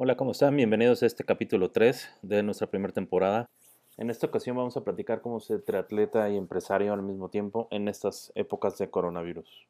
Hola, 0.00 0.16
¿cómo 0.16 0.30
están? 0.30 0.54
Bienvenidos 0.54 1.02
a 1.02 1.06
este 1.06 1.24
capítulo 1.24 1.72
3 1.72 2.08
de 2.22 2.44
nuestra 2.44 2.68
primera 2.68 2.92
temporada. 2.92 3.50
En 3.96 4.10
esta 4.10 4.28
ocasión 4.28 4.56
vamos 4.56 4.76
a 4.76 4.84
platicar 4.84 5.22
cómo 5.22 5.40
ser 5.40 5.62
triatleta 5.62 6.30
y 6.30 6.36
empresario 6.36 6.92
al 6.92 7.02
mismo 7.02 7.30
tiempo 7.30 7.66
en 7.72 7.88
estas 7.88 8.30
épocas 8.36 8.78
de 8.78 8.90
coronavirus. 8.90 9.66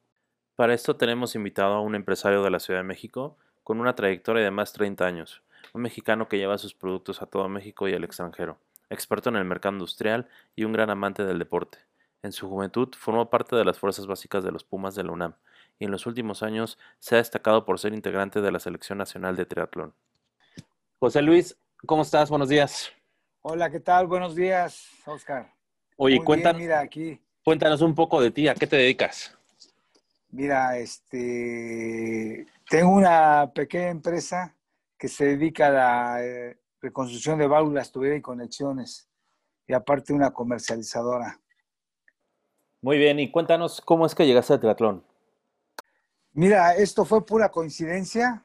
Para 0.55 0.75
esto 0.75 0.97
tenemos 0.97 1.35
invitado 1.35 1.73
a 1.73 1.81
un 1.81 1.95
empresario 1.95 2.43
de 2.43 2.51
la 2.51 2.61
Ciudad 2.61 2.81
de 2.81 2.85
México 2.85 3.39
con 3.65 3.81
una 3.81 3.95
trayectoria 3.95 4.45
de 4.45 4.51
más 4.51 4.71
de 4.75 4.77
30 4.81 5.07
años, 5.07 5.43
un 5.73 5.81
mexicano 5.81 6.29
que 6.29 6.37
lleva 6.37 6.59
sus 6.59 6.75
productos 6.75 7.23
a 7.23 7.27
todo 7.27 7.49
México 7.49 7.89
y 7.89 7.95
al 7.95 8.05
extranjero, 8.05 8.59
experto 8.91 9.31
en 9.31 9.37
el 9.37 9.47
mercado 9.47 9.77
industrial 9.77 10.29
y 10.55 10.65
un 10.65 10.75
gran 10.75 10.91
amante 10.91 11.25
del 11.25 11.39
deporte. 11.39 11.79
En 12.23 12.33
su 12.33 12.51
juventud 12.51 12.91
formó 12.99 13.31
parte 13.31 13.57
de 13.57 13.65
las 13.65 13.79
fuerzas 13.79 14.07
básicas 14.07 14.45
de 14.45 14.53
los 14.53 14.63
Pumas 14.63 14.95
de 14.95 15.05
la 15.05 15.13
UNAM 15.13 15.37
y 15.79 15.87
en 15.87 15.91
los 15.91 16.05
últimos 16.05 16.43
años 16.43 16.77
se 16.99 17.15
ha 17.15 17.19
destacado 17.19 17.65
por 17.65 17.79
ser 17.79 17.95
integrante 17.95 18.43
de 18.43 18.53
la 18.53 18.59
Selección 18.59 18.99
Nacional 18.99 19.35
de 19.35 19.47
Triatlón. 19.47 19.95
José 21.01 21.23
Luis, 21.23 21.57
¿cómo 21.87 22.03
estás? 22.03 22.29
Buenos 22.29 22.49
días. 22.49 22.91
Hola, 23.43 23.71
¿qué 23.71 23.79
tal? 23.79 24.09
Buenos 24.09 24.35
días, 24.35 24.89
Oscar. 25.07 25.55
Oye, 25.97 26.19
cuéntanos, 26.25 26.61
mira, 26.61 26.81
aquí. 26.81 27.23
cuéntanos 27.45 27.83
un 27.83 27.95
poco 27.95 28.21
de 28.21 28.33
ti, 28.33 28.49
¿a 28.49 28.55
qué 28.57 28.67
te 28.67 28.75
dedicas? 28.75 29.33
Mira, 30.31 30.77
este, 30.77 32.45
tengo 32.69 32.91
una 32.91 33.49
pequeña 33.55 33.91
empresa 33.91 34.57
que 34.99 35.07
se 35.07 35.37
dedica 35.37 35.69
a 35.69 35.71
la 35.71 36.25
eh, 36.25 36.59
reconstrucción 36.81 37.39
de 37.39 37.47
válvulas, 37.47 37.93
tuberías 37.93 38.19
y 38.19 38.23
conexiones, 38.23 39.09
y 39.69 39.75
aparte 39.75 40.13
una 40.13 40.33
comercializadora. 40.33 41.41
Muy 42.83 42.99
bien, 42.99 43.21
y 43.21 43.31
cuéntanos 43.31 43.81
cómo 43.81 44.05
es 44.05 44.17
que 44.17 44.27
llegaste 44.27 44.55
al 44.55 44.61
triatlón. 44.61 45.05
Mira, 46.33 46.75
esto 46.75 47.05
fue 47.05 47.25
pura 47.25 47.51
coincidencia. 47.51 48.45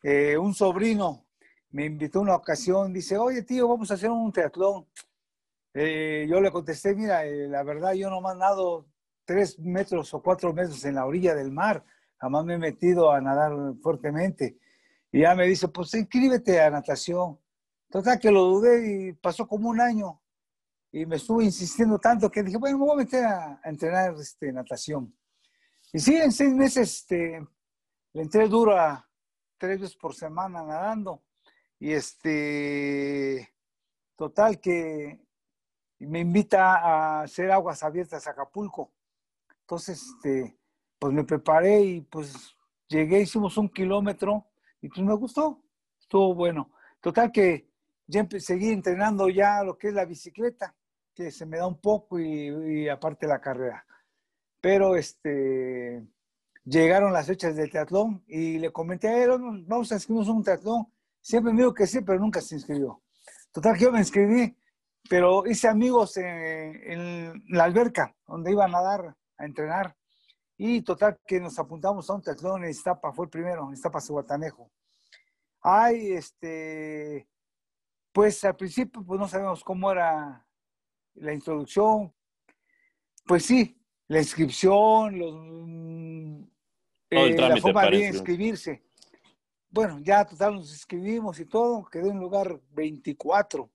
Eh, 0.00 0.38
un 0.38 0.54
sobrino 0.54 1.27
me 1.70 1.86
invitó 1.86 2.20
una 2.20 2.34
ocasión, 2.34 2.92
dice, 2.92 3.18
oye 3.18 3.42
tío, 3.42 3.68
vamos 3.68 3.90
a 3.90 3.94
hacer 3.94 4.10
un 4.10 4.32
triatlón. 4.32 4.86
Eh, 5.74 6.26
yo 6.28 6.40
le 6.40 6.50
contesté, 6.50 6.94
mira, 6.94 7.24
eh, 7.24 7.48
la 7.48 7.62
verdad 7.62 7.92
yo 7.92 8.10
no 8.10 8.20
me 8.20 8.32
he 8.32 8.36
nado 8.36 8.86
tres 9.24 9.58
metros 9.58 10.14
o 10.14 10.22
cuatro 10.22 10.52
metros 10.54 10.84
en 10.84 10.94
la 10.94 11.04
orilla 11.04 11.34
del 11.34 11.52
mar, 11.52 11.84
jamás 12.16 12.44
me 12.44 12.54
he 12.54 12.58
metido 12.58 13.12
a 13.12 13.20
nadar 13.20 13.52
fuertemente. 13.82 14.58
Y 15.12 15.20
ya 15.20 15.34
me 15.34 15.46
dice, 15.46 15.68
pues 15.68 15.92
inscríbete 15.94 16.60
a 16.60 16.70
natación. 16.70 17.38
Total 17.90 18.18
que 18.18 18.30
lo 18.30 18.44
dudé 18.44 19.08
y 19.08 19.12
pasó 19.12 19.46
como 19.46 19.70
un 19.70 19.80
año. 19.80 20.20
Y 20.90 21.06
me 21.06 21.16
estuve 21.16 21.44
insistiendo 21.44 21.98
tanto 21.98 22.30
que 22.30 22.42
dije, 22.42 22.56
bueno, 22.56 22.78
me 22.78 22.84
voy 22.84 22.94
a 22.94 23.04
meter 23.04 23.24
a, 23.24 23.60
entrenar 23.64 24.14
este, 24.14 24.52
natación. 24.52 25.14
Y 25.92 25.98
sí, 25.98 26.16
en 26.16 26.32
seis 26.32 26.54
meses 26.54 27.00
este, 27.00 27.46
le 28.12 28.22
entré 28.22 28.48
duro 28.48 28.76
a 28.78 29.06
tres 29.58 29.80
veces 29.80 29.96
por 29.96 30.14
semana 30.14 30.62
nadando. 30.62 31.22
Y 31.80 31.92
este, 31.92 33.54
total 34.16 34.60
que 34.60 35.20
me 36.00 36.20
invita 36.20 36.76
a 36.76 37.22
hacer 37.22 37.50
aguas 37.50 37.82
abiertas 37.82 38.26
a 38.26 38.30
Acapulco. 38.30 38.92
Entonces, 39.60 40.02
este, 40.02 40.58
pues 40.98 41.12
me 41.12 41.24
preparé 41.24 41.80
y 41.80 42.00
pues 42.00 42.56
llegué, 42.88 43.20
hicimos 43.20 43.56
un 43.58 43.68
kilómetro 43.68 44.46
y 44.80 44.88
pues 44.88 45.00
me 45.00 45.14
gustó, 45.14 45.62
estuvo 46.00 46.34
bueno. 46.34 46.70
Total 47.00 47.30
que 47.30 47.68
ya 48.06 48.26
seguí 48.38 48.70
entrenando 48.70 49.28
ya 49.28 49.62
lo 49.62 49.78
que 49.78 49.88
es 49.88 49.94
la 49.94 50.04
bicicleta, 50.04 50.74
que 51.14 51.30
se 51.30 51.46
me 51.46 51.58
da 51.58 51.66
un 51.66 51.80
poco 51.80 52.18
y, 52.18 52.88
aparte 52.88 53.26
la 53.26 53.40
carrera. 53.40 53.84
Pero 54.60 54.96
este, 54.96 56.04
llegaron 56.64 57.12
las 57.12 57.26
fechas 57.26 57.54
del 57.54 57.70
teatlón 57.70 58.24
y 58.26 58.58
le 58.58 58.72
comenté 58.72 59.08
a 59.08 59.22
él, 59.22 59.30
vamos 59.66 59.92
a 59.92 59.94
inscribirnos 59.94 60.28
un 60.28 60.42
teatlón 60.42 60.86
Siempre 61.28 61.52
me 61.52 61.60
dijo 61.60 61.74
que 61.74 61.86
sí, 61.86 62.00
pero 62.00 62.18
nunca 62.18 62.40
se 62.40 62.54
inscribió. 62.54 63.02
Total 63.52 63.76
que 63.76 63.84
yo 63.84 63.92
me 63.92 63.98
inscribí, 63.98 64.56
pero 65.10 65.46
hice 65.46 65.68
amigos 65.68 66.16
en, 66.16 67.44
la 67.50 67.64
alberca, 67.64 68.16
donde 68.26 68.50
iba 68.50 68.64
a 68.64 68.68
nadar, 68.68 69.14
a 69.36 69.44
entrenar. 69.44 69.94
Y 70.56 70.80
total 70.80 71.20
que 71.26 71.38
nos 71.38 71.58
apuntamos 71.58 72.08
a 72.08 72.14
un 72.14 72.22
triatlón 72.22 72.64
en 72.64 72.70
Iztapa, 72.70 73.12
fue 73.12 73.26
el 73.26 73.30
primero, 73.30 73.66
en 73.66 73.74
Iztapa, 73.74 73.98
Guatanejo. 74.08 74.72
Ay, 75.60 76.12
este, 76.12 77.28
pues 78.10 78.42
al 78.44 78.56
principio 78.56 79.04
pues 79.04 79.20
no 79.20 79.28
sabemos 79.28 79.62
cómo 79.62 79.92
era 79.92 80.46
la 81.16 81.34
introducción. 81.34 82.10
Pues 83.26 83.44
sí, 83.44 83.78
la 84.06 84.20
inscripción, 84.20 85.18
los, 85.18 85.34
eh, 87.10 87.36
la 87.36 87.56
forma 87.58 87.84
de 87.90 88.06
inscribirse. 88.06 88.87
Bueno, 89.70 89.98
ya 90.00 90.24
total 90.24 90.54
nos 90.54 90.70
inscribimos 90.70 91.38
y 91.40 91.44
todo, 91.44 91.84
quedé 91.84 92.08
en 92.08 92.18
lugar 92.18 92.60
24. 92.70 93.70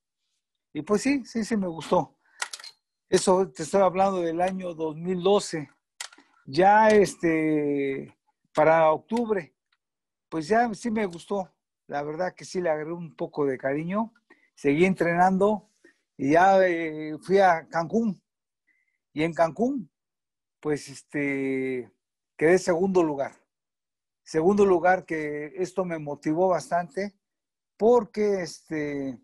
Y 0.74 0.81
pues 0.81 1.04
sí, 1.04 1.24
sí, 1.24 1.46
sí 1.46 1.56
me 1.56 1.68
gustó. 1.68 2.18
Eso 3.08 3.48
te 3.52 3.62
estoy 3.62 3.81
hablando 3.81 4.22
del 4.22 4.42
año 4.42 4.74
2012. 4.74 5.70
Ya 6.48 6.88
este, 6.88 8.18
para 8.56 8.92
octubre, 8.92 9.54
pues 10.30 10.48
ya 10.48 10.74
sí 10.74 10.90
me 10.90 11.06
gustó. 11.06 11.54
La 11.86 12.02
verdad 12.02 12.34
que 12.34 12.44
sí 12.44 12.60
le 12.60 12.72
agarré 12.72 12.92
un 12.92 13.16
poco 13.16 13.46
de 13.46 13.60
cariño. 13.60 14.14
Seguí 14.56 14.86
entrenando 14.86 15.70
y 16.18 16.31
ya 16.31 16.60
eh, 16.66 17.16
fui 17.22 17.38
a 17.38 17.68
Cancún. 17.68 18.20
Y 19.14 19.22
en 19.22 19.34
Cancún, 19.34 19.92
pues 20.60 20.90
este, 20.90 21.92
quedé 22.36 22.58
segundo 22.58 23.04
lugar. 23.04 23.43
Segundo 24.23 24.66
lugar, 24.66 25.06
que 25.06 25.53
esto 25.57 25.85
me 25.85 26.00
motivó 26.00 26.47
bastante 26.47 27.13
porque 27.78 28.44
este, 28.44 29.19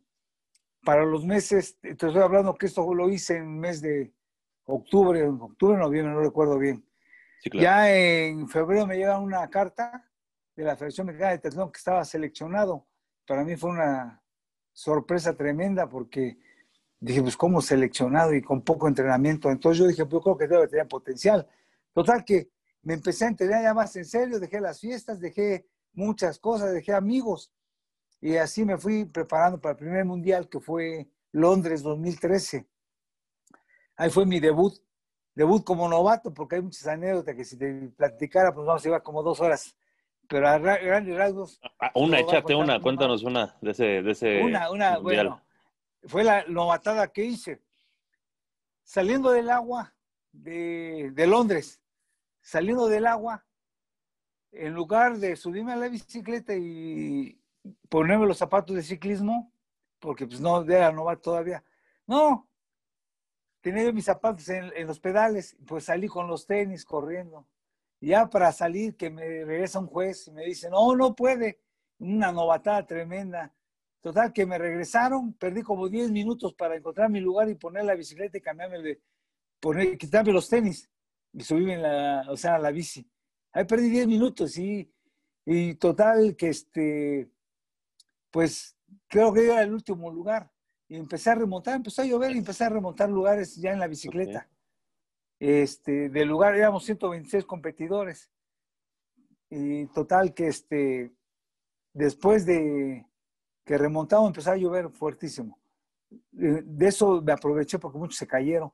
para 0.83 1.05
los 1.05 1.25
meses, 1.25 1.77
te 1.79 1.91
estoy 1.91 2.17
hablando 2.17 2.55
que 2.55 2.65
esto 2.65 2.93
lo 2.93 3.09
hice 3.09 3.37
en 3.37 3.43
el 3.43 3.49
mes 3.49 3.81
de 3.81 4.13
octubre, 4.65 5.23
octubre, 5.27 5.77
noviembre, 5.77 6.13
no 6.13 6.21
recuerdo 6.21 6.57
bien. 6.57 6.85
Ya 7.53 7.89
en 7.95 8.47
febrero 8.49 8.85
me 8.85 8.97
llega 8.97 9.17
una 9.19 9.49
carta 9.49 10.05
de 10.55 10.63
la 10.63 10.75
Federación 10.75 11.07
Mexicana 11.07 11.31
de 11.31 11.39
Triatlón 11.39 11.71
que 11.71 11.77
estaba 11.77 12.03
seleccionado. 12.03 12.85
Para 13.25 13.43
mí 13.43 13.55
fue 13.55 13.69
una 13.69 14.21
sorpresa 14.73 15.33
tremenda 15.35 15.87
porque 15.87 16.37
dije, 16.99 17.21
pues, 17.21 17.37
¿cómo 17.37 17.61
seleccionado 17.61 18.33
y 18.33 18.41
con 18.41 18.61
poco 18.61 18.87
entrenamiento? 18.87 19.49
Entonces 19.49 19.79
yo 19.79 19.87
dije, 19.87 20.05
pues, 20.05 20.13
yo 20.13 20.21
creo 20.21 20.37
que 20.37 20.47
debe 20.47 20.67
tener 20.67 20.87
potencial. 20.87 21.47
Total 21.93 22.25
que 22.25 22.49
me 22.81 22.93
empecé 22.93 23.25
a 23.25 23.29
entrenar 23.29 23.63
ya 23.63 23.73
más 23.73 23.95
en 23.95 24.05
serio, 24.05 24.39
dejé 24.39 24.59
las 24.61 24.79
fiestas, 24.79 25.19
dejé 25.19 25.67
muchas 25.93 26.39
cosas, 26.39 26.73
dejé 26.73 26.93
amigos 26.93 27.51
y 28.21 28.35
así 28.35 28.65
me 28.65 28.77
fui 28.77 29.05
preparando 29.05 29.59
para 29.59 29.71
el 29.73 29.77
primer 29.77 30.05
mundial 30.05 30.49
que 30.49 30.59
fue 30.59 31.07
Londres 31.31 31.81
2013. 31.83 32.67
Ahí 33.95 34.09
fue 34.09 34.25
mi 34.25 34.39
debut, 34.39 34.73
debut 35.35 35.63
como 35.63 35.87
novato, 35.87 36.33
porque 36.33 36.55
hay 36.55 36.61
muchas 36.61 36.87
anécdotas 36.87 37.35
que 37.35 37.45
si 37.45 37.57
te 37.57 37.89
platicara, 37.95 38.53
pues 38.53 38.65
vamos 38.65 38.81
a 38.81 38.85
llevar 38.85 39.03
como 39.03 39.23
dos 39.23 39.39
horas. 39.39 39.75
Pero 40.27 40.47
a 40.47 40.57
grandes 40.59 41.17
rasgos. 41.17 41.59
Ah, 41.63 41.71
ah, 41.79 41.91
una, 41.95 42.19
échate 42.19 42.53
una, 42.53 42.79
cuéntanos 42.79 43.23
una 43.23 43.57
de 43.61 43.71
ese, 43.71 43.83
de 44.03 44.11
ese 44.11 44.43
Una, 44.43 44.69
una, 44.69 44.99
bueno, 44.99 45.41
fue 46.03 46.23
la 46.23 46.45
novatada 46.47 47.07
que 47.07 47.25
hice. 47.25 47.61
Saliendo 48.83 49.31
del 49.31 49.49
agua 49.49 49.93
de, 50.31 51.11
de 51.13 51.27
Londres, 51.27 51.81
saliendo 52.49 52.87
del 52.87 53.05
agua, 53.05 53.45
en 54.51 54.73
lugar 54.73 55.19
de 55.19 55.35
subirme 55.35 55.73
a 55.73 55.75
la 55.75 55.87
bicicleta 55.87 56.55
y 56.55 57.39
ponerme 57.89 58.25
los 58.25 58.39
zapatos 58.39 58.75
de 58.75 58.81
ciclismo, 58.81 59.53
porque 59.99 60.25
pues 60.25 60.41
no 60.41 60.63
era 60.63 60.91
novato 60.91 61.21
todavía, 61.21 61.63
no, 62.07 62.49
tenía 63.61 63.91
mis 63.91 64.05
zapatos 64.05 64.49
en, 64.49 64.87
los 64.87 64.99
pedales, 64.99 65.55
pues 65.67 65.83
salí 65.83 66.07
con 66.07 66.27
los 66.27 66.47
tenis 66.47 66.85
corriendo. 66.85 67.47
Ya 68.01 68.27
para 68.27 68.51
salir, 68.51 68.95
que 68.97 69.11
me 69.11 69.45
regresa 69.45 69.77
un 69.77 69.85
juez 69.85 70.27
y 70.27 70.31
me 70.31 70.43
dice, 70.43 70.71
no, 70.71 70.95
no 70.95 71.15
puede, 71.15 71.59
una 71.99 72.31
novatada 72.31 72.83
tremenda. 72.83 73.53
Total, 73.99 74.33
que 74.33 74.47
me 74.47 74.57
regresaron, 74.57 75.33
perdí 75.33 75.61
como 75.61 75.87
10 75.87 76.09
minutos 76.09 76.55
para 76.55 76.77
encontrar 76.77 77.11
mi 77.11 77.19
lugar 77.19 77.47
y 77.49 77.55
poner 77.55 77.83
la 77.83 77.93
bicicleta 77.93 78.39
y 78.39 78.41
cambiarme 78.41 78.81
de, 78.81 79.01
poner, 79.59 79.97
quitarme 79.99 80.31
los 80.31 80.49
tenis 80.49 80.89
y 81.33 81.43
subí 81.43 81.71
en 81.71 81.81
la, 81.81 82.25
o 82.29 82.37
sea, 82.37 82.57
la 82.57 82.71
bici. 82.71 83.09
Ahí 83.51 83.65
perdí 83.65 83.89
10 83.89 84.07
minutos 84.07 84.57
y, 84.57 84.91
y 85.45 85.75
total 85.75 86.35
que 86.35 86.49
este, 86.49 87.31
pues 88.31 88.77
creo 89.07 89.33
que 89.33 89.45
era 89.45 89.61
el 89.63 89.73
último 89.73 90.11
lugar. 90.11 90.51
Y 90.87 90.95
empecé 90.95 91.29
a 91.29 91.35
remontar, 91.35 91.75
empezó 91.75 92.01
a 92.01 92.05
llover 92.05 92.31
y 92.35 92.39
empecé 92.39 92.63
a 92.63 92.69
remontar 92.69 93.09
lugares 93.09 93.55
ya 93.55 93.71
en 93.71 93.79
la 93.79 93.87
bicicleta. 93.87 94.49
Este, 95.39 96.09
del 96.09 96.27
lugar 96.27 96.55
éramos 96.55 96.83
126 96.85 97.45
competidores. 97.45 98.31
Y 99.49 99.85
total 99.87 100.33
que 100.33 100.47
este, 100.47 101.13
después 101.93 102.45
de 102.45 103.05
que 103.65 103.77
remontamos 103.77 104.27
empezó 104.27 104.51
a 104.51 104.57
llover 104.57 104.89
fuertísimo. 104.89 105.59
De 106.31 106.87
eso 106.87 107.21
me 107.21 107.31
aproveché 107.31 107.77
porque 107.77 107.99
muchos 107.99 108.17
se 108.17 108.27
cayeron 108.27 108.71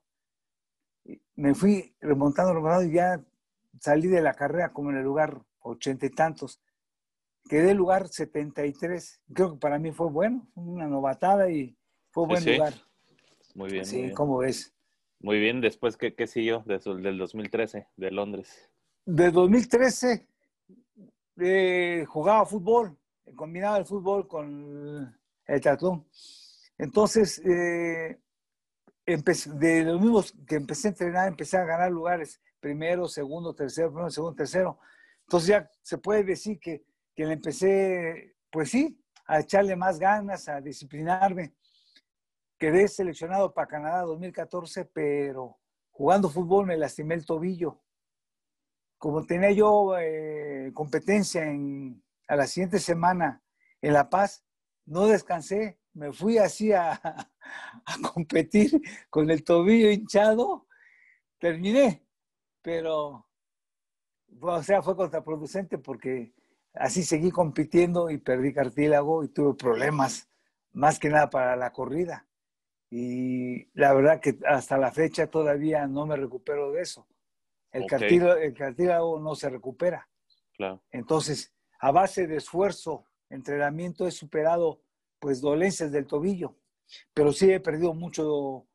me 1.35 1.53
fui 1.53 1.95
remontando, 1.99 2.53
remontando 2.53 2.89
y 2.89 2.95
ya 2.95 3.23
salí 3.79 4.07
de 4.07 4.21
la 4.21 4.33
carrera 4.33 4.71
como 4.71 4.91
en 4.91 4.97
el 4.97 5.03
lugar 5.03 5.41
ochenta 5.59 6.05
y 6.05 6.09
tantos. 6.09 6.61
quedé 7.49 7.73
lugar 7.73 8.07
73. 8.07 9.21
Creo 9.33 9.53
que 9.53 9.59
para 9.59 9.79
mí 9.79 9.91
fue 9.91 10.09
bueno, 10.09 10.47
una 10.55 10.87
novatada 10.87 11.49
y 11.49 11.77
fue 12.11 12.27
buen 12.27 12.45
lugar. 12.45 12.73
Muy 13.53 13.71
bien. 13.71 13.85
Sí, 13.85 13.95
muy 13.95 14.03
bien. 14.05 14.15
¿cómo 14.15 14.37
ves? 14.37 14.73
Muy 15.19 15.39
bien, 15.39 15.61
después, 15.61 15.97
¿qué, 15.97 16.13
qué 16.13 16.27
siguió 16.27 16.63
desde 16.65 16.91
el 16.91 17.01
del 17.01 17.17
2013, 17.17 17.87
de 17.95 18.11
Londres? 18.11 18.69
De 19.05 19.31
2013 19.31 20.27
eh, 21.37 22.05
jugaba 22.07 22.45
fútbol, 22.45 22.97
combinaba 23.35 23.77
el 23.77 23.85
fútbol 23.85 24.27
con 24.27 25.17
el 25.45 25.61
triatlón. 25.61 26.05
Entonces, 26.77 27.39
eh, 27.45 28.19
empecé, 29.05 29.51
de 29.53 29.83
los 29.83 30.01
mismos 30.01 30.33
que 30.47 30.55
empecé 30.55 30.87
a 30.87 30.91
entrenar, 30.91 31.27
empecé 31.27 31.57
a 31.57 31.65
ganar 31.65 31.91
lugares, 31.91 32.41
primero, 32.59 33.07
segundo, 33.07 33.53
tercero, 33.53 33.89
primero, 33.89 34.09
segundo, 34.09 34.35
tercero. 34.35 34.79
Entonces 35.21 35.49
ya 35.49 35.71
se 35.81 35.97
puede 35.97 36.23
decir 36.23 36.59
que, 36.59 36.83
que 37.15 37.25
le 37.25 37.33
empecé, 37.33 38.35
pues 38.51 38.71
sí, 38.71 38.99
a 39.27 39.39
echarle 39.39 39.75
más 39.75 39.99
ganas, 39.99 40.47
a 40.47 40.61
disciplinarme. 40.61 41.55
Quedé 42.57 42.87
seleccionado 42.87 43.53
para 43.53 43.67
Canadá 43.67 44.01
2014, 44.03 44.85
pero 44.85 45.59
jugando 45.91 46.29
fútbol 46.29 46.65
me 46.65 46.77
lastimé 46.77 47.15
el 47.15 47.25
tobillo. 47.25 47.81
Como 48.97 49.25
tenía 49.25 49.51
yo 49.51 49.97
eh, 49.99 50.71
competencia 50.73 51.45
en, 51.45 52.03
a 52.27 52.35
la 52.35 52.47
siguiente 52.47 52.79
semana 52.79 53.43
en 53.81 53.93
La 53.93 54.09
Paz, 54.09 54.45
no 54.85 55.05
descansé, 55.07 55.79
me 55.95 56.13
fui 56.13 56.37
así 56.37 56.71
a, 56.71 56.91
a 57.85 58.11
competir 58.13 58.81
con 59.09 59.29
el 59.31 59.43
tobillo 59.43 59.89
hinchado, 59.89 60.67
terminé, 61.39 62.05
pero 62.61 63.25
o 64.41 64.63
sea, 64.63 64.81
fue 64.81 64.95
contraproducente 64.95 65.77
porque 65.77 66.33
así 66.73 67.03
seguí 67.03 67.31
compitiendo 67.31 68.09
y 68.09 68.17
perdí 68.17 68.53
cartílago 68.53 69.23
y 69.23 69.29
tuve 69.29 69.55
problemas, 69.55 70.29
más 70.73 70.99
que 70.99 71.09
nada 71.09 71.29
para 71.29 71.55
la 71.55 71.71
corrida. 71.71 72.27
Y 72.89 73.67
la 73.73 73.93
verdad 73.93 74.19
que 74.19 74.37
hasta 74.45 74.77
la 74.77 74.91
fecha 74.91 75.27
todavía 75.27 75.87
no 75.87 76.05
me 76.05 76.15
recupero 76.15 76.71
de 76.71 76.81
eso. 76.81 77.07
El, 77.71 77.87
cartílago, 77.87 78.35
el 78.35 78.53
cartílago 78.53 79.19
no 79.19 79.35
se 79.35 79.49
recupera. 79.49 80.07
Claro. 80.53 80.81
Entonces, 80.91 81.53
a 81.79 81.91
base 81.91 82.27
de 82.27 82.37
esfuerzo, 82.37 83.05
entrenamiento, 83.29 84.07
he 84.07 84.11
superado 84.11 84.81
pues 85.19 85.41
dolencias 85.41 85.91
del 85.91 86.07
tobillo, 86.07 86.55
pero 87.13 87.31
sí 87.31 87.51
he 87.51 87.59
perdido 87.59 87.93
mucho 87.93 88.67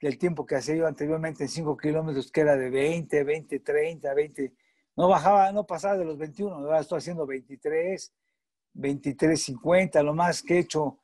del 0.00 0.18
tiempo 0.18 0.44
que 0.44 0.56
hacía 0.56 0.74
yo 0.74 0.86
anteriormente 0.86 1.44
en 1.44 1.48
5 1.48 1.76
kilómetros, 1.76 2.30
que 2.30 2.40
era 2.40 2.56
de 2.56 2.70
20, 2.70 3.22
20, 3.22 3.60
30, 3.60 4.14
20. 4.14 4.54
No 4.96 5.08
bajaba, 5.08 5.52
no 5.52 5.64
pasaba 5.64 5.96
de 5.96 6.04
los 6.04 6.18
21, 6.18 6.54
ahora 6.54 6.80
estoy 6.80 6.98
haciendo 6.98 7.26
23, 7.26 8.12
23, 8.74 9.42
50, 9.42 10.02
lo 10.02 10.14
más 10.14 10.42
que 10.42 10.56
he 10.56 10.58
hecho 10.58 10.98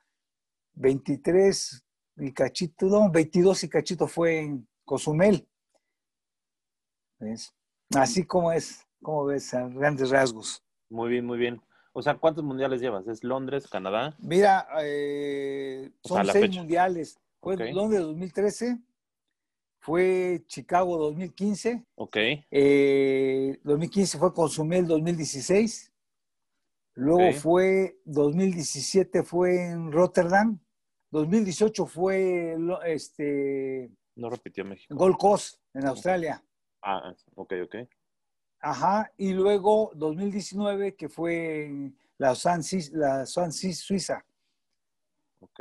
23 0.75 1.85
y 2.17 2.33
cachito, 2.33 2.87
no, 2.87 3.11
22 3.11 3.65
y 3.65 3.69
cachito 3.69 4.07
fue 4.07 4.41
en 4.41 4.69
Cozumel. 4.85 5.49
¿Ves? 7.21 7.53
Así 7.95 8.25
como 8.25 8.53
es, 8.53 8.87
como 9.03 9.27
ves, 9.27 9.55
a 9.55 9.69
grandes 9.69 10.11
rasgos. 10.11 10.63
Muy 10.89 11.11
bien, 11.11 11.25
muy 11.25 11.39
bien. 11.39 11.63
O 11.99 12.03
sea, 12.03 12.15
¿cuántos 12.17 12.45
mundiales 12.45 12.81
llevas? 12.81 13.09
¿Es 13.09 13.25
Londres, 13.25 13.67
Canadá? 13.67 14.15
Mira, 14.21 14.69
eh, 14.83 15.91
O 16.03 16.09
son 16.09 16.25
sea, 16.25 16.33
seis 16.33 16.47
fecha. 16.47 16.61
mundiales. 16.61 17.19
Fue. 17.41 17.73
Londres 17.73 18.03
2013, 18.03 18.79
fue 19.81 20.45
Chicago 20.47 20.97
2015, 20.97 21.85
Ok, 21.97 22.17
eh, 22.53 23.59
2015 23.65 24.17
fue 24.17 24.33
Cozumel 24.33 24.87
2016, 24.87 25.93
luego 26.95 27.33
fue 27.33 27.99
2017 28.05 29.25
fue 29.25 29.71
en 29.71 29.91
Rotterdam, 29.91 30.61
2018 31.11 31.85
fue 31.87 32.57
este, 32.87 33.91
no 34.15 34.31
repitió 34.31 34.65
México. 34.65 34.95
Gold 34.95 35.17
Coast 35.17 35.61
en 35.75 35.87
Australia. 35.87 36.45
Ah, 36.81 37.13
ok, 37.35 37.55
ok. 37.65 37.77
Ajá, 38.61 39.13
y 39.17 39.33
luego 39.33 39.93
2019 39.95 40.95
que 40.97 41.09
fue 41.09 41.67
en 41.67 41.97
la 42.19 42.35
Swansea, 42.35 42.81
la 42.93 43.27
Swansea, 43.27 43.73
Suiza. 43.73 44.25
Ok, 45.41 45.61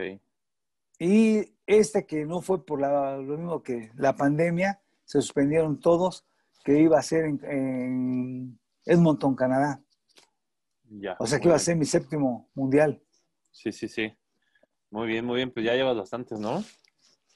Y 0.99 1.53
este 1.67 2.05
que 2.07 2.25
no 2.25 2.41
fue 2.41 2.65
por 2.65 2.81
la- 2.81 3.17
lo 3.17 3.37
mismo 3.37 3.61
que 3.61 3.91
la 3.95 4.15
pandemia, 4.15 4.81
se 5.05 5.21
suspendieron 5.21 5.79
todos, 5.79 6.25
que 6.63 6.79
iba 6.79 6.97
a 6.97 7.03
ser 7.03 7.25
en, 7.25 7.39
en 7.45 8.59
Edmonton, 8.85 9.35
Canadá. 9.35 9.79
ya. 10.89 11.15
O 11.19 11.27
sea 11.27 11.39
que 11.39 11.47
iba 11.49 11.55
a 11.55 11.59
ser 11.59 11.75
mi 11.77 11.85
séptimo 11.85 12.49
mundial. 12.55 12.99
Sí, 13.51 13.71
sí, 13.71 13.87
sí. 13.87 14.11
Muy 14.89 15.07
bien, 15.07 15.23
muy 15.25 15.35
bien. 15.37 15.51
Pues 15.51 15.65
ya 15.65 15.73
llevas 15.75 15.95
bastantes, 15.97 16.39
¿no? 16.39 16.63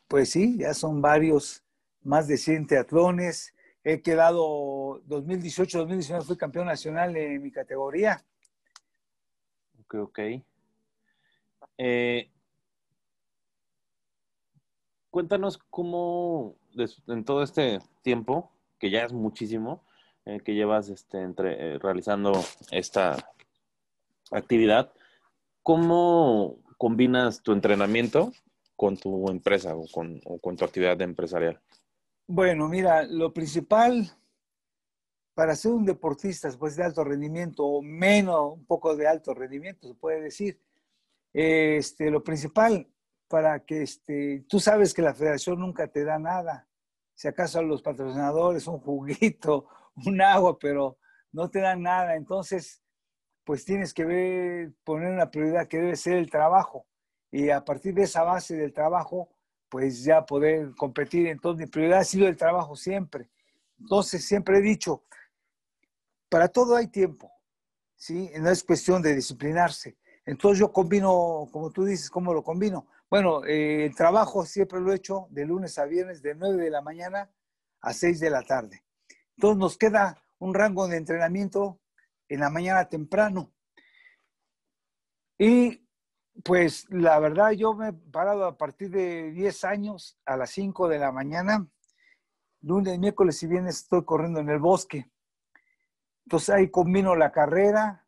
Pues 0.07 0.29
sí, 0.31 0.57
ya 0.57 0.73
son 0.73 1.01
varios, 1.01 1.63
más 2.01 2.27
de 2.27 2.37
100 2.37 2.65
triatlones. 2.65 3.53
He 3.83 4.01
quedado 4.01 5.01
2018-2019, 5.07 6.23
fui 6.23 6.37
campeón 6.37 6.67
nacional 6.67 7.15
en 7.17 7.41
mi 7.41 7.51
categoría. 7.51 8.23
Ok, 9.79 9.95
ok. 9.95 10.19
Eh, 11.79 12.29
cuéntanos 15.09 15.57
cómo 15.57 16.55
en 17.07 17.25
todo 17.25 17.41
este 17.41 17.79
tiempo, 18.03 18.51
que 18.77 18.91
ya 18.91 19.03
es 19.03 19.13
muchísimo, 19.13 19.83
eh, 20.25 20.39
que 20.41 20.53
llevas 20.53 20.89
este, 20.89 21.21
entre, 21.21 21.75
eh, 21.75 21.79
realizando 21.79 22.33
esta 22.69 23.17
actividad, 24.29 24.93
¿cómo 25.63 26.59
combinas 26.77 27.41
tu 27.41 27.51
entrenamiento 27.51 28.31
con 28.75 28.95
tu 28.95 29.27
empresa 29.29 29.75
o 29.75 29.87
con 30.39 30.55
tu 30.55 30.65
actividad 30.65 31.01
empresarial? 31.01 31.59
Bueno, 32.33 32.69
mira, 32.69 33.03
lo 33.03 33.33
principal 33.33 34.09
para 35.33 35.53
ser 35.53 35.73
un 35.73 35.83
deportista 35.83 36.49
pues, 36.57 36.77
de 36.77 36.83
alto 36.85 37.03
rendimiento 37.03 37.65
o 37.65 37.81
menos, 37.81 38.53
un 38.53 38.65
poco 38.65 38.95
de 38.95 39.05
alto 39.05 39.33
rendimiento, 39.33 39.85
se 39.85 39.95
puede 39.95 40.21
decir, 40.21 40.57
este, 41.33 42.09
lo 42.09 42.23
principal 42.23 42.89
para 43.27 43.65
que 43.65 43.81
este, 43.81 44.45
tú 44.47 44.61
sabes 44.61 44.93
que 44.93 45.01
la 45.01 45.13
federación 45.13 45.59
nunca 45.59 45.89
te 45.89 46.05
da 46.05 46.19
nada. 46.19 46.69
Si 47.13 47.27
acaso 47.27 47.61
los 47.63 47.81
patrocinadores 47.81 48.65
un 48.65 48.79
juguito, 48.79 49.67
un 50.05 50.21
agua, 50.21 50.57
pero 50.57 50.99
no 51.33 51.49
te 51.49 51.59
dan 51.59 51.81
nada. 51.81 52.15
Entonces, 52.15 52.81
pues 53.43 53.65
tienes 53.65 53.93
que 53.93 54.05
ver, 54.05 54.73
poner 54.85 55.11
una 55.11 55.29
prioridad 55.29 55.67
que 55.67 55.79
debe 55.79 55.97
ser 55.97 56.13
el 56.13 56.29
trabajo. 56.29 56.85
Y 57.29 57.49
a 57.49 57.65
partir 57.65 57.93
de 57.93 58.03
esa 58.03 58.23
base 58.23 58.55
del 58.55 58.71
trabajo, 58.71 59.35
pues 59.71 60.03
ya 60.03 60.25
poder 60.25 60.75
competir. 60.75 61.27
Entonces, 61.27 61.65
mi 61.65 61.71
prioridad 61.71 61.99
ha 61.99 62.03
sido 62.03 62.27
el 62.27 62.35
trabajo 62.35 62.75
siempre. 62.75 63.29
Entonces, 63.79 64.25
siempre 64.25 64.57
he 64.57 64.61
dicho, 64.61 65.05
para 66.27 66.49
todo 66.49 66.75
hay 66.75 66.87
tiempo, 66.87 67.31
¿sí? 67.95 68.29
No 68.37 68.49
es 68.49 68.65
cuestión 68.65 69.01
de 69.01 69.15
disciplinarse. 69.15 69.97
Entonces, 70.25 70.59
yo 70.59 70.73
combino, 70.73 71.47
como 71.53 71.71
tú 71.71 71.85
dices, 71.85 72.09
¿cómo 72.09 72.33
lo 72.33 72.43
combino? 72.43 72.85
Bueno, 73.09 73.45
eh, 73.45 73.85
el 73.85 73.95
trabajo 73.95 74.45
siempre 74.45 74.81
lo 74.81 74.91
he 74.91 74.97
hecho 74.97 75.27
de 75.29 75.45
lunes 75.45 75.77
a 75.79 75.85
viernes, 75.85 76.21
de 76.21 76.35
9 76.35 76.65
de 76.65 76.69
la 76.69 76.81
mañana 76.81 77.31
a 77.79 77.93
6 77.93 78.19
de 78.19 78.29
la 78.29 78.43
tarde. 78.43 78.83
Entonces, 79.37 79.57
nos 79.57 79.77
queda 79.77 80.21
un 80.39 80.53
rango 80.53 80.89
de 80.89 80.97
entrenamiento 80.97 81.79
en 82.27 82.41
la 82.41 82.49
mañana 82.49 82.89
temprano. 82.89 83.53
Y 85.37 85.80
pues 86.43 86.87
la 86.89 87.19
verdad, 87.19 87.51
yo 87.51 87.73
me 87.73 87.89
he 87.89 87.93
parado 87.93 88.45
a 88.45 88.57
partir 88.57 88.89
de 88.89 89.31
10 89.31 89.63
años 89.65 90.17
a 90.25 90.37
las 90.37 90.49
5 90.51 90.87
de 90.87 90.99
la 90.99 91.11
mañana, 91.11 91.67
lunes, 92.61 92.97
miércoles 92.99 93.41
y 93.43 93.47
viernes 93.47 93.77
estoy 93.77 94.05
corriendo 94.05 94.39
en 94.39 94.49
el 94.49 94.59
bosque. 94.59 95.09
Entonces 96.25 96.49
ahí 96.49 96.69
combino 96.69 97.15
la 97.15 97.31
carrera, 97.31 98.07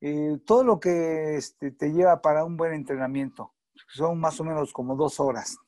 eh, 0.00 0.38
todo 0.44 0.64
lo 0.64 0.80
que 0.80 1.36
este, 1.36 1.70
te 1.72 1.92
lleva 1.92 2.20
para 2.20 2.44
un 2.44 2.56
buen 2.56 2.72
entrenamiento. 2.72 3.54
Son 3.88 4.18
más 4.18 4.40
o 4.40 4.44
menos 4.44 4.72
como 4.72 4.96
dos 4.96 5.20
horas. 5.20 5.58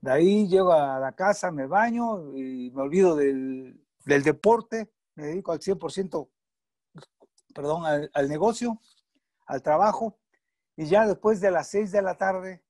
De 0.00 0.10
ahí 0.10 0.46
llego 0.48 0.72
a 0.72 0.98
la 0.98 1.12
casa, 1.12 1.50
me 1.50 1.66
baño 1.66 2.36
y 2.36 2.70
me 2.70 2.82
olvido 2.82 3.16
del, 3.16 3.80
del 4.04 4.22
deporte, 4.22 4.92
me 5.14 5.26
dedico 5.26 5.52
al 5.52 5.60
100%, 5.60 6.28
perdón, 7.54 7.86
al, 7.86 8.10
al 8.12 8.28
negocio, 8.28 8.80
al 9.46 9.62
trabajo. 9.62 10.18
Y 10.76 10.86
ya 10.86 11.06
después 11.06 11.40
de 11.40 11.50
las 11.50 11.68
6 11.70 11.92
de 11.92 12.02
la 12.02 12.16
tarde, 12.16 12.62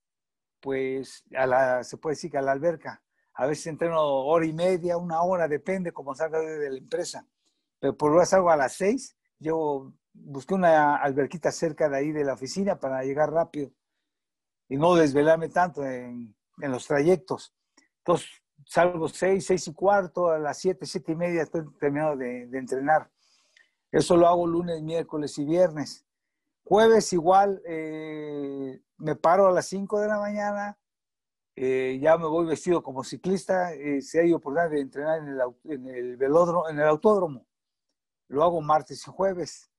pues 0.61 1.25
a 1.37 1.46
la, 1.46 1.84
se 1.84 1.96
puede 1.96 2.14
decir 2.14 2.30
que 2.30 2.38
a 2.38 2.42
la 2.42 2.52
alberca. 2.52 3.02
A 3.34 3.46
veces 3.46 3.66
entreno 3.66 4.00
hora 4.00 4.46
y 4.46 4.52
media, 4.52 4.96
una 4.96 5.23
hora, 5.23 5.49
depende 5.49 5.92
cómo 5.92 6.14
salga 6.14 6.38
de 6.40 6.70
la 6.70 6.78
empresa. 6.78 7.26
Pero 7.80 7.96
por 7.96 8.12
lo 8.12 8.25
salgo 8.25 8.50
a 8.50 8.56
las 8.56 8.75
6, 8.75 9.16
yo 9.38 9.92
busqué 10.12 10.54
una 10.54 10.96
alberquita 10.96 11.50
cerca 11.50 11.88
de 11.88 11.96
ahí 11.96 12.12
de 12.12 12.25
la 12.25 12.34
oficina 12.34 12.78
para 12.78 13.02
llegar 13.02 13.32
rápido 13.32 13.70
y 14.68 14.76
no 14.76 14.94
desvelarme 14.94 15.49
tanto 15.49 15.84
en, 15.84 16.34
en 16.61 16.70
los 16.70 16.87
trayectos. 16.87 17.54
Entonces 17.99 18.28
salgo 18.64 19.08
6, 19.08 19.44
6 19.44 19.68
y 19.68 19.73
cuarto, 19.75 20.30
a 20.30 20.38
las 20.38 20.58
7, 20.58 20.87
7 20.87 21.12
y 21.12 21.16
media 21.16 21.42
estoy 21.42 21.62
terminado 21.78 22.16
de, 22.16 22.46
de 22.46 22.58
entrenar. 22.58 23.11
Eso 23.90 24.16
lo 24.16 24.26
hago 24.26 24.46
lunes, 24.46 24.82
miércoles 24.82 25.37
y 25.38 25.44
viernes. 25.44 26.04
Jueves 26.66 27.12
igual, 27.12 27.61
eh, 27.66 28.80
me 28.97 29.16
paro 29.16 29.47
a 29.47 29.52
las 29.52 29.66
5 29.66 30.00
de 30.00 30.09
la 30.09 30.18
mañana, 30.18 30.78
eh, 31.56 31.99
ya 32.00 32.16
me 32.16 32.26
voy 32.26 32.47
vestido 32.47 32.83
como 32.83 33.04
ciclista, 33.04 33.75
eh, 33.75 34.00
si 34.00 34.18
hay 34.18 34.33
oportunidad 34.33 34.71
de 34.71 34.80
entrenar 34.80 35.18
en 35.64 35.87
el, 35.88 36.16
velódromo, 36.16 36.68
en 36.71 36.78
el 36.78 36.87
autódromo. 36.88 37.47
Lo 38.28 38.42
hago 38.42 38.62
martes 38.62 39.06
y 39.06 39.11
jueves. 39.11 39.71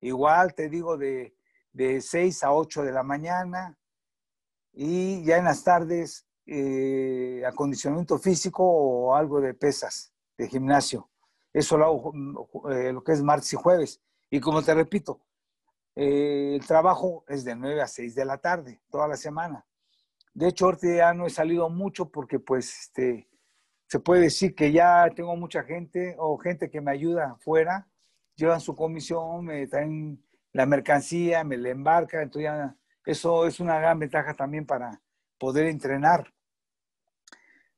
Igual 0.00 0.54
te 0.54 0.68
digo 0.68 0.96
de, 0.96 1.36
de 1.72 2.00
6 2.00 2.44
a 2.44 2.52
8 2.52 2.84
de 2.84 2.92
la 2.92 3.02
mañana 3.02 3.76
y 4.72 5.24
ya 5.24 5.38
en 5.38 5.44
las 5.44 5.64
tardes 5.64 6.24
acondicionamiento 7.46 8.18
físico 8.18 8.64
o 8.64 9.14
algo 9.14 9.40
de 9.40 9.54
pesas, 9.54 10.14
de 10.38 10.48
gimnasio. 10.48 11.10
Eso 11.52 11.76
lo 11.76 11.84
hago 11.84 12.12
lo 12.14 13.04
que 13.04 13.12
es 13.12 13.22
martes 13.22 13.52
y 13.52 13.56
jueves. 13.56 14.00
Y 14.30 14.40
como 14.40 14.62
te 14.62 14.72
repito, 14.72 15.20
eh, 16.00 16.54
el 16.54 16.64
trabajo 16.64 17.24
es 17.26 17.42
de 17.42 17.56
9 17.56 17.82
a 17.82 17.88
6 17.88 18.14
de 18.14 18.24
la 18.24 18.38
tarde, 18.38 18.80
toda 18.88 19.08
la 19.08 19.16
semana. 19.16 19.66
De 20.32 20.46
hecho, 20.46 20.66
ahorita 20.66 20.94
ya 20.94 21.12
no 21.12 21.26
he 21.26 21.30
salido 21.30 21.68
mucho 21.68 22.08
porque 22.08 22.38
pues 22.38 22.82
este, 22.82 23.28
se 23.88 23.98
puede 23.98 24.22
decir 24.22 24.54
que 24.54 24.70
ya 24.70 25.10
tengo 25.16 25.34
mucha 25.34 25.64
gente 25.64 26.14
o 26.16 26.38
gente 26.38 26.70
que 26.70 26.80
me 26.80 26.92
ayuda 26.92 27.32
afuera, 27.32 27.88
llevan 28.36 28.60
su 28.60 28.76
comisión, 28.76 29.46
me 29.46 29.66
traen 29.66 30.24
la 30.52 30.66
mercancía, 30.66 31.42
me 31.42 31.56
la 31.56 31.70
embarca, 31.70 32.22
entonces 32.22 32.44
ya, 32.44 32.76
eso 33.04 33.48
es 33.48 33.58
una 33.58 33.80
gran 33.80 33.98
ventaja 33.98 34.34
también 34.34 34.66
para 34.66 35.02
poder 35.36 35.66
entrenar. 35.66 36.32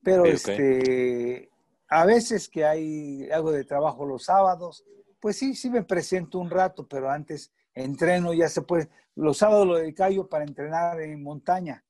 Pero 0.02 0.26
este, 0.26 1.48
a 1.88 2.04
veces 2.04 2.50
que 2.50 2.66
hay 2.66 3.30
algo 3.30 3.50
de 3.50 3.64
trabajo 3.64 4.04
los 4.04 4.24
sábados, 4.24 4.84
pues 5.20 5.38
sí, 5.38 5.54
sí 5.54 5.70
me 5.70 5.84
presento 5.84 6.38
un 6.38 6.50
rato, 6.50 6.86
pero 6.86 7.10
antes 7.10 7.50
entreno, 7.84 8.32
ya 8.32 8.48
se 8.48 8.62
puede. 8.62 8.88
Los 9.14 9.38
sábados 9.38 9.66
lo 9.66 9.76
dedico 9.76 10.08
yo 10.08 10.28
para 10.28 10.44
entrenar 10.44 11.00
en 11.00 11.22
montaña. 11.22 11.84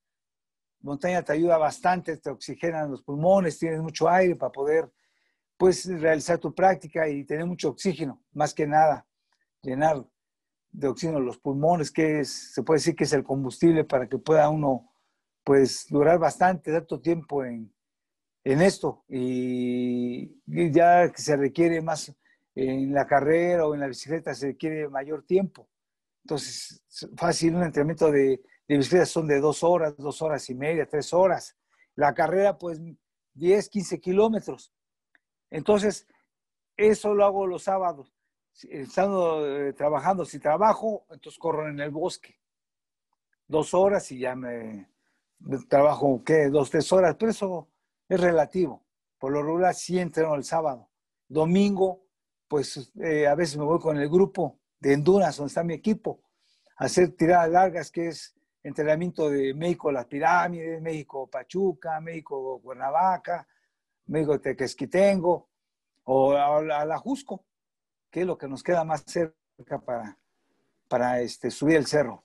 Montaña 0.80 1.22
te 1.22 1.32
ayuda 1.32 1.58
bastante, 1.58 2.16
te 2.16 2.30
oxigenan 2.30 2.90
los 2.90 3.02
pulmones, 3.02 3.58
tienes 3.58 3.80
mucho 3.82 4.08
aire 4.08 4.36
para 4.36 4.50
poder 4.50 4.90
pues 5.56 5.86
realizar 6.00 6.38
tu 6.38 6.54
práctica 6.54 7.06
y 7.06 7.24
tener 7.24 7.44
mucho 7.44 7.68
oxígeno, 7.68 8.22
más 8.32 8.54
que 8.54 8.66
nada, 8.66 9.06
llenar 9.60 10.06
de 10.72 10.88
oxígeno 10.88 11.20
los 11.20 11.38
pulmones, 11.38 11.90
que 11.90 12.20
es, 12.20 12.54
se 12.54 12.62
puede 12.62 12.78
decir 12.78 12.96
que 12.96 13.04
es 13.04 13.12
el 13.12 13.24
combustible 13.24 13.84
para 13.84 14.08
que 14.08 14.16
pueda 14.16 14.48
uno 14.48 14.90
pues 15.44 15.86
durar 15.90 16.18
bastante, 16.18 16.72
tanto 16.72 17.00
tiempo 17.00 17.44
en, 17.44 17.70
en 18.44 18.62
esto 18.62 19.04
y, 19.08 20.40
ya 20.46 21.10
que 21.10 21.20
se 21.20 21.36
requiere 21.36 21.80
más 21.82 22.14
en 22.54 22.92
la 22.92 23.06
carrera 23.06 23.66
o 23.66 23.74
en 23.74 23.80
la 23.80 23.86
bicicleta 23.86 24.34
se 24.34 24.48
requiere 24.48 24.88
mayor 24.88 25.24
tiempo. 25.24 25.68
Entonces, 26.24 26.82
fácil, 27.16 27.56
un 27.56 27.64
entrenamiento 27.64 28.10
de, 28.10 28.42
de 28.68 28.76
bicicleta 28.76 29.06
son 29.06 29.26
de 29.26 29.40
dos 29.40 29.64
horas, 29.64 29.96
dos 29.96 30.22
horas 30.22 30.48
y 30.50 30.54
media, 30.54 30.86
tres 30.88 31.12
horas. 31.12 31.56
La 31.96 32.14
carrera, 32.14 32.56
pues, 32.56 32.80
10, 33.34 33.68
15 33.68 34.00
kilómetros. 34.00 34.72
Entonces, 35.50 36.06
eso 36.76 37.14
lo 37.14 37.24
hago 37.24 37.46
los 37.46 37.64
sábados. 37.64 38.14
Estando 38.68 39.46
eh, 39.46 39.72
trabajando, 39.72 40.24
si 40.24 40.38
trabajo, 40.38 41.06
entonces 41.10 41.38
corro 41.38 41.68
en 41.68 41.80
el 41.80 41.90
bosque. 41.90 42.38
Dos 43.46 43.74
horas 43.74 44.10
y 44.12 44.20
ya 44.20 44.36
me, 44.36 44.88
trabajo, 45.68 46.22
¿qué? 46.24 46.48
Dos, 46.48 46.70
tres 46.70 46.92
horas, 46.92 47.16
pero 47.18 47.30
eso 47.32 47.68
es 48.08 48.20
relativo. 48.20 48.84
Por 49.18 49.32
lo 49.32 49.42
regular 49.42 49.74
sí 49.74 49.98
entreno 49.98 50.34
el 50.34 50.44
sábado. 50.44 50.88
Domingo, 51.28 52.04
pues 52.48 52.92
eh, 53.02 53.26
a 53.26 53.34
veces 53.34 53.56
me 53.56 53.64
voy 53.64 53.78
con 53.78 53.98
el 53.98 54.08
grupo 54.08 54.59
de 54.80 54.94
Honduras, 54.94 55.36
donde 55.36 55.48
está 55.48 55.62
mi 55.62 55.74
equipo, 55.74 56.22
hacer 56.76 57.12
tiradas 57.12 57.50
largas, 57.50 57.90
que 57.90 58.08
es 58.08 58.34
entrenamiento 58.62 59.30
de 59.30 59.54
México 59.54 59.92
Las 59.92 60.06
Pirámides, 60.06 60.80
México 60.80 61.26
Pachuca, 61.28 62.00
México 62.00 62.60
Cuernavaca, 62.62 63.46
México 64.06 64.40
Tequesquitengo, 64.40 65.48
o 66.04 66.32
a, 66.32 66.84
la 66.84 66.98
Jusco, 66.98 67.44
que 68.10 68.22
es 68.22 68.26
lo 68.26 68.36
que 68.36 68.48
nos 68.48 68.62
queda 68.62 68.82
más 68.84 69.04
cerca 69.06 69.78
para, 69.84 70.16
para 70.88 71.20
este, 71.20 71.50
subir 71.50 71.76
el 71.76 71.86
cerro. 71.86 72.24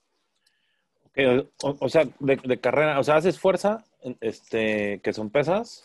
o, 1.62 1.88
sea, 1.88 2.08
de, 2.18 2.60
carrera, 2.60 2.98
o 2.98 3.04
sea, 3.04 3.16
haces 3.16 3.38
fuerza, 3.38 3.84
este, 4.20 5.00
que 5.02 5.12
son 5.12 5.30
pesas, 5.30 5.84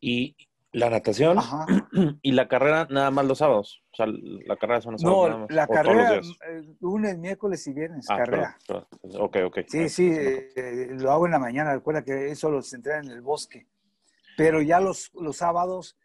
y, 0.00 0.36
la 0.74 0.90
natación 0.90 1.38
y 2.22 2.32
la 2.32 2.48
carrera 2.48 2.86
nada 2.90 3.10
más 3.12 3.24
los 3.24 3.38
sábados. 3.38 3.82
O 3.92 3.96
sea, 3.96 4.06
la 4.08 4.56
carrera 4.56 4.80
son 4.80 4.92
los 4.92 5.02
sábados. 5.02 5.40
No, 5.40 5.46
la 5.48 5.68
carrera 5.68 6.16
eh, 6.16 6.74
lunes, 6.80 7.16
miércoles 7.16 7.64
y 7.68 7.72
viernes, 7.72 8.06
ah, 8.10 8.16
carrera. 8.16 8.58
Ok, 9.18 9.36
ok. 9.46 9.58
Sí, 9.68 9.88
sí, 9.88 10.10
eh, 10.12 10.88
lo 10.98 11.12
hago 11.12 11.26
en 11.26 11.32
la 11.32 11.38
mañana. 11.38 11.74
Recuerda 11.74 12.02
que 12.02 12.30
eso 12.30 12.50
los 12.50 12.72
entrena 12.74 13.04
en 13.04 13.10
el 13.12 13.22
bosque. 13.22 13.68
Pero 14.36 14.60
ya 14.62 14.80
los, 14.80 15.12
los 15.14 15.36
sábados 15.36 15.96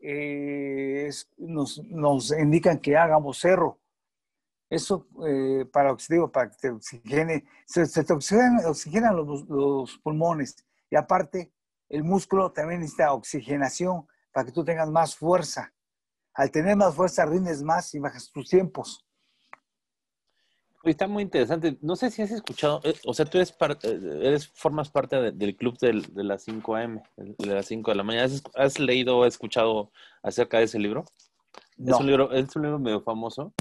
eh, 0.00 1.10
nos, 1.36 1.84
nos, 1.84 2.32
indican 2.32 2.78
que 2.78 2.96
hagamos 2.96 3.38
cerro. 3.38 3.78
Eso 4.70 5.06
para, 5.70 5.94
digo, 6.08 6.32
para 6.32 6.50
que 6.50 6.56
te 6.56 6.70
oxigene, 6.70 7.44
se, 7.66 7.86
te 8.02 8.12
oxigenan, 8.14 9.16
los, 9.16 9.46
los 9.48 9.98
pulmones. 9.98 10.64
Y 10.90 10.96
aparte, 10.96 11.52
el 11.90 12.02
músculo 12.02 12.50
también 12.52 12.80
necesita 12.80 13.12
oxigenación 13.12 14.06
para 14.34 14.46
que 14.46 14.52
tú 14.52 14.64
tengas 14.64 14.90
más 14.90 15.14
fuerza. 15.14 15.72
Al 16.34 16.50
tener 16.50 16.76
más 16.76 16.92
fuerza, 16.94 17.24
rindes 17.24 17.62
más 17.62 17.94
y 17.94 18.00
bajas 18.00 18.30
tus 18.32 18.48
tiempos. 18.48 19.06
Está 20.82 21.06
muy 21.06 21.22
interesante. 21.22 21.78
No 21.80 21.94
sé 21.94 22.10
si 22.10 22.20
has 22.20 22.32
escuchado, 22.32 22.80
eh, 22.82 22.94
o 23.06 23.14
sea, 23.14 23.24
tú 23.24 23.38
eres, 23.38 23.54
eh, 23.84 24.20
eres 24.22 24.48
formas 24.48 24.90
parte 24.90 25.32
del 25.32 25.56
club 25.56 25.78
de 25.78 26.24
las 26.24 26.42
5 26.42 26.74
a.m., 26.74 27.02
de 27.16 27.46
las 27.46 27.66
5 27.66 27.92
de 27.92 27.96
la 27.96 28.02
mañana. 28.02 28.34
¿Has, 28.56 28.78
leído 28.80 29.18
o 29.18 29.24
escuchado 29.24 29.92
acerca 30.22 30.58
de 30.58 30.64
ese 30.64 30.80
libro? 30.80 31.04
Es, 31.78 31.94
un 31.94 32.06
libro, 32.06 32.32
es 32.32 32.54
un 32.56 32.62
libro 32.62 32.78
medio 32.80 33.00
famoso. 33.00 33.54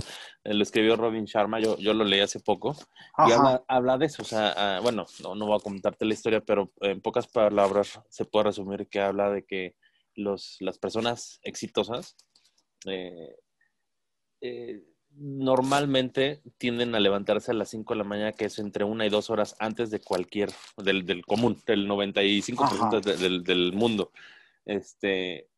Eh, 0.44 0.56
lo 0.56 0.63
escribió 0.63 0.96
Robin 0.96 1.25
Sharma. 1.25 1.60
Yo, 1.60 1.77
yo 1.77 1.94
lo 1.94 2.03
leí 2.03 2.20
hace 2.20 2.39
poco. 2.39 2.75
Y 3.20 3.32
habla, 3.68 3.98
de 4.00 4.08
eso. 4.08 4.24
O 4.24 4.25
sea, 4.25 4.53
ah, 4.58 4.80
bueno, 4.82 5.06
no, 5.22 5.36
no 5.36 5.46
voy 5.46 5.56
a 5.56 5.63
comentarte 5.63 6.03
la 6.06 6.13
historia, 6.13 6.42
pero 6.42 6.72
en 6.82 7.00
pocas 7.00 7.27
palabras 7.27 8.01
se 8.10 8.25
puede 8.25 8.46
resumir 8.46 8.88
que 8.88 9.00
habla 9.00 9.30
de 9.30 9.46
que 9.46 9.75
los, 10.15 10.58
las 10.60 10.77
personas 10.77 11.39
exitosas 11.43 12.15
eh, 12.86 13.36
eh, 14.41 14.84
normalmente 15.15 16.41
tienden 16.58 16.96
a 16.96 17.00
levantarse 17.00 17.51
a 17.51 17.53
las 17.53 17.70
5 17.70 17.93
de 17.93 17.98
la 17.98 18.03
mañana, 18.03 18.32
que 18.32 18.46
es 18.46 18.58
entre 18.60 18.84
una 18.84 19.05
y 19.05 19.10
dos 19.10 19.29
horas 19.29 19.55
antes 19.60 19.91
de 19.91 20.00
cualquier, 20.00 20.50
del, 20.77 21.05
del 21.05 21.25
común, 21.25 21.62
del 21.65 21.88
95% 21.88 23.01
del, 23.01 23.43
del 23.43 23.74
mundo. 23.74 24.12
Este, 24.65 25.50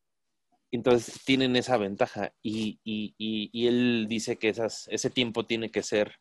entonces 0.72 1.24
tienen 1.24 1.56
esa 1.56 1.78
ventaja 1.78 2.34
y, 2.42 2.80
y, 2.84 3.16
y, 3.18 3.68
él 3.68 4.08
dice 4.10 4.38
que 4.38 4.50
esas, 4.50 4.88
ese 4.90 5.10
tiempo 5.10 5.46
tiene 5.46 5.72
que 5.72 5.84
ser 5.84 6.20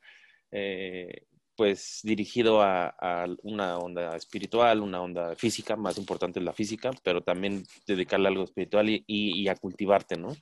eh, 0.53 1.27
pues 1.57 2.01
dirigido 2.03 2.63
a, 2.63 2.95
una 3.43 3.79
onda 3.79 4.17
espiritual, 4.17 4.81
una 4.81 5.01
onda 5.01 5.35
física, 5.37 5.77
más 5.77 5.99
importante 5.99 6.39
es 6.39 6.45
la 6.45 6.53
física, 6.53 6.91
pero 7.03 7.23
también 7.23 7.65
dedicarle 7.87 8.29
a 8.29 8.31
algo 8.31 8.45
espiritual 8.45 8.87
y, 8.89 9.49
a 9.49 9.57
cultivarte, 9.57 10.17
¿no? 10.17 10.35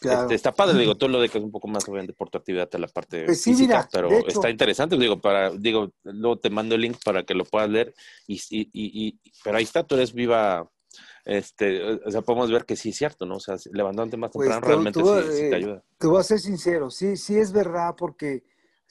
Este, 0.00 0.34
está 0.34 0.52
padre, 0.52 0.80
digo, 0.80 0.96
todo 0.96 1.10
lo 1.10 1.20
de 1.20 1.28
que 1.28 1.38
es 1.38 1.44
un 1.44 1.52
poco 1.52 1.68
más 1.68 1.88
obviamente 1.88 2.12
por 2.12 2.28
tu 2.28 2.36
actividad 2.36 2.68
a 2.72 2.78
la 2.78 2.88
parte 2.88 3.24
pues 3.24 3.44
física, 3.44 3.88
pero 3.92 4.26
está 4.26 4.50
interesante, 4.50 4.96
digo, 4.96 5.20
para, 5.20 5.50
digo, 5.50 5.92
luego 6.02 6.38
te 6.38 6.50
mando 6.50 6.74
el 6.74 6.80
link 6.80 6.96
para 7.04 7.22
que 7.22 7.34
lo 7.34 7.44
puedas 7.44 7.70
leer 7.70 7.94
y, 8.26 8.40
y, 8.50 9.20
pero 9.44 9.58
ahí 9.58 9.62
está, 9.62 9.84
tú 9.84 9.94
eres 9.94 10.12
viva, 10.12 10.68
este, 11.24 12.00
o 12.04 12.10
sea, 12.10 12.22
podemos 12.22 12.50
ver 12.50 12.64
que 12.64 12.74
sí 12.74 12.88
es 12.88 12.96
cierto, 12.96 13.26
¿no? 13.26 13.36
O 13.36 13.40
sea, 13.40 13.54
levantándote 13.70 14.16
más 14.16 14.32
pues 14.32 14.48
temprano 14.48 14.66
realmente 14.66 15.00
sí, 15.00 15.36
sí, 15.36 15.50
te 15.50 15.54
ayuda. 15.54 15.84
Te 15.98 16.06
voy 16.08 16.18
a 16.18 16.24
ser 16.24 16.40
sincero, 16.40 16.90
sí, 16.90 17.16
sí 17.16 17.38
es 17.38 17.52
verdad, 17.52 17.94
porque 17.96 18.42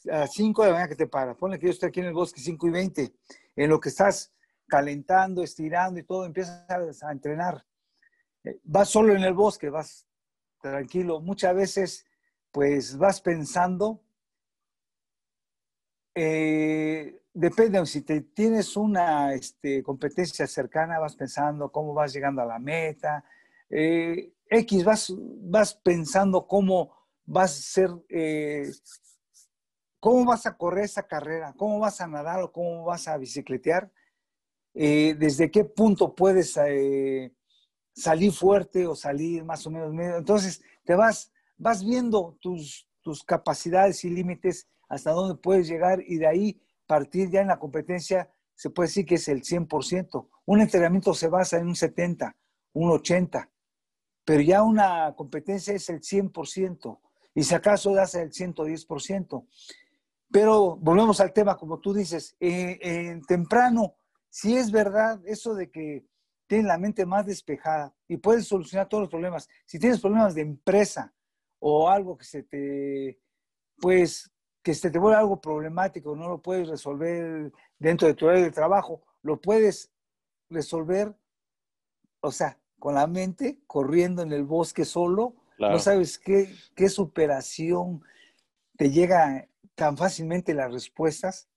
a 0.10 0.28
5 0.28 0.62
de 0.62 0.68
la 0.68 0.74
mañana 0.74 0.90
que 0.90 0.96
te 0.96 1.08
para. 1.08 1.36
Ponle 1.36 1.60
que 1.60 1.68
yo 1.68 1.72
estoy 1.72 1.90
aquí 1.90 2.00
en 2.00 2.08
el 2.08 2.14
bosque 2.14 2.40
5 2.40 2.68
y 2.68 2.72
20. 2.72 3.14
En 3.56 3.70
lo 3.70 3.80
que 3.80 3.90
estás 3.90 4.34
calentando, 4.68 5.44
estirando 5.44 6.00
y 6.00 6.04
todo, 6.04 6.26
empiezas 6.26 7.04
a, 7.04 7.12
entrenar. 7.12 7.66
Eh, 8.44 8.60
vas 8.64 8.90
solo 8.90 9.14
en 9.14 9.24
el 9.24 9.34
bosque, 9.34 9.70
vas 9.70 10.08
tranquilo. 10.62 11.20
Muchas 11.20 11.56
veces, 11.56 12.06
pues 12.52 12.98
vas 12.98 13.22
pensando, 13.22 14.02
eh, 16.16 17.22
depende, 17.34 17.86
si 17.86 18.02
te, 18.02 18.22
tienes 18.22 18.76
una 18.78 19.34
este, 19.34 19.84
competencia 19.84 20.48
cercana, 20.48 21.00
vas 21.00 21.16
pensando 21.16 21.72
cómo 21.72 21.94
vas 21.94 22.14
llegando 22.14 22.42
a 22.42 22.46
la 22.46 22.60
meta. 22.60 23.24
Eh, 23.70 24.34
X, 24.50 24.84
vas, 24.84 25.14
vas 25.18 25.74
pensando 25.74 26.48
cómo 26.48 26.94
vas 27.26 27.52
a 27.52 27.62
ser 27.62 27.90
¿Cómo 30.02 30.26
vas 30.26 30.48
a 30.48 30.58
correr 30.58 30.86
esa 30.86 31.04
carrera? 31.04 31.54
¿Cómo 31.56 31.78
vas 31.78 32.02
a 32.02 32.08
nadar 32.08 32.42
o 32.42 32.52
cómo 32.52 32.86
vas 32.86 33.08
a 33.08 33.18
bicicletear? 33.18 33.92
Eh, 34.74 35.16
¿Desde 35.18 35.52
qué 35.52 35.64
punto 35.64 36.16
puedes 36.16 36.58
eh, 36.58 37.32
salir 37.94 38.32
fuerte 38.32 38.88
o 38.88 38.96
salir 38.96 39.44
más 39.46 39.68
o 39.68 39.70
menos 39.70 39.94
medio? 39.94 40.18
Entonces, 40.18 40.64
te 40.84 40.96
vas, 40.96 41.32
vas 41.56 41.86
viendo 41.86 42.36
tus, 42.42 42.90
tus 43.04 43.24
capacidades 43.24 44.04
y 44.04 44.10
límites, 44.10 44.68
hasta 44.90 45.12
dónde 45.12 45.36
puedes 45.36 45.68
llegar 45.68 46.02
y 46.02 46.18
de 46.18 46.26
ahí 46.26 46.62
partir 46.88 47.30
ya 47.30 47.42
en 47.42 47.50
la 47.50 47.60
competencia, 47.60 48.28
se 48.56 48.72
puede 48.72 48.88
decir 48.88 49.06
que 49.06 49.16
es 49.16 49.28
el 49.28 49.44
100%. 49.44 50.28
Un 50.46 50.62
entrenamiento 50.62 51.14
se 51.14 51.28
basa 51.28 51.60
en 51.60 51.68
un 51.68 51.76
70, 51.76 52.36
un 52.74 52.90
80, 52.90 53.52
pero 54.26 54.42
ya 54.42 54.64
una 54.64 55.14
competencia 55.16 55.76
es 55.76 55.90
el 55.90 56.02
100% 56.02 57.00
y 57.34 57.44
si 57.44 57.56
acaso 57.56 57.94
das 57.94 58.16
el 58.16 58.32
110%. 58.32 59.46
Pero 60.32 60.78
volvemos 60.78 61.20
al 61.20 61.34
tema, 61.34 61.58
como 61.58 61.80
tú 61.80 61.94
dices, 61.94 62.36
eh, 62.40 62.80
en 62.82 63.22
temprano, 63.24 63.96
si 64.30 64.56
es 64.56 64.72
verdad 64.72 65.20
eso 65.26 65.54
de 65.54 65.70
que 65.70 66.06
tienes 66.48 66.68
la 66.68 66.78
mente 66.78 67.06
más 67.06 67.26
despejada 67.26 67.94
y 68.08 68.18
puedes 68.18 68.48
solucionar 68.48 68.88
todos 68.88 69.04
los 69.04 69.10
problemas. 69.10 69.50
Si 69.66 69.80
tienes 69.80 70.00
problemas 70.00 70.36
de 70.36 70.42
empresa 70.42 71.14
o 71.60 71.90
algo 71.90 72.18
que 72.18 72.26
se 72.26 72.44
te, 72.44 73.20
pues, 73.80 74.32
que 74.62 74.74
se 74.74 74.92
te 74.92 75.00
vuelve 75.00 75.18
algo 75.18 75.40
problemático, 75.40 76.16
no 76.16 76.28
lo 76.28 76.42
puedes 76.42 76.68
resolver 76.68 77.52
dentro 77.80 78.08
de 78.08 78.14
tu 78.14 78.28
área 78.28 78.44
de 78.44 78.52
trabajo, 78.52 79.02
lo 79.22 79.40
puedes 79.40 79.92
resolver, 80.50 81.16
o 82.22 82.32
sea, 82.32 82.60
con 82.80 82.96
la 82.96 83.08
mente, 83.08 83.60
corriendo 83.68 84.22
en 84.22 84.32
el 84.34 84.44
bosque 84.44 84.86
solo, 84.86 85.36
no 85.58 85.78
sabes 85.80 86.18
qué, 86.18 86.54
qué 86.76 86.90
superación 86.90 88.04
te 88.78 88.90
llega 88.90 89.48
tan 89.82 89.98
fácilmente 89.98 90.54
las 90.54 90.72
respuestas. 90.72 91.50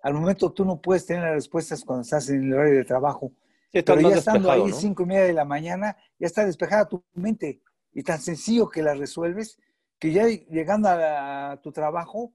Al 0.00 0.14
momento 0.14 0.50
tú 0.50 0.64
no 0.64 0.80
puedes 0.80 1.04
tener 1.04 1.24
las 1.24 1.34
respuestas 1.34 1.84
cuando 1.84 2.04
estás 2.04 2.30
en 2.30 2.44
el 2.44 2.54
horario 2.54 2.78
de 2.78 2.84
trabajo. 2.86 3.34
pero 3.70 4.00
ya 4.00 4.16
estando 4.16 4.50
ahí 4.50 4.72
cinco 4.72 5.02
y 5.02 5.06
media 5.06 5.24
de 5.24 5.34
la 5.34 5.44
mañana, 5.44 5.94
ya 6.18 6.26
está 6.26 6.46
despejada 6.46 6.88
tu 6.88 7.04
mente. 7.12 7.60
Y 7.92 8.02
tan 8.02 8.18
sencillo 8.18 8.70
que 8.70 8.82
la 8.82 8.94
resuelves, 8.94 9.58
que 9.98 10.10
ya 10.10 10.26
llegando 10.26 10.88
a, 10.88 11.60
tu 11.62 11.70
trabajo, 11.70 12.32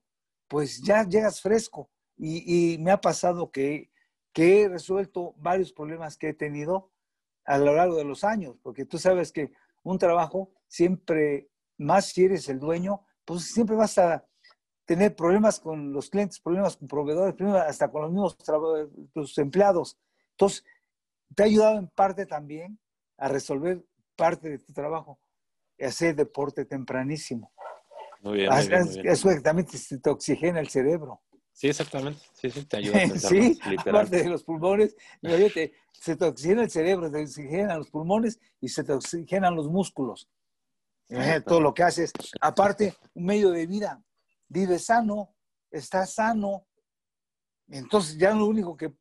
pues 0.48 0.84
ya 0.84 1.06
llegas 1.06 1.42
fresco. 1.42 1.90
Y, 2.16 2.78
me 2.80 2.92
ha 2.92 3.02
pasado 3.02 3.50
que, 3.50 3.90
que 4.34 4.62
he 4.62 4.70
resuelto 4.70 5.34
varios 5.38 5.74
problemas 5.74 6.18
que 6.18 6.30
he 6.30 6.34
tenido 6.36 6.92
a 7.46 7.58
lo 7.58 7.74
largo 7.76 7.96
de 7.96 8.06
los 8.06 8.24
años, 8.24 8.58
porque 8.62 8.86
tú 8.86 9.00
sabes 9.00 9.32
que 9.32 9.54
un 9.82 9.98
trabajo 9.98 10.52
siempre, 10.68 11.50
más 11.80 12.06
si 12.10 12.26
eres 12.26 12.48
el 12.48 12.60
dueño, 12.60 13.04
pues 13.26 13.46
siempre 13.46 13.76
vas 13.76 13.98
a 13.98 14.24
tener 14.92 15.16
problemas 15.16 15.58
con 15.58 15.94
los 15.94 16.10
clientes, 16.10 16.42
problemas 16.42 16.76
con 16.76 16.86
proveedores, 16.86 17.34
problemas 17.34 17.66
hasta 17.66 17.90
con 17.90 18.02
los 18.02 18.12
mismos 18.12 18.38
tus 19.14 19.38
empleados. 19.38 19.98
Entonces, 20.32 20.66
te 21.34 21.44
ha 21.44 21.46
ayudado 21.46 21.80
en 21.80 21.88
parte 21.88 22.26
también 22.26 22.78
a 23.18 23.30
resolver 23.30 23.86
parte 24.18 24.50
de 24.50 24.60
tu 24.60 24.74
trabajo, 24.74 25.18
hacer 25.80 26.14
deporte 26.14 26.66
tempranísimo. 26.66 27.54
Muy 28.20 28.40
bien. 28.40 28.52
Eso 29.06 29.30
también 29.42 29.66
te, 29.66 30.10
oxigena 30.10 30.60
el 30.60 30.68
cerebro. 30.68 31.22
Sí, 31.54 31.70
exactamente. 31.70 32.20
Sí, 32.34 32.50
sí, 32.50 32.66
te 32.66 32.76
ayuda. 32.76 32.98
A 32.98 33.08
sí, 33.18 33.58
aparte 33.78 34.24
de 34.24 34.30
los 34.30 34.44
pulmones, 34.44 34.98
se 35.94 36.18
te 36.18 36.26
oxigena 36.26 36.64
el 36.64 36.70
cerebro, 36.70 37.10
te 37.10 37.22
oxigenan 37.22 37.78
los 37.78 37.90
pulmones 37.90 38.42
y 38.60 38.68
se 38.68 38.84
te 38.84 38.92
oxigenan 38.92 39.56
los 39.56 39.70
músculos. 39.70 40.30
Todo 41.46 41.62
lo 41.62 41.74
que 41.74 41.84
haces. 41.84 42.12
Aparte, 42.42 42.94
un 43.14 43.24
medio 43.24 43.52
de 43.52 43.68
vida 43.68 44.04
vive 44.52 44.78
sano, 44.80 45.34
está 45.72 46.06
sano. 46.06 46.66
Entonces 47.70 48.18
ya 48.18 48.34
lo 48.34 48.46
único 48.46 48.76
que, 48.76 48.92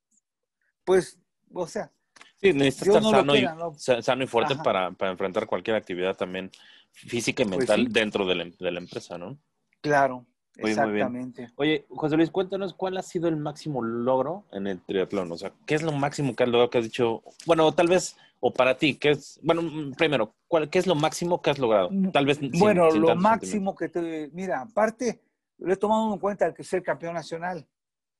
pues, 0.84 1.18
o 1.52 1.66
sea. 1.66 1.90
Sí, 2.36 2.52
necesitas 2.52 2.96
estar 2.96 4.02
sano, 4.02 4.24
y, 4.24 4.26
fuerte 4.26 4.54
para, 4.56 4.94
enfrentar 5.00 5.46
cualquier 5.46 5.76
actividad 5.76 6.16
también 6.16 6.50
física 6.92 7.42
y 7.42 7.46
pues 7.46 7.58
mental 7.58 7.92
dentro 7.92 8.24
de 8.24 8.34
la, 8.34 8.78
empresa, 8.78 9.18
¿no? 9.18 9.38
Claro, 9.82 10.24
exactamente. 10.56 11.50
Oye, 11.56 11.84
José 11.90 12.16
Luis, 12.16 12.30
cuéntanos 12.30 12.72
cuál 12.72 12.96
ha 12.96 13.02
sido 13.02 13.28
el 13.28 13.36
máximo 13.36 13.82
logro 13.82 14.46
en 14.52 14.68
el 14.68 14.80
triatlón. 14.80 15.30
O 15.32 15.36
sea, 15.36 15.52
¿qué 15.66 15.74
es 15.74 15.82
lo 15.82 15.92
máximo 15.92 16.34
que 16.34 16.44
has 16.44 16.48
logrado 16.48 16.70
que 16.70 16.78
has 16.78 16.84
dicho? 16.84 17.22
Bueno, 17.44 17.70
tal 17.72 17.88
vez, 17.88 18.16
o 18.38 18.54
para 18.54 18.78
ti, 18.78 18.94
¿qué 18.94 19.10
es? 19.10 19.38
Bueno, 19.42 19.62
primero, 19.98 20.34
¿cuál, 20.48 20.70
¿qué 20.70 20.78
es 20.78 20.86
lo 20.86 20.94
máximo 20.94 21.42
que 21.42 21.50
has 21.50 21.58
logrado? 21.58 21.90
Tal 22.10 22.24
vez. 22.24 22.38
Bueno, 22.58 22.90
lo 22.90 23.16
máximo 23.16 23.74
que 23.74 23.90
te. 23.90 24.30
Mira, 24.32 24.62
aparte 24.62 25.20
lo 25.60 25.72
he 25.72 25.76
tomado 25.76 26.12
en 26.12 26.18
cuenta 26.18 26.46
el 26.46 26.54
que 26.54 26.64
ser 26.64 26.82
campeón 26.82 27.14
nacional. 27.14 27.68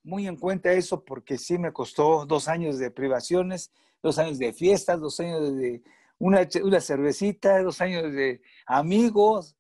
Muy 0.03 0.27
en 0.27 0.37
cuenta 0.37 0.73
eso 0.73 1.05
porque 1.05 1.39
sí 1.39 1.59
me 1.59 1.73
costó 1.73 2.25
dos 2.27 2.49
años 2.49 2.79
de 2.79 2.91
privaciones, 2.91 3.73
dos 4.03 4.19
años 4.19 4.39
de 4.39 4.53
fiestas, 4.53 5.01
dos 5.01 5.21
años 5.21 5.55
de 5.57 5.83
una, 6.19 6.47
una 6.63 6.81
cervecita, 6.81 7.63
dos 7.63 7.81
años 7.81 8.13
de 8.13 8.43
amigos. 8.67 9.57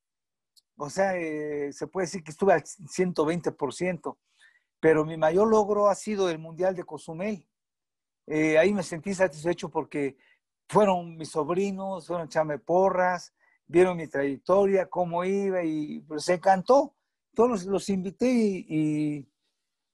O 0.77 0.89
sea, 0.89 1.17
eh, 1.17 1.73
se 1.73 1.87
puede 1.87 2.07
decir 2.07 2.23
que 2.23 2.31
estuve 2.31 2.53
al 2.53 2.63
120%. 2.63 4.17
Pero 4.79 5.05
mi 5.05 5.17
mayor 5.17 5.49
logro 5.49 5.89
ha 5.89 5.95
sido 5.95 6.31
el 6.31 6.39
Mundial 6.39 6.75
de 6.75 6.85
Cozumel. 6.85 7.47
Eh, 8.27 8.59
ahí 8.59 8.73
me 8.73 8.83
sentí 8.83 9.15
satisfecho 9.15 9.71
porque 9.71 10.17
fueron 10.69 11.17
mis 11.17 11.31
sobrinos, 11.31 12.07
fueron 12.07 12.27
echarme 12.27 12.59
porras, 12.59 13.35
vieron 13.67 13.97
mi 13.97 14.07
trayectoria, 14.07 14.89
cómo 14.89 15.25
iba 15.25 15.63
y 15.65 16.01
pues, 16.03 16.25
se 16.25 16.35
encantó 16.35 16.95
todos 17.35 17.65
los, 17.65 17.89
invité 17.89 18.31
y, 18.31 19.27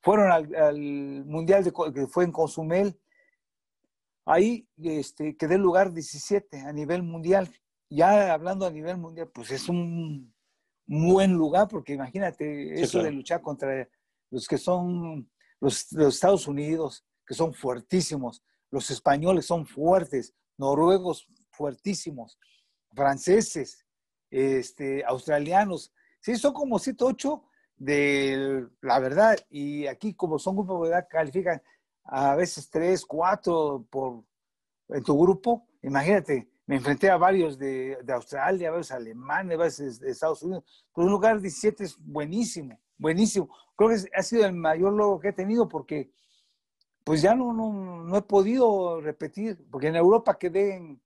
fueron 0.02 0.30
al, 0.30 1.24
Mundial 1.24 1.64
de, 1.64 1.72
que 1.92 2.06
fue 2.06 2.24
en 2.24 2.32
Cozumel. 2.32 2.98
Ahí 4.24 4.68
este, 4.82 5.36
quedé 5.36 5.58
lugar 5.58 5.92
17 5.92 6.60
a 6.60 6.72
nivel 6.72 7.02
mundial. 7.02 7.48
Ya 7.88 8.32
hablando 8.32 8.66
a 8.66 8.70
nivel 8.70 8.96
mundial, 8.96 9.30
pues 9.32 9.50
es 9.50 9.68
un 9.68 10.34
buen 10.86 11.32
lugar, 11.32 11.68
porque 11.68 11.92
imagínate 11.94 12.80
eso 12.80 13.02
de 13.02 13.12
luchar 13.12 13.40
contra 13.40 13.88
los 14.30 14.46
que 14.48 14.58
son 14.58 15.30
los, 15.60 15.92
los 15.92 16.14
Estados 16.14 16.46
Unidos, 16.48 17.04
que 17.26 17.34
son 17.34 17.52
fuertísimos, 17.52 18.42
los 18.70 18.90
españoles 18.90 19.46
son 19.46 19.66
fuertes, 19.66 20.34
noruegos 20.56 21.28
fuertísimos, 21.50 22.38
franceses, 22.94 23.84
este, 24.30 25.04
australianos, 25.04 25.92
Sí, 26.26 26.34
son 26.34 26.52
como 26.54 26.80
7, 26.80 27.04
8 27.04 27.42
de 27.76 28.66
la 28.80 28.98
verdad. 28.98 29.36
Y 29.48 29.86
aquí, 29.86 30.12
como 30.12 30.40
son 30.40 30.56
grupos 30.56 30.82
de 30.82 30.88
edad, 30.88 31.06
califican 31.08 31.62
a 32.02 32.34
veces 32.34 32.68
3, 32.68 33.06
4 33.06 33.86
por, 33.88 34.24
en 34.88 35.04
tu 35.04 35.16
grupo. 35.16 35.68
Imagínate, 35.82 36.50
me 36.66 36.78
enfrenté 36.78 37.10
a 37.10 37.16
varios 37.16 37.56
de, 37.56 37.98
de 38.02 38.12
Australia, 38.12 38.66
a 38.66 38.70
varios 38.72 38.90
alemanes, 38.90 39.54
a 39.56 39.62
veces 39.62 40.00
de 40.00 40.10
Estados 40.10 40.42
Unidos. 40.42 40.64
Pero 40.92 41.06
un 41.06 41.12
lugar 41.12 41.40
17 41.40 41.84
es 41.84 41.96
buenísimo, 41.96 42.76
buenísimo. 42.98 43.48
Creo 43.76 43.90
que 43.90 44.10
ha 44.12 44.22
sido 44.24 44.46
el 44.46 44.52
mayor 44.52 44.94
logro 44.94 45.20
que 45.20 45.28
he 45.28 45.32
tenido 45.32 45.68
porque 45.68 46.10
pues 47.04 47.22
ya 47.22 47.36
no, 47.36 47.52
no, 47.52 48.02
no 48.02 48.16
he 48.16 48.22
podido 48.22 49.00
repetir, 49.00 49.64
porque 49.70 49.86
en 49.86 49.94
Europa 49.94 50.40
quedé 50.40 50.74
en, 50.74 51.00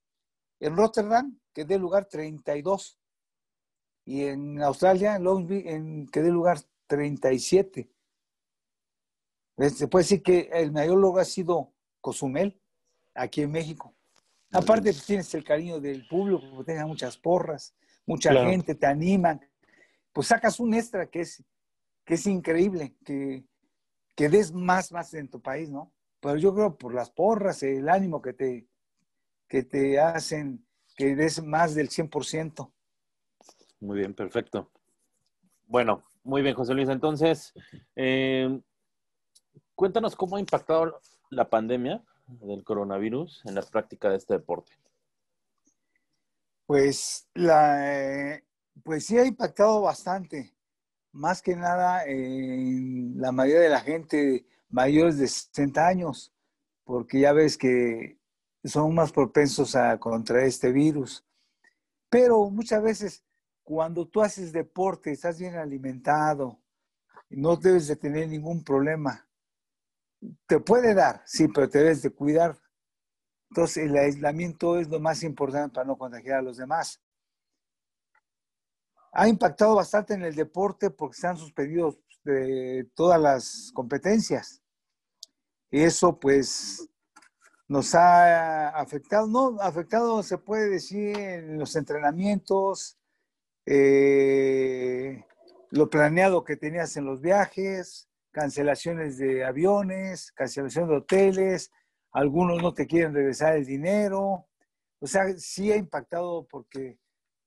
en 0.61 0.76
Rotterdam, 0.78 1.38
quedé 1.52 1.78
lugar 1.78 2.06
32 2.06 2.99
y 4.04 4.24
en 4.24 4.62
Australia, 4.62 5.16
en 5.16 5.24
Long 5.24 5.46
Beach, 5.46 5.66
en, 5.66 6.06
quedé 6.08 6.30
lugar 6.30 6.58
37. 6.86 7.90
Se 9.68 9.88
puede 9.88 10.04
decir 10.04 10.22
que 10.22 10.50
el 10.52 10.72
mayor 10.72 10.98
logro 10.98 11.20
ha 11.20 11.24
sido 11.24 11.72
Cozumel, 12.00 12.60
aquí 13.14 13.42
en 13.42 13.52
México. 13.52 13.94
Aparte, 14.52 14.92
pues, 14.92 15.04
tienes 15.04 15.32
el 15.34 15.44
cariño 15.44 15.80
del 15.80 16.06
público, 16.08 16.64
tienes 16.64 16.86
muchas 16.86 17.16
porras, 17.16 17.74
mucha 18.06 18.32
gente, 18.46 18.74
te 18.74 18.86
animan. 18.86 19.40
Pues 20.12 20.28
sacas 20.28 20.58
un 20.58 20.74
extra 20.74 21.08
que 21.08 21.20
es, 21.20 21.44
que 22.04 22.14
es 22.14 22.26
increíble, 22.26 22.96
que, 23.04 23.44
que 24.16 24.28
des 24.28 24.52
más, 24.52 24.90
más 24.90 25.14
en 25.14 25.28
tu 25.28 25.40
país, 25.40 25.70
¿no? 25.70 25.92
Pero 26.20 26.36
yo 26.36 26.54
creo 26.54 26.76
por 26.76 26.92
las 26.94 27.10
porras, 27.10 27.62
el 27.62 27.88
ánimo 27.88 28.20
que 28.20 28.32
te, 28.32 28.66
que 29.46 29.62
te 29.62 30.00
hacen, 30.00 30.66
que 30.96 31.14
des 31.14 31.42
más 31.42 31.74
del 31.74 31.88
100%. 31.88 32.72
Muy 33.80 33.98
bien, 33.98 34.14
perfecto. 34.14 34.70
Bueno, 35.66 36.04
muy 36.22 36.42
bien, 36.42 36.54
José 36.54 36.74
Luis. 36.74 36.88
Entonces, 36.88 37.54
eh, 37.96 38.60
cuéntanos 39.74 40.14
cómo 40.16 40.36
ha 40.36 40.40
impactado 40.40 41.00
la 41.30 41.48
pandemia 41.48 42.04
del 42.26 42.62
coronavirus 42.62 43.42
en 43.46 43.54
la 43.54 43.62
práctica 43.62 44.10
de 44.10 44.16
este 44.16 44.34
deporte. 44.34 44.72
Pues, 46.66 47.28
la, 47.34 48.38
pues 48.84 49.06
sí 49.06 49.16
ha 49.18 49.24
impactado 49.24 49.80
bastante. 49.80 50.54
Más 51.12 51.40
que 51.40 51.56
nada 51.56 52.04
en 52.04 53.20
la 53.20 53.32
mayoría 53.32 53.62
de 53.62 53.68
la 53.70 53.80
gente 53.80 54.46
mayores 54.68 55.18
de 55.18 55.26
60 55.26 55.86
años, 55.86 56.32
porque 56.84 57.20
ya 57.20 57.32
ves 57.32 57.56
que 57.56 58.18
son 58.62 58.94
más 58.94 59.10
propensos 59.10 59.74
a 59.74 59.98
contraer 59.98 60.44
este 60.44 60.70
virus. 60.70 61.24
Pero 62.08 62.50
muchas 62.50 62.82
veces 62.82 63.24
cuando 63.70 64.09
tú 64.09 64.20
haces 64.20 64.52
deporte, 64.52 65.12
estás 65.12 65.38
bien 65.38 65.54
alimentado, 65.54 66.61
no 67.28 67.54
debes 67.54 67.87
de 67.87 67.94
tener 67.94 68.28
ningún 68.28 68.64
problema. 68.64 69.28
Te 70.44 70.59
puede 70.59 70.92
dar, 70.92 71.22
sí, 71.24 71.46
pero 71.46 71.70
te 71.70 71.78
debes 71.78 72.02
de 72.02 72.11
cuidar. 72.11 72.59
Entonces, 73.48 73.85
el 73.85 73.96
aislamiento 73.96 74.76
es 74.76 74.88
lo 74.88 74.98
más 74.98 75.22
importante 75.22 75.76
para 75.76 75.87
no 75.87 75.96
contagiar 75.96 76.40
a 76.40 76.42
los 76.42 76.56
demás. 76.56 77.00
ha 79.12 79.28
impactado 79.28 79.76
bastante 79.76 80.14
en 80.14 80.22
el 80.22 80.35
deporte 80.35 80.90
porque 80.90 81.18
se 81.18 81.28
han 81.28 81.37
suspendido 81.37 81.96
de 82.24 82.90
todas 82.96 83.20
las 83.20 83.70
competencias. 83.72 84.61
Y 85.70 85.83
eso 85.83 86.18
pues 86.18 86.88
nos 87.68 87.94
ha 87.94 88.70
afectado, 88.70 89.28
no, 89.28 89.61
afectado 89.61 90.24
se 90.24 90.38
puede 90.38 90.70
decir 90.70 91.16
en 91.16 91.56
los 91.56 91.76
entrenamientos, 91.76 92.99
eh, 93.66 95.25
lo 95.70 95.90
planeado 95.90 96.44
que 96.44 96.57
tenías 96.57 96.96
en 96.96 97.05
los 97.05 97.20
viajes, 97.20 98.09
cancelaciones 98.33 99.18
de 99.18 99.44
aviones, 99.44 100.33
cancelación 100.33 100.88
de 100.88 100.96
hoteles, 100.96 101.70
algunos 102.12 102.62
no 102.62 102.75
te 102.75 102.87
quieren 102.87 103.14
regresar 103.14 103.57
el 103.57 103.66
dinero. 103.66 104.46
O 104.99 105.07
sea, 105.07 105.33
sí 105.38 105.73
ha 105.73 105.77
impactado 105.77 106.46
porque 106.49 106.99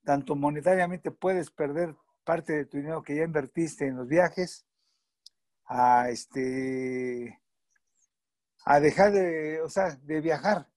tanto 0.04 0.36
monetariamente 0.36 1.12
puedes 1.12 1.52
perder 1.52 1.95
parte 2.23 2.54
de 2.54 2.65
tu 2.65 2.78
dinero 2.78 3.04
que 3.04 3.15
ya 3.15 3.23
invertiste 3.23 3.88
en 3.88 3.97
los 3.97 4.08
viajes 4.08 4.65
a 5.65 6.10
este 6.10 7.39
a 8.65 8.80
dejar 8.80 9.12
de, 9.12 9.62
o 9.62 9.69
sea, 9.69 9.95
de 10.02 10.21
viajar. 10.21 10.69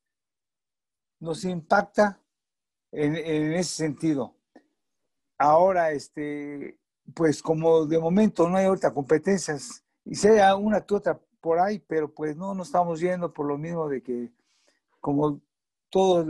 Nos 1.21 1.45
impacta 1.45 2.21
en, 2.91 3.17
en 3.17 3.53
ese 3.55 3.75
sentido. 3.75 4.36
Ahora, 5.39 5.93
este, 5.93 6.79
pues 7.15 7.43
como 7.43 7.87
de 7.87 7.99
momento 7.99 8.49
no 8.49 8.57
hay 8.57 8.67
otra 8.67 8.93
competencias, 8.93 9.85
y 10.05 10.15
sea 10.15 10.57
una 10.57 10.81
que 10.81 10.95
otra 10.95 11.21
por 11.41 11.59
ahí, 11.59 11.79
pero 11.79 12.13
pues 12.13 12.37
no 12.37 12.55
nos 12.55 12.69
estamos 12.69 13.01
yendo 13.01 13.33
por 13.33 13.47
lo 13.47 13.59
mismo 13.59 13.89
de 13.89 14.03
que 14.03 14.33
como 15.01 15.41
todos 15.91 16.27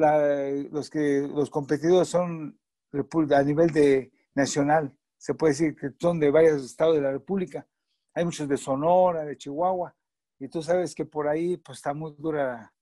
los 0.70 0.90
que 0.90 1.26
los 1.28 1.50
competidores 1.50 2.08
son 2.08 2.58
a 2.92 3.42
nivel 3.42 3.70
de 3.70 4.12
nacional, 4.34 4.94
se 5.16 5.34
puede 5.34 5.52
decir 5.52 5.76
que 5.76 5.90
son 5.98 6.20
de 6.20 6.30
varios 6.30 6.64
estados 6.64 6.94
de 6.94 7.02
la 7.02 7.10
República. 7.10 7.66
Hay 8.14 8.24
muchos 8.24 8.48
de 8.48 8.56
Sonora, 8.56 9.24
de 9.24 9.36
Chihuahua, 9.36 9.94
y 10.38 10.48
tú 10.48 10.62
sabes 10.62 10.94
que 10.94 11.04
por 11.04 11.28
ahí 11.28 11.56
pues 11.56 11.78
está 11.78 11.94
muy 11.94 12.14
dura, 12.18 12.72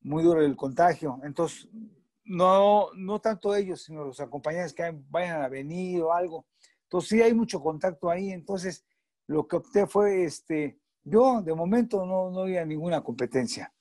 muy 0.00 0.22
duro 0.22 0.40
el 0.42 0.56
contagio. 0.56 1.20
Entonces, 1.22 1.68
no, 2.24 2.88
no 2.94 3.20
tanto 3.20 3.54
ellos, 3.54 3.82
sino 3.82 4.04
los 4.04 4.20
acompañantes 4.20 4.72
que 4.72 4.94
vayan 5.10 5.42
a 5.42 5.48
venir 5.48 6.02
o 6.02 6.12
algo. 6.12 6.46
Entonces, 6.84 7.10
sí 7.10 7.22
hay 7.22 7.34
mucho 7.34 7.60
contacto 7.60 8.10
ahí. 8.10 8.30
Entonces, 8.30 8.84
lo 9.26 9.46
que 9.46 9.56
opté 9.56 9.86
fue, 9.86 10.24
este, 10.24 10.78
yo 11.02 11.42
de 11.42 11.54
momento 11.54 12.06
no, 12.06 12.30
no 12.30 12.42
había 12.42 12.64
ninguna 12.64 13.02
competencia. 13.02 13.72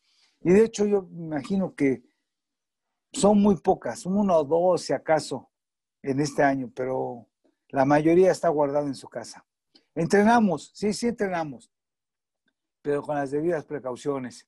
Y 0.41 0.51
de 0.51 0.65
hecho, 0.65 0.85
yo 0.85 1.07
imagino 1.11 1.73
que 1.73 2.03
son 3.13 3.41
muy 3.41 3.55
pocas, 3.57 4.05
uno 4.05 4.37
o 4.37 4.43
dos 4.43 4.81
si 4.81 4.93
acaso 4.93 5.49
en 6.01 6.19
este 6.19 6.43
año, 6.43 6.71
pero 6.75 7.27
la 7.69 7.85
mayoría 7.85 8.31
está 8.31 8.49
guardada 8.49 8.87
en 8.87 8.95
su 8.95 9.07
casa. 9.07 9.45
Entrenamos, 9.95 10.71
sí, 10.73 10.93
sí 10.93 11.07
entrenamos, 11.07 11.71
pero 12.81 13.01
con 13.03 13.15
las 13.15 13.31
debidas 13.31 13.65
precauciones. 13.65 14.47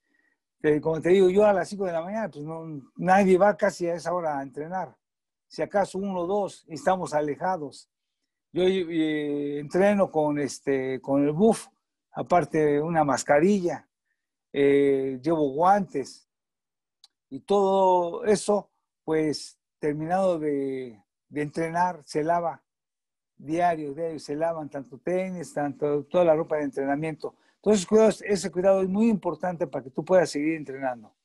Como 0.81 0.99
te 1.01 1.09
digo, 1.09 1.29
yo 1.29 1.45
a 1.45 1.53
las 1.53 1.69
5 1.69 1.85
de 1.85 1.91
la 1.91 2.01
mañana, 2.01 2.29
pues 2.29 2.43
no, 2.43 2.65
nadie 2.95 3.37
va 3.37 3.55
casi 3.55 3.87
a 3.87 3.93
esa 3.95 4.13
hora 4.13 4.39
a 4.39 4.43
entrenar. 4.43 4.95
Si 5.47 5.61
acaso 5.61 5.99
uno 5.99 6.21
o 6.21 6.27
dos, 6.27 6.65
estamos 6.67 7.13
alejados. 7.13 7.89
Yo 8.51 8.63
eh, 8.63 9.59
entreno 9.59 10.09
con, 10.09 10.39
este, 10.39 10.99
con 11.01 11.23
el 11.23 11.33
buff, 11.33 11.67
aparte 12.11 12.81
una 12.81 13.03
mascarilla, 13.03 13.87
eh, 14.51 15.19
llevo 15.21 15.51
guantes 15.51 16.27
y 17.29 17.41
todo 17.41 18.25
eso, 18.25 18.71
pues 19.03 19.59
terminado 19.77 20.39
de, 20.39 21.03
de 21.29 21.41
entrenar, 21.41 22.01
se 22.05 22.23
lava 22.23 22.63
diario, 23.37 23.93
diario, 23.93 24.19
se 24.19 24.35
lavan 24.35 24.69
tanto 24.69 24.97
tenis, 24.97 25.53
tanto 25.53 26.05
toda 26.05 26.23
la 26.23 26.35
ropa 26.35 26.57
de 26.57 26.63
entrenamiento. 26.63 27.35
Entonces, 27.65 28.21
ese 28.27 28.51
cuidado 28.51 28.83
es 28.83 28.87
muy 28.87 29.09
importante 29.09 29.65
para 29.65 29.83
que 29.83 29.89
tú 29.89 30.05
puedas 30.05 30.29
seguir 30.29 30.53
entrenando 30.53 31.15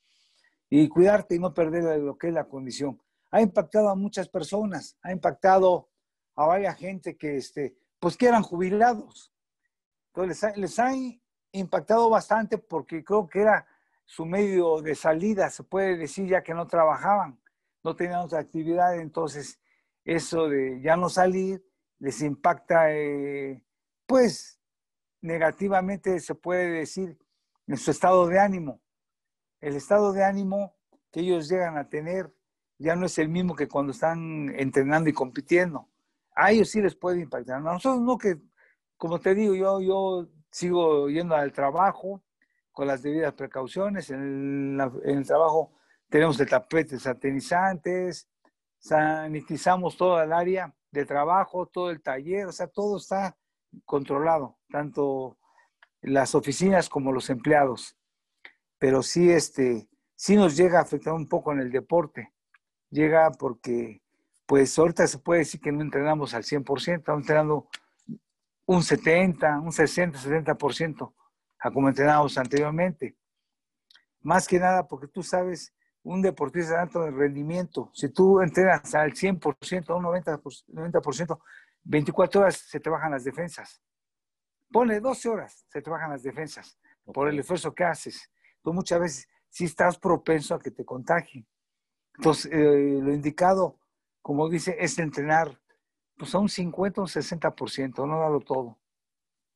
y 0.70 0.88
cuidarte 0.88 1.34
y 1.34 1.38
no 1.38 1.52
perder 1.52 2.00
lo 2.00 2.16
que 2.16 2.28
es 2.28 2.32
la 2.32 2.48
condición. 2.48 2.98
Ha 3.30 3.42
impactado 3.42 3.90
a 3.90 3.94
muchas 3.94 4.26
personas, 4.26 4.96
ha 5.02 5.12
impactado 5.12 5.90
a 6.34 6.46
varias 6.46 6.78
gente 6.78 7.18
que, 7.18 7.36
este, 7.36 7.76
pues 7.98 8.16
que 8.16 8.26
eran 8.26 8.42
jubilados. 8.42 9.34
Entonces 10.14 10.56
les 10.56 10.78
ha, 10.78 10.92
impactado 11.52 12.08
bastante 12.08 12.56
porque 12.58 13.04
creo 13.04 13.28
que 13.28 13.40
era 13.40 13.66
su 14.06 14.24
medio 14.24 14.80
de 14.80 14.94
salida, 14.94 15.50
se 15.50 15.64
puede 15.64 15.96
decir, 15.96 16.28
ya 16.28 16.42
que 16.42 16.54
no 16.54 16.66
trabajaban, 16.66 17.38
no 17.82 17.94
tenían 17.96 18.20
otra 18.20 18.38
actividad, 18.38 18.96
entonces 18.96 19.60
eso 20.04 20.48
de 20.48 20.80
ya 20.80 20.96
no 20.96 21.08
salir 21.08 21.62
les 21.98 22.22
impacta, 22.22 22.94
eh, 22.94 23.62
pues 24.06 24.59
negativamente 25.20 26.20
se 26.20 26.34
puede 26.34 26.70
decir 26.70 27.18
en 27.66 27.76
su 27.76 27.90
estado 27.90 28.26
de 28.26 28.38
ánimo. 28.38 28.80
El 29.60 29.76
estado 29.76 30.12
de 30.12 30.24
ánimo 30.24 30.76
que 31.10 31.20
ellos 31.20 31.48
llegan 31.48 31.76
a 31.76 31.88
tener 31.88 32.32
ya 32.78 32.96
no 32.96 33.06
es 33.06 33.18
el 33.18 33.28
mismo 33.28 33.54
que 33.54 33.68
cuando 33.68 33.92
están 33.92 34.48
entrenando 34.56 35.10
y 35.10 35.12
compitiendo 35.12 35.90
a 36.34 36.50
ellos 36.50 36.70
sí 36.70 36.80
les 36.80 36.94
puede 36.94 37.20
impactar. 37.20 37.56
A 37.56 37.60
nosotros 37.60 38.00
no 38.00 38.16
que, 38.16 38.38
como 38.96 39.20
te 39.20 39.34
digo, 39.34 39.54
yo, 39.54 39.80
yo 39.80 40.28
sigo 40.50 41.08
yendo 41.08 41.34
al 41.34 41.52
trabajo 41.52 42.22
con 42.72 42.86
las 42.86 43.02
debidas 43.02 43.34
precauciones. 43.34 44.10
En, 44.10 44.80
el 45.04 45.26
trabajo 45.26 45.72
tenemos 46.08 46.40
el 46.40 46.48
tapete 46.48 46.98
satinizantes, 46.98 48.28
sanitizamos 48.78 49.96
toda 49.96 50.24
el 50.24 50.32
área 50.32 50.74
de 50.90 51.04
trabajo, 51.04 51.66
todo 51.66 51.90
el 51.90 52.02
taller, 52.02 52.46
o 52.46 52.52
sea, 52.52 52.66
todo 52.66 52.96
está 52.96 53.36
controlado, 53.84 54.58
tanto 54.70 55.38
las 56.00 56.34
oficinas 56.34 56.88
como 56.88 57.12
los 57.12 57.30
empleados. 57.30 57.96
Pero 58.78 59.02
sí, 59.02 59.30
este, 59.30 59.88
sí 60.14 60.36
nos 60.36 60.56
llega 60.56 60.78
a 60.78 60.82
afectar 60.82 61.12
un 61.12 61.28
poco 61.28 61.52
en 61.52 61.60
el 61.60 61.70
deporte. 61.70 62.32
Llega 62.90 63.30
porque 63.32 64.02
pues 64.46 64.76
ahorita 64.78 65.06
se 65.06 65.18
puede 65.18 65.40
decir 65.40 65.60
que 65.60 65.70
no 65.70 65.80
entrenamos 65.80 66.34
al 66.34 66.42
100%, 66.42 66.98
estamos 66.98 67.20
entrenando 67.22 67.68
un 68.66 68.82
70, 68.82 69.60
un 69.60 69.70
60, 69.70 70.18
70% 70.18 71.12
a 71.60 71.70
como 71.70 71.88
entrenábamos 71.88 72.36
anteriormente. 72.36 73.16
Más 74.22 74.48
que 74.48 74.58
nada 74.58 74.88
porque 74.88 75.06
tú 75.06 75.22
sabes, 75.22 75.72
un 76.02 76.22
deportista 76.22 76.74
de 76.74 76.80
alto 76.80 77.10
rendimiento, 77.10 77.90
si 77.92 78.08
tú 78.08 78.40
entrenas 78.40 78.94
al 78.94 79.12
100%, 79.12 79.90
a 79.90 79.94
un 79.94 80.04
90%, 80.04 80.64
90%, 80.68 81.38
24 81.84 82.40
horas 82.40 82.56
se 82.56 82.80
trabajan 82.80 83.12
las 83.12 83.24
defensas. 83.24 83.82
Pone 84.70 85.00
12 85.00 85.28
horas, 85.28 85.64
se 85.68 85.82
trabajan 85.82 86.10
las 86.10 86.22
defensas 86.22 86.78
por 87.04 87.28
el 87.28 87.38
esfuerzo 87.38 87.74
que 87.74 87.84
haces. 87.84 88.30
Tú 88.62 88.72
muchas 88.72 89.00
veces 89.00 89.28
sí 89.48 89.64
estás 89.64 89.98
propenso 89.98 90.54
a 90.54 90.60
que 90.60 90.70
te 90.70 90.84
contagien. 90.84 91.46
Entonces, 92.14 92.52
eh, 92.52 92.98
lo 93.00 93.12
indicado 93.12 93.80
como 94.22 94.48
dice, 94.48 94.76
es 94.78 94.98
entrenar 94.98 95.58
pues 96.16 96.34
a 96.34 96.38
un 96.38 96.48
50, 96.48 97.00
un 97.00 97.06
60%, 97.06 98.06
no 98.06 98.18
darlo 98.20 98.40
todo. 98.40 98.78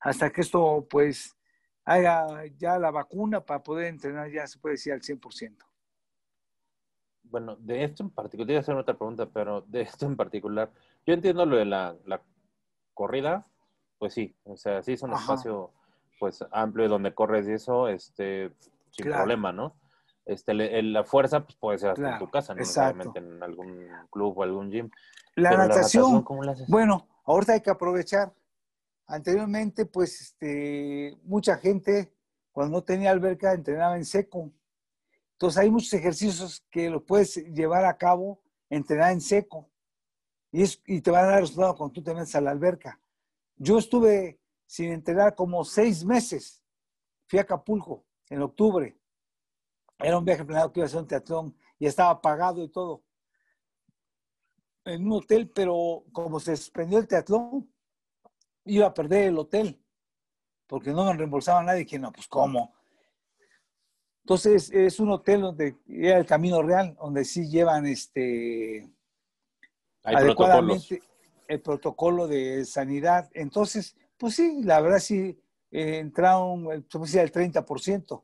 Hasta 0.00 0.30
que 0.30 0.40
esto 0.40 0.86
pues 0.88 1.36
haya 1.84 2.26
ya 2.56 2.78
la 2.78 2.90
vacuna 2.90 3.44
para 3.44 3.62
poder 3.62 3.86
entrenar 3.86 4.30
ya 4.30 4.46
se 4.46 4.58
puede 4.58 4.74
decir 4.74 4.92
al 4.92 5.02
100%. 5.02 5.56
Bueno, 7.24 7.56
de 7.56 7.84
esto 7.84 8.02
en 8.02 8.10
particular, 8.10 8.46
te 8.46 8.56
a 8.56 8.60
hacer 8.60 8.76
otra 8.76 8.94
pregunta, 8.94 9.26
pero 9.26 9.62
de 9.62 9.82
esto 9.82 10.06
en 10.06 10.16
particular, 10.16 10.70
yo 11.06 11.14
entiendo 11.14 11.44
lo 11.46 11.56
de 11.56 11.64
la, 11.64 11.96
corrida, 12.94 13.46
pues 13.98 14.14
sí, 14.14 14.36
o 14.44 14.56
sea, 14.56 14.82
sí 14.82 14.92
es 14.92 15.02
un 15.02 15.12
espacio 15.12 15.72
pues 16.20 16.44
amplio 16.52 16.88
donde 16.88 17.12
corres 17.12 17.48
y 17.48 17.52
eso, 17.52 17.88
este, 17.88 18.52
sin 18.90 19.06
problema, 19.06 19.52
¿no? 19.52 19.74
este, 20.26 20.82
la 20.82 21.04
fuerza 21.04 21.44
pues, 21.44 21.56
puede 21.56 21.78
ser 21.78 21.90
hasta 21.90 22.12
en 22.12 22.18
tu 22.18 22.30
casa, 22.30 22.54
no 22.54 22.60
necesariamente 22.60 23.18
en 23.18 23.42
algún 23.42 23.88
club 24.10 24.38
o 24.38 24.42
algún 24.42 24.70
gym. 24.70 24.90
La 25.36 25.56
natación, 25.56 26.22
¿cómo 26.22 26.42
la 26.42 26.52
haces? 26.52 26.68
bueno, 26.68 27.08
ahorita 27.24 27.54
hay 27.54 27.60
que 27.60 27.70
aprovechar. 27.70 28.32
Anteriormente, 29.06 29.84
pues, 29.84 30.20
este, 30.20 31.18
mucha 31.24 31.58
gente, 31.58 32.14
cuando 32.52 32.78
no 32.78 32.84
tenía 32.84 33.10
alberca, 33.10 33.52
entrenaba 33.52 33.96
en 33.96 34.04
seco. 34.04 34.50
Entonces, 35.34 35.58
hay 35.60 35.70
muchos 35.70 35.92
ejercicios 35.92 36.64
que 36.70 36.90
lo 36.90 37.04
puedes 37.04 37.36
llevar 37.52 37.84
a 37.84 37.96
cabo, 37.96 38.40
entrenar 38.70 39.12
en 39.12 39.20
seco. 39.20 39.70
Y, 40.52 41.00
te 41.00 41.10
va 41.10 41.20
a 41.20 41.26
dar 41.26 41.40
resultado 41.40 41.76
cuando 41.76 41.94
tú 41.94 42.02
te 42.02 42.14
metes 42.14 42.34
a 42.36 42.40
la 42.40 42.52
alberca. 42.52 43.00
Yo 43.56 43.78
estuve 43.78 44.40
sin 44.66 44.92
entrenar 44.92 45.34
como 45.34 45.64
seis 45.64 46.04
meses. 46.04 46.62
Fui 47.26 47.38
a 47.38 47.42
Acapulco 47.42 48.04
en 48.30 48.42
octubre 48.42 48.96
era 49.98 50.18
un 50.18 50.24
viaje 50.24 50.44
planeado 50.44 50.72
que 50.72 50.80
iba 50.80 50.86
a 50.86 50.90
ser 50.90 51.00
un 51.00 51.06
teatrón 51.06 51.56
y 51.78 51.86
estaba 51.86 52.20
pagado 52.20 52.62
y 52.62 52.68
todo. 52.68 53.02
En 54.84 55.06
un 55.06 55.12
hotel, 55.12 55.48
pero 55.48 56.04
como 56.12 56.38
se 56.40 56.56
suspendió 56.56 56.98
el 56.98 57.08
teatrón, 57.08 57.72
iba 58.64 58.86
a 58.86 58.94
perder 58.94 59.28
el 59.28 59.38
hotel. 59.38 59.80
Porque 60.66 60.90
no 60.90 61.04
me 61.04 61.14
reembolsaba 61.14 61.62
nadie. 61.62 61.82
Y 61.82 61.84
dije, 61.84 61.98
no, 61.98 62.12
pues 62.12 62.28
¿cómo? 62.28 62.74
Entonces 64.24 64.70
es 64.72 65.00
un 65.00 65.10
hotel 65.10 65.42
donde 65.42 65.76
era 65.86 66.16
el 66.16 66.24
camino 66.24 66.62
real, 66.62 66.96
donde 66.98 67.26
sí 67.26 67.46
llevan 67.50 67.84
este 67.84 68.90
Hay 70.02 70.14
adecuadamente. 70.16 71.02
el 71.46 71.60
protocolo 71.60 72.26
de 72.26 72.64
sanidad. 72.64 73.30
Entonces, 73.34 73.94
pues 74.16 74.36
sí, 74.36 74.62
la 74.62 74.80
verdad 74.80 74.98
sí, 74.98 75.38
eh, 75.70 75.98
entraron, 75.98 76.72
el 76.72 76.88
30%. 76.88 78.22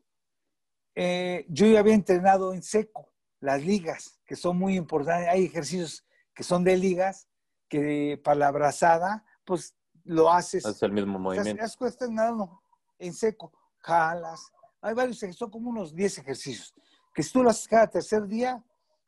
Eh, 0.94 1.44
yo 1.50 1.66
ya 1.66 1.80
había 1.80 1.94
entrenado 1.94 2.54
en 2.54 2.62
seco 2.62 3.12
las 3.38 3.62
ligas, 3.62 4.18
que 4.24 4.36
son 4.36 4.56
muy 4.56 4.76
importantes. 4.76 5.28
Hay 5.28 5.44
ejercicios 5.44 6.06
que 6.32 6.44
son 6.44 6.64
de 6.64 6.78
ligas, 6.78 7.28
que 7.68 8.18
para 8.24 8.36
la 8.36 8.48
abrazada, 8.48 9.26
pues 9.44 9.76
lo 10.04 10.32
haces. 10.32 10.64
Es 10.64 10.82
el 10.82 10.92
mismo 10.92 11.18
movimiento. 11.18 11.62
Has, 11.62 11.76
has 11.78 12.10
nadando 12.10 12.62
en 12.98 13.12
seco, 13.12 13.52
jalas. 13.80 14.50
Hay 14.80 14.94
varios, 14.94 15.18
son 15.36 15.50
como 15.50 15.70
unos 15.70 15.94
10 15.94 16.18
ejercicios. 16.18 16.74
Que 17.14 17.22
si 17.22 17.32
tú 17.32 17.42
lo 17.42 17.50
haces 17.50 17.68
cada 17.68 17.86
tercer 17.88 18.26
día, 18.26 18.62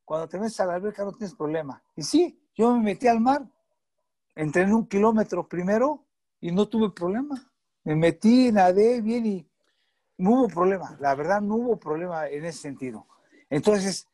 cuando 0.04 0.28
te 0.28 0.38
metes 0.38 0.58
a 0.60 0.66
la 0.66 0.74
alberca 0.74 1.04
no 1.04 1.12
tienes 1.12 1.34
problema. 1.34 1.82
Y 1.96 2.02
sí, 2.02 2.38
yo 2.54 2.74
me 2.76 2.82
metí 2.82 3.08
al 3.08 3.20
mar, 3.20 3.48
entré 4.34 4.62
en 4.62 4.74
un 4.74 4.86
kilómetro 4.86 5.48
primero 5.48 6.04
y 6.40 6.52
no 6.52 6.68
tuve 6.68 6.90
problema. 6.90 7.50
Me 7.84 7.96
metí, 7.96 8.52
nadé 8.52 9.00
bien 9.00 9.26
y 9.26 9.46
no 10.18 10.32
hubo 10.32 10.48
problema. 10.48 10.96
La 11.00 11.14
verdad, 11.14 11.40
no 11.40 11.56
hubo 11.56 11.78
problema 11.78 12.28
en 12.28 12.44
ese 12.44 12.58
sentido. 12.58 13.06
Entonces, 13.48 14.06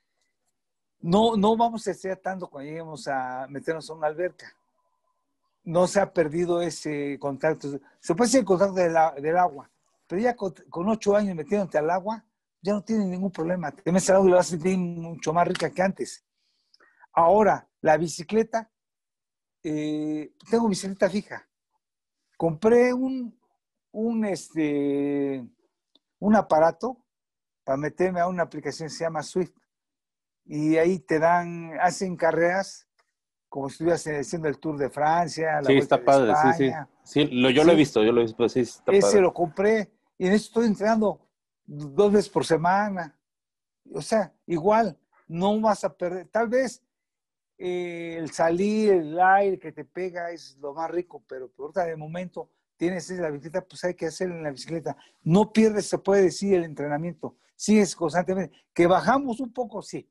no, 1.00 1.36
no 1.36 1.56
vamos 1.56 1.86
a 1.86 1.90
estar 1.90 2.16
tanto 2.16 2.48
cuando 2.48 2.68
lleguemos 2.68 3.06
a 3.08 3.46
meternos 3.48 3.88
a 3.88 3.94
una 3.94 4.06
alberca. 4.06 4.52
No 5.64 5.86
se 5.86 6.00
ha 6.00 6.12
perdido 6.12 6.62
ese 6.62 7.18
contacto. 7.18 7.68
Se 8.00 8.14
puede 8.14 8.30
ser 8.30 8.40
el 8.40 8.46
contacto 8.46 8.74
del 8.74 9.36
agua, 9.36 9.70
pero 10.08 10.22
ya 10.22 10.34
con, 10.34 10.54
ocho 10.88 11.14
años 11.14 11.36
metiéndote 11.36 11.78
al 11.78 11.90
agua, 11.90 12.24
ya 12.62 12.72
no 12.72 12.82
tiene 12.82 13.04
ningún 13.04 13.30
problema. 13.30 13.70
Te 13.70 13.92
metes 13.92 14.08
al 14.10 14.16
agua 14.16 14.28
y 14.28 14.30
lo 14.30 14.36
vas 14.36 14.46
a 14.46 14.50
sentir 14.50 14.76
mucho 14.78 15.32
más 15.32 15.46
rica 15.46 15.70
que 15.70 15.82
antes. 15.82 16.24
Ahora, 17.12 17.68
la 17.82 17.96
bicicleta, 17.98 18.70
eh, 19.62 20.32
tengo 20.50 20.68
bicicleta 20.68 21.10
fija. 21.10 21.46
Compré 22.38 22.92
un, 22.94 23.38
un, 23.92 24.24
este, 24.24 25.46
un 26.20 26.34
aparato 26.34 27.04
para 27.62 27.76
meterme 27.76 28.20
a 28.20 28.28
una 28.28 28.44
aplicación 28.44 28.88
que 28.88 28.94
se 28.94 29.04
llama 29.04 29.22
Swift. 29.22 29.54
Y 30.46 30.78
ahí 30.78 31.00
te 31.00 31.18
dan, 31.18 31.78
hacen 31.80 32.16
carreras 32.16 32.88
como 33.50 33.68
si 33.68 33.74
estuvieras 33.74 34.06
haciendo 34.06 34.48
el 34.48 34.58
Tour 34.58 34.78
de 34.78 34.88
Francia. 34.88 35.60
La 35.60 35.66
sí, 35.66 35.76
está 35.76 36.02
padre, 36.02 36.32
sí, 36.56 36.64
sí. 36.64 36.72
sí 37.02 37.54
yo 37.54 37.64
lo 37.64 37.72
he 37.72 37.76
visto, 37.76 38.02
yo 38.02 38.12
lo 38.12 38.20
he 38.20 38.24
visto, 38.24 38.38
pues 38.38 38.52
sí, 38.52 38.60
está 38.60 38.92
Ese 38.92 39.20
lo 39.20 39.34
compré 39.34 39.97
y 40.18 40.26
en 40.26 40.33
eso 40.33 40.46
estoy 40.46 40.66
entrenando 40.66 41.20
dos 41.64 42.12
veces 42.12 42.28
por 42.28 42.44
semana. 42.44 43.16
O 43.94 44.02
sea, 44.02 44.35
igual, 44.46 44.98
no 45.28 45.59
vas 45.61 45.85
a 45.85 45.96
perder. 45.96 46.26
Tal 46.28 46.48
vez 46.48 46.83
eh, 47.57 48.16
el 48.18 48.31
salir, 48.33 48.92
el 48.92 49.20
aire 49.20 49.59
que 49.59 49.72
te 49.72 49.85
pega 49.85 50.31
es 50.33 50.57
lo 50.59 50.74
más 50.74 50.90
rico, 50.90 51.22
pero 51.26 51.48
por 51.48 51.70
otra 51.70 51.85
de 51.85 51.96
momento 51.96 52.50
tienes 52.76 53.11
la 53.11 53.31
bicicleta, 53.31 53.66
pues 53.66 53.83
hay 53.85 53.94
que 53.94 54.07
hacer 54.07 54.31
en 54.31 54.42
la 54.42 54.50
bicicleta. 54.50 54.96
No 55.22 55.52
pierdes, 55.52 55.87
se 55.87 55.98
puede 55.98 56.22
decir, 56.22 56.54
el 56.54 56.64
entrenamiento. 56.64 57.37
Sigues 57.54 57.94
constantemente. 57.94 58.57
Que 58.72 58.87
bajamos 58.87 59.40
un 59.40 59.52
poco, 59.52 59.83
sí. 59.83 60.09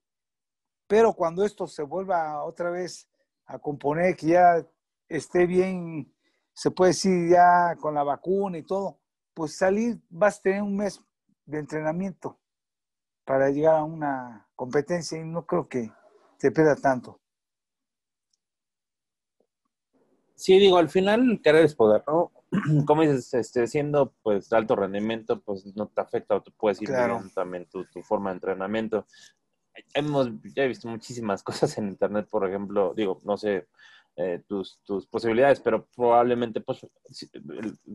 Pero 0.88 1.13
cuando 1.13 1.43
esto 1.43 1.67
se 1.67 1.84
vuelva 1.84 2.43
otra 2.43 2.70
vez 2.70 3.10
a 3.46 3.60
componer, 3.60 4.15
que 4.15 4.28
ya 4.28 4.65
esté 5.08 5.46
bien, 5.46 6.13
se 6.54 6.72
puede 6.72 6.91
decir 6.91 7.30
ya 7.30 7.76
con 7.80 7.93
la 7.93 8.04
vacuna 8.04 8.58
y 8.58 8.63
todo, 8.63 9.00
pues 9.38 9.56
salir, 9.56 10.00
vas 10.10 10.39
a 10.39 10.41
tener 10.41 10.63
un 10.63 10.76
mes 10.76 11.00
de 11.45 11.60
entrenamiento 11.60 12.39
para 13.23 13.52
llegar 13.52 13.76
a 13.76 13.84
una 13.84 14.50
competencia 14.56 15.15
y 15.19 15.23
no 15.23 15.45
creo 15.45 15.69
que 15.69 15.91
te 16.39 16.50
pierda 16.50 16.76
tanto. 16.76 17.19
Sí, 20.34 20.58
digo, 20.58 20.78
al 20.80 20.89
final 20.89 21.39
querer 21.43 21.65
es 21.65 21.76
poder, 21.76 22.04
¿no? 22.08 22.32
como 22.88 23.04
dices, 23.04 23.32
este, 23.36 23.67
siendo 23.67 24.15
pues 24.23 24.50
de 24.50 24.58
alto 24.58 24.76
rendimiento, 24.76 25.39
pues 25.39 25.67
no 25.76 25.88
te 25.88 26.02
afecta 26.02 26.36
o 26.36 26.41
te 26.41 26.50
puedes 26.50 26.82
ir 26.82 26.89
también 27.36 27.67
tu, 27.69 27.86
forma 28.02 28.32
de 28.32 28.38
entrenamiento. 28.38 29.06
Hemos, 29.93 30.32
ya 30.56 30.63
he 30.63 30.67
visto 30.67 30.88
muchísimas 30.88 31.43
cosas 31.43 31.78
en 31.78 31.89
internet, 31.89 32.28
por 32.28 32.50
ejemplo, 32.50 32.95
digo, 32.95 33.21
no 33.23 33.38
sé 33.38 33.67
eh, 34.17 34.43
tus, 34.47 34.82
tus 34.84 35.08
posibilidades, 35.08 35.62
pero 35.62 35.88
probablemente, 35.95 36.60
pues, 36.62 36.86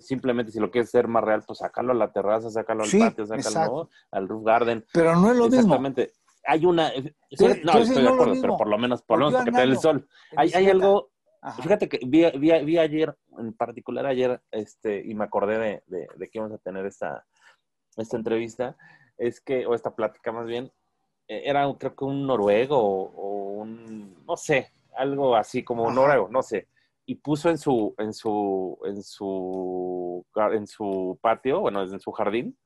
simplemente 0.00 0.52
si 0.52 0.60
lo 0.60 0.70
quieres 0.70 0.90
ser 0.90 1.08
más 1.08 1.24
real, 1.24 1.42
pues 1.46 1.58
sacarlo 1.58 1.92
a 1.92 1.96
la 1.96 2.12
terraza, 2.12 2.50
sacarlo 2.50 2.84
al 2.84 2.90
patio, 2.90 3.26
sacarlo 3.26 3.90
al 4.10 4.28
roof 4.28 4.44
garden. 4.44 4.86
Pero 4.92 5.16
no 5.16 5.30
es 5.30 5.36
lo 5.36 5.46
Exactamente. 5.46 6.12
Hay 6.44 6.64
una... 6.64 6.88
Eh, 6.90 7.14
no, 7.30 7.72
estoy 7.78 8.02
de 8.02 8.08
acuerdo, 8.08 8.34
pero 8.40 8.56
por 8.56 8.68
lo 8.68 8.78
menos, 8.78 9.02
por 9.02 9.18
lo 9.18 9.26
menos 9.26 9.42
porque 9.42 9.52
te 9.52 9.62
el 9.62 9.78
sol. 9.78 10.08
Hay, 10.36 10.52
hay 10.54 10.70
algo 10.70 11.12
Fíjate 11.60 11.88
que 11.88 11.98
vi, 12.06 12.24
vi, 12.38 12.78
ayer, 12.78 13.16
en 13.36 13.52
particular 13.52 14.06
ayer, 14.06 14.40
este, 14.52 15.02
y 15.04 15.12
me 15.14 15.24
acordé 15.24 15.82
de, 15.88 16.06
de, 16.16 16.30
que 16.30 16.38
íbamos 16.38 16.54
a 16.54 16.62
tener 16.62 16.86
esta, 16.86 17.26
esta 17.96 18.16
entrevista, 18.16 18.76
es 19.18 19.40
que, 19.40 19.66
o 19.66 19.74
esta 19.74 19.96
plática 19.96 20.30
más 20.30 20.46
bien, 20.46 20.70
eh, 21.26 21.42
era 21.44 21.66
creo 21.78 21.96
que 21.96 22.04
un 22.04 22.28
noruego 22.28 22.78
o, 22.78 23.54
un, 23.54 24.24
no 24.24 24.36
sé, 24.36 24.70
algo 24.96 25.36
así 25.36 25.64
como 25.64 25.84
un 25.84 25.94
noruego, 25.94 26.28
no 26.30 26.42
sé, 26.42 26.68
y 27.06 27.16
puso 27.16 27.50
en 27.50 27.58
su, 27.58 27.94
en 27.98 28.12
su, 28.12 28.78
en 28.84 29.02
su, 29.02 30.24
en 30.52 30.66
su 30.66 31.18
patio, 31.20 31.60
bueno, 31.60 31.82
en 31.82 32.00
su 32.00 32.12
jardín, 32.12 32.56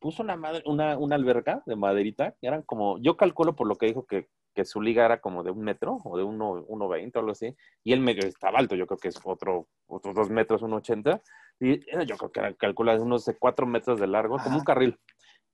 puso 0.00 0.22
una, 0.22 0.36
madre, 0.36 0.62
una, 0.66 0.98
una 0.98 1.16
alberca 1.16 1.62
de 1.66 1.76
maderita, 1.76 2.32
que 2.40 2.46
eran 2.46 2.62
como, 2.62 2.98
yo 2.98 3.16
calculo 3.16 3.54
por 3.56 3.66
lo 3.66 3.76
que 3.76 3.86
dijo 3.86 4.04
que 4.04 4.28
que 4.56 4.64
su 4.64 4.80
liga 4.80 5.04
era 5.04 5.20
como 5.20 5.42
de 5.44 5.50
un 5.50 5.60
metro 5.60 5.98
o 6.02 6.16
de 6.16 6.24
1,20 6.24 7.14
o 7.14 7.18
algo 7.18 7.30
así, 7.30 7.54
y 7.84 7.92
él 7.92 8.00
me, 8.00 8.12
estaba 8.12 8.58
alto, 8.58 8.74
yo 8.74 8.86
creo 8.86 8.98
que 8.98 9.08
es 9.08 9.20
otro, 9.22 9.68
otros 9.86 10.14
dos 10.14 10.30
metros, 10.30 10.62
1,80, 10.62 11.20
y 11.60 12.06
yo 12.06 12.16
creo 12.16 12.32
que 12.32 12.40
era, 12.40 12.54
calcula 12.54 12.96
unos 12.96 13.26
de 13.26 13.36
cuatro 13.36 13.66
metros 13.66 14.00
de 14.00 14.06
largo, 14.06 14.38
como 14.38 14.56
un 14.56 14.64
carril, 14.64 14.98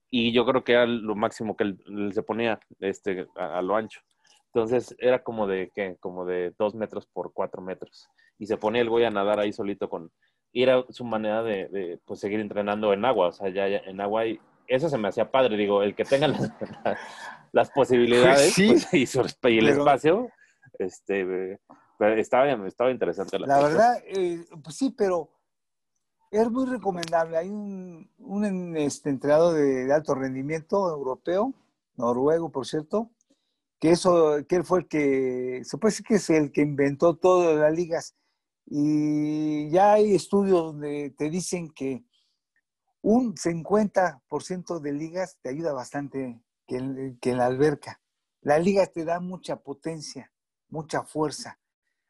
y 0.08 0.32
yo 0.32 0.46
creo 0.46 0.62
que 0.62 0.72
era 0.72 0.86
lo 0.86 1.16
máximo 1.16 1.56
que 1.56 1.64
él, 1.64 2.10
se 2.14 2.22
ponía 2.22 2.60
este, 2.78 3.26
a, 3.34 3.60
lo 3.60 3.74
ancho. 3.74 4.00
Entonces 4.54 4.94
era 4.98 5.22
como 5.22 5.46
de, 5.46 5.72
¿qué? 5.74 5.96
Como 5.98 6.26
de 6.26 6.54
dos 6.58 6.74
metros 6.74 7.06
por 7.06 7.32
cuatro 7.32 7.62
metros. 7.62 8.08
Y 8.38 8.46
se 8.46 8.58
ponía 8.58 8.82
el 8.82 8.90
güey 8.90 9.04
a 9.04 9.10
nadar 9.10 9.40
ahí 9.40 9.52
solito 9.52 9.88
con... 9.88 10.10
Y 10.52 10.62
era 10.62 10.84
su 10.90 11.04
manera 11.04 11.42
de, 11.42 11.98
pues, 12.04 12.20
seguir 12.20 12.38
entrenando 12.38 12.92
en 12.92 13.04
agua. 13.06 13.28
O 13.28 13.32
sea, 13.32 13.48
ya, 13.48 13.66
en 13.66 14.00
agua 14.02 14.26
y 14.26 14.38
eso 14.66 14.90
se 14.90 14.98
me 14.98 15.08
hacía 15.08 15.30
padre. 15.30 15.56
Digo, 15.56 15.82
el 15.82 15.94
que 15.94 16.04
tenga 16.04 16.28
las, 16.28 16.52
las 17.52 17.70
posibilidades 17.70 18.54
pues, 18.56 18.92
y, 18.92 19.58
el 19.58 19.68
espacio, 19.68 20.28
este, 20.78 21.58
estaba, 22.18 22.50
estaba 22.66 22.90
interesante. 22.90 23.38
La, 23.38 23.62
verdad, 23.62 24.02
eh, 24.06 24.44
pues 24.62 24.76
sí, 24.76 24.94
pero 24.96 25.30
es 26.30 26.50
muy 26.50 26.66
recomendable. 26.66 27.38
Hay 27.38 27.48
un, 27.48 28.10
un 28.18 28.76
este, 28.76 29.08
entrenador 29.10 29.54
de, 29.54 29.92
alto 29.92 30.14
rendimiento 30.14 30.90
europeo, 30.90 31.54
noruego, 31.96 32.50
por 32.50 32.66
cierto, 32.66 33.10
que 33.82 33.90
eso, 33.90 34.46
que 34.48 34.54
él 34.54 34.64
fue 34.64 34.78
el 34.78 34.86
que, 34.86 35.62
se 35.64 35.76
puede 35.76 35.90
decir 35.90 36.06
que 36.06 36.14
es 36.14 36.30
el 36.30 36.52
que 36.52 36.60
inventó 36.60 37.16
todo 37.16 37.56
las 37.56 37.74
ligas. 37.74 38.14
Y 38.64 39.68
ya 39.70 39.94
hay 39.94 40.14
estudios 40.14 40.66
donde 40.66 41.12
te 41.18 41.28
dicen 41.28 41.68
que 41.68 42.04
un 43.00 43.34
50% 43.34 44.78
de 44.78 44.92
ligas 44.92 45.36
te 45.42 45.48
ayuda 45.48 45.72
bastante 45.72 46.40
que 46.64 46.76
en, 46.76 47.36
la 47.36 47.46
alberca. 47.46 48.00
La 48.40 48.60
liga 48.60 48.86
te 48.86 49.04
da 49.04 49.18
mucha 49.18 49.56
potencia, 49.56 50.32
mucha 50.68 51.02
fuerza. 51.02 51.58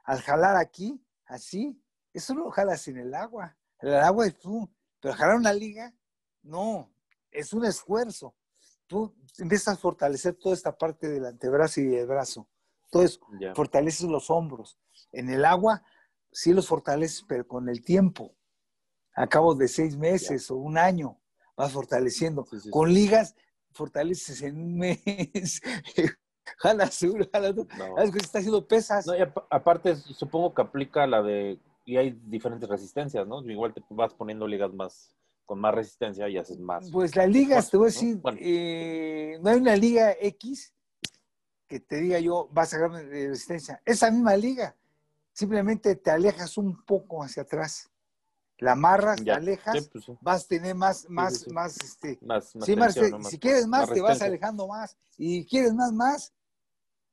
Al 0.04 0.20
jalar 0.20 0.58
aquí, 0.58 1.02
así, 1.24 1.82
eso 2.12 2.35
lo 2.35 2.50
jalas 2.50 2.87
en 2.88 2.98
el 2.98 3.14
agua. 3.14 3.56
El 3.78 3.94
agua 3.94 4.26
es 4.26 4.38
tú, 4.38 4.70
pero 5.00 5.14
jalar 5.14 5.37
una 5.37 5.54
liga, 5.54 5.94
no, 6.42 6.92
es 7.30 7.54
un 7.54 7.64
esfuerzo. 7.64 8.37
Tú 8.86 9.14
empiezas 9.38 9.74
a 9.74 9.80
fortalecer 9.80 10.34
toda 10.34 10.54
esta 10.54 10.76
parte 10.76 11.08
del 11.08 11.24
antebrazo 11.24 11.80
y 11.80 11.86
del 11.86 12.06
brazo. 12.06 12.48
Eso, 13.00 13.20
fortaleces 13.54 14.08
los 14.08 14.28
hombros. 14.30 14.78
En 15.12 15.30
el 15.30 15.44
agua, 15.44 15.82
sí 16.30 16.52
los 16.52 16.66
fortaleces, 16.66 17.24
pero 17.26 17.46
con 17.46 17.68
el 17.68 17.82
tiempo. 17.82 18.34
A 19.14 19.26
cabo 19.26 19.54
de 19.54 19.68
seis 19.68 19.96
meses 19.96 20.50
o 20.50 20.56
un 20.56 20.76
año, 20.76 21.18
vas 21.56 21.72
fortaleciendo. 21.72 22.44
Con 22.70 22.92
ligas 22.92 23.34
fortaleces 23.72 24.42
en 24.42 24.58
un 24.58 24.78
mes. 24.78 25.62
jala 26.58 26.90
sur, 26.90 27.30
jala 27.30 27.52
no. 27.52 27.66
que 28.12 28.18
está 28.18 28.38
haciendo 28.38 28.66
pesas. 28.66 29.06
No, 29.06 29.16
y 29.16 29.22
aparte, 29.50 29.96
supongo 29.96 30.54
que 30.54 30.62
aplica 30.62 31.06
la 31.06 31.22
de. 31.22 31.58
Y 31.84 31.96
hay 31.96 32.10
diferentes 32.26 32.68
resistencias, 32.68 33.26
¿no? 33.26 33.42
Igual 33.50 33.74
te 33.74 33.82
vas 33.90 34.14
poniendo 34.14 34.46
ligas 34.46 34.72
más 34.72 35.14
con 35.44 35.61
más 35.61 35.74
resistencia 35.74 36.28
y 36.28 36.38
haces 36.38 36.59
más. 36.59 36.90
Pues 36.90 37.16
las 37.16 37.28
ligas, 37.28 37.70
te 37.70 37.76
voy 37.76 37.87
a 37.87 37.90
decir, 37.90 38.20
eh, 38.38 39.38
¿no? 39.42 39.50
hay 39.50 39.57
una 39.57 39.76
liga 39.76 40.12
X 40.20 40.72
que 41.66 41.81
te 41.81 41.96
diga 41.96 42.18
yo, 42.18 42.48
vas 42.52 42.74
a 42.74 42.78
ganar 42.78 43.05
resistencia. 43.05 43.81
Esa 43.85 44.11
misma 44.11 44.37
liga, 44.37 44.76
simplemente 45.33 45.96
te 45.96 46.11
alejas 46.11 46.59
un 46.59 46.85
poco 46.85 47.22
hacia 47.22 47.42
atrás 47.42 47.92
la 48.62 48.72
amarras, 48.72 49.22
te 49.22 49.33
alejas, 49.33 49.88
pues 49.88 50.05
vas 50.20 50.44
a 50.44 50.46
tener 50.46 50.74
más, 50.76 51.11
más, 51.11 51.48
más, 51.48 51.76
este, 51.83 52.20
si 53.24 53.38
quieres 53.38 53.66
más, 53.66 53.90
te 53.90 54.00
vas 54.00 54.22
alejando 54.22 54.68
más, 54.68 54.96
y 55.18 55.44
quieres 55.44 55.74
más, 55.74 55.92
más, 55.92 56.33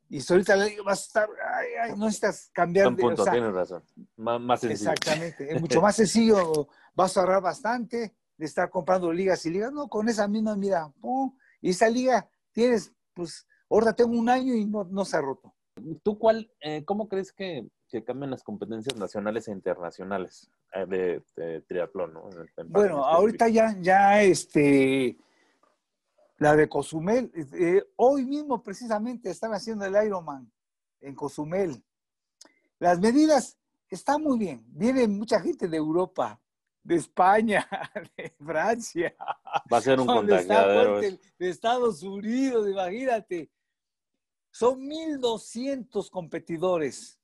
Y 0.09 0.21
ahorita 0.31 0.55
vas 0.85 0.99
a 0.99 1.05
estar, 1.05 1.29
ay, 1.55 1.67
ay, 1.81 1.91
no 1.97 2.05
necesitas 2.05 2.51
cambiar 2.53 2.87
Un 2.87 2.97
punto, 2.97 3.23
tienes 3.25 3.51
razón. 3.51 3.83
más 4.15 4.59
sencillo. 4.59 4.91
Exactamente, 4.91 5.51
es 5.51 5.59
mucho 5.59 5.81
más 5.81 5.95
sencillo, 5.95 6.67
vas 6.95 7.15
a 7.15 7.21
ahorrar 7.21 7.41
bastante 7.41 8.15
de 8.37 8.45
estar 8.45 8.69
comprando 8.69 9.11
ligas 9.11 9.45
y 9.45 9.49
ligas, 9.49 9.71
no, 9.71 9.87
con 9.87 10.07
esa 10.07 10.27
misma, 10.27 10.55
mira, 10.55 10.91
y 11.61 11.71
esa 11.71 11.89
liga 11.89 12.29
tienes, 12.51 12.93
pues, 13.13 13.45
ahora 13.69 13.93
tengo 13.93 14.17
un 14.17 14.29
año 14.29 14.53
y 14.53 14.65
no, 14.65 14.85
no 14.85 15.03
se 15.03 15.17
ha 15.17 15.21
roto. 15.21 15.53
¿Tú 16.03 16.17
cuál, 16.17 16.51
eh, 16.61 16.83
cómo 16.85 17.07
crees 17.07 17.31
que, 17.31 17.67
que 17.89 18.03
cambian 18.03 18.31
las 18.31 18.43
competencias 18.43 18.95
nacionales 18.97 19.47
e 19.47 19.51
internacionales 19.51 20.49
eh, 20.73 21.21
de, 21.35 21.61
triatlón, 21.61 22.13
¿no? 22.13 22.29
bueno, 22.67 23.03
ahorita 23.03 23.49
ya, 23.49 23.75
ya, 23.81 24.21
este, 24.21 25.17
la 26.37 26.55
de 26.55 26.69
Cozumel, 26.69 27.31
eh, 27.35 27.83
hoy 27.95 28.25
mismo 28.25 28.61
precisamente 28.61 29.29
están 29.29 29.53
haciendo 29.53 29.85
el 29.85 30.05
Ironman 30.05 30.51
en 31.01 31.15
Cozumel. 31.15 31.83
Las 32.77 32.99
medidas 32.99 33.57
están 33.89 34.23
muy 34.23 34.37
bien. 34.37 34.63
Viene 34.67 35.07
mucha 35.07 35.39
gente 35.41 35.67
de 35.67 35.77
Europa, 35.77 36.39
de 36.83 36.95
España, 36.95 37.67
de 38.17 38.33
Francia. 38.43 39.15
Va 39.71 39.77
a 39.77 39.81
ser 39.81 39.99
un 39.99 40.07
contagiadero. 40.07 40.99
De, 40.99 41.19
Estados 41.39 42.03
Unidos, 42.03 42.69
imagínate. 42.69 43.49
Son 44.51 44.79
1.200 44.81 46.09
competidores 46.09 47.19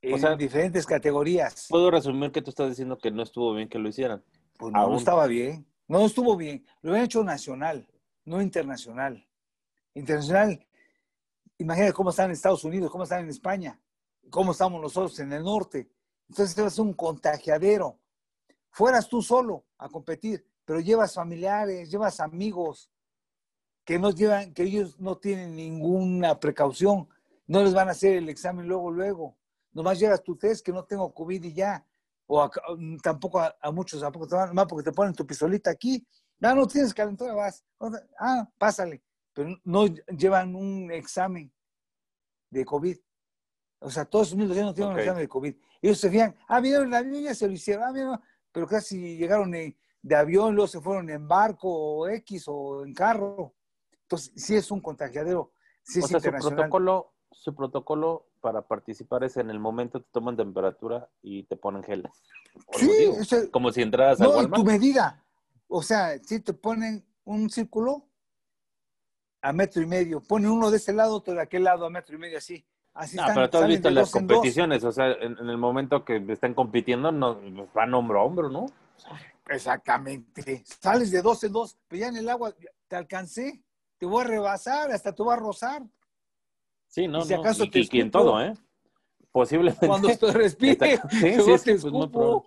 en 0.00 0.38
diferentes 0.38 0.86
categorías. 0.86 1.66
Puedo 1.68 1.90
resumir 1.90 2.32
que 2.32 2.42
tú 2.42 2.50
estás 2.50 2.70
diciendo 2.70 2.96
que 2.96 3.10
no 3.10 3.22
estuvo 3.22 3.54
bien 3.54 3.68
que 3.68 3.78
lo 3.78 3.88
hicieran. 3.88 4.24
Pues 4.58 4.72
no, 4.72 4.88
no 4.88 4.96
estaba 4.96 5.26
bien. 5.26 5.66
No 5.86 6.06
estuvo 6.06 6.36
bien. 6.36 6.66
Lo 6.80 6.94
han 6.94 7.02
hecho 7.02 7.22
nacional 7.22 7.86
no 8.26 8.42
internacional. 8.42 9.26
Internacional, 9.94 10.66
imagínate 11.56 11.94
cómo 11.94 12.10
están 12.10 12.26
en 12.26 12.32
Estados 12.32 12.64
Unidos, 12.64 12.90
cómo 12.90 13.04
están 13.04 13.20
en 13.20 13.30
España, 13.30 13.80
cómo 14.28 14.52
estamos 14.52 14.82
nosotros 14.82 15.18
en 15.20 15.32
el 15.32 15.42
norte. 15.42 15.88
Entonces 16.28 16.58
es 16.58 16.78
un 16.78 16.92
contagiadero. 16.92 17.98
Fueras 18.76 19.08
tú 19.08 19.22
solo 19.22 19.64
a 19.78 19.88
competir, 19.88 20.46
pero 20.66 20.80
llevas 20.80 21.14
familiares, 21.14 21.90
llevas 21.90 22.20
amigos 22.20 22.90
que 23.86 23.98
no 23.98 24.10
llevan, 24.10 24.52
que 24.52 24.64
ellos 24.64 25.00
no 25.00 25.16
tienen 25.16 25.56
ninguna 25.56 26.38
precaución, 26.38 27.08
no 27.46 27.62
les 27.62 27.72
van 27.72 27.88
a 27.88 27.92
hacer 27.92 28.18
el 28.18 28.28
examen 28.28 28.68
luego, 28.68 28.90
luego. 28.90 29.38
Nomás 29.72 29.98
llevas 29.98 30.22
tu 30.22 30.36
test 30.36 30.62
que 30.62 30.72
no 30.72 30.84
tengo 30.84 31.14
COVID 31.14 31.42
y 31.44 31.54
ya. 31.54 31.86
O 32.26 32.50
tampoco 33.02 33.40
a, 33.40 33.72
muchos, 33.72 34.02
tampoco 34.02 34.28
te 34.28 34.34
van, 34.34 34.54
más 34.54 34.66
porque 34.66 34.84
te 34.84 34.94
ponen 34.94 35.14
tu 35.14 35.26
pistolita 35.26 35.70
aquí 35.70 36.06
Ah, 36.42 36.54
no 36.54 36.66
tienes 36.66 36.92
calentura, 36.92 37.32
vas. 37.32 37.64
Ah, 38.20 38.46
pásale. 38.58 39.02
Pero 39.32 39.56
no 39.64 39.86
llevan 39.86 40.54
un 40.54 40.92
examen 40.92 41.50
de 42.50 42.62
COVID. 42.62 42.98
O 43.78 43.90
sea, 43.90 44.04
todos 44.04 44.32
los 44.32 44.38
niños 44.38 44.54
no 44.54 44.74
tienen 44.74 44.92
un 44.92 44.98
examen 44.98 45.22
de 45.22 45.28
COVID. 45.28 45.56
Ellos 45.80 45.98
se 45.98 46.10
fían, 46.10 46.36
ah, 46.46 46.60
vieron 46.60 46.90
la 46.90 47.02
niña, 47.02 47.32
se 47.32 47.46
lo 47.46 47.54
hicieron, 47.54 47.84
ah, 47.84 48.20
pero 48.56 48.66
casi 48.66 49.18
llegaron 49.18 49.50
de 49.50 50.16
avión, 50.16 50.54
luego 50.54 50.66
se 50.66 50.80
fueron 50.80 51.10
en 51.10 51.28
barco 51.28 51.68
o 51.68 52.08
X 52.08 52.44
o 52.46 52.86
en 52.86 52.94
carro. 52.94 53.52
Entonces, 54.00 54.32
sí 54.34 54.56
es 54.56 54.70
un 54.70 54.80
contagiadero. 54.80 55.52
Sí 55.82 56.00
o 56.02 56.06
sea, 56.06 56.20
su 56.20 56.30
protocolo, 56.30 57.12
su 57.30 57.54
protocolo 57.54 58.30
para 58.40 58.66
participar 58.66 59.24
es 59.24 59.36
en 59.36 59.50
el 59.50 59.58
momento 59.58 60.00
te 60.00 60.08
toman 60.10 60.38
temperatura 60.38 61.06
y 61.20 61.42
te 61.42 61.56
ponen 61.56 61.82
gel. 61.82 62.08
Sí, 62.78 63.10
como 63.50 63.70
si 63.70 63.82
entraras 63.82 64.20
no, 64.20 64.40
a 64.40 64.50
tu 64.50 64.64
medida. 64.64 65.22
O 65.68 65.82
sea, 65.82 66.18
si 66.20 66.40
te 66.40 66.54
ponen 66.54 67.04
un 67.24 67.50
círculo 67.50 68.08
a 69.42 69.52
metro 69.52 69.82
y 69.82 69.86
medio, 69.86 70.22
ponen 70.22 70.50
uno 70.50 70.70
de 70.70 70.78
este 70.78 70.94
lado, 70.94 71.16
otro 71.16 71.34
de 71.34 71.42
aquel 71.42 71.64
lado 71.64 71.84
a 71.84 71.90
metro 71.90 72.16
y 72.16 72.20
medio, 72.20 72.38
así. 72.38 72.66
Así 72.96 73.14
no, 73.16 73.24
pero 73.34 73.50
tú 73.50 73.58
has 73.58 73.68
visto 73.68 73.90
las 73.90 74.10
competiciones, 74.10 74.82
o 74.82 74.90
sea, 74.90 75.12
en, 75.12 75.36
el 75.38 75.58
momento 75.58 76.02
que 76.02 76.16
están 76.28 76.54
compitiendo, 76.54 77.12
no, 77.12 77.38
van 77.74 77.92
hombro 77.92 78.20
a 78.20 78.22
hombro, 78.24 78.48
¿no? 78.48 78.66
Exactamente. 79.50 80.64
Sales 80.64 81.10
de 81.10 81.20
dos 81.20 81.44
en 81.44 81.52
dos, 81.52 81.76
pero 81.86 82.00
ya 82.00 82.08
en 82.08 82.16
el 82.16 82.28
agua 82.28 82.54
te 82.88 82.96
alcancé, 82.96 83.62
te 83.98 84.06
voy 84.06 84.24
a 84.24 84.28
rebasar, 84.28 84.90
hasta 84.90 85.14
te 85.14 85.22
voy 85.22 85.34
a 85.34 85.36
rozar. 85.36 85.82
Sí, 86.88 87.06
no, 87.06 87.18
y 87.18 87.24
si 87.24 87.34
acaso 87.34 87.66
no. 87.66 87.70
y, 87.74 88.00
en 88.00 88.10
todo, 88.10 88.40
¿eh? 88.40 88.54
Posiblemente. 89.30 89.86
Cuando 89.86 90.08
te 90.18 90.32
respire, 90.32 90.98
sí, 91.10 91.34
sí, 91.34 91.58
sí, 91.58 91.74
pues 91.82 91.92
no 91.92 92.44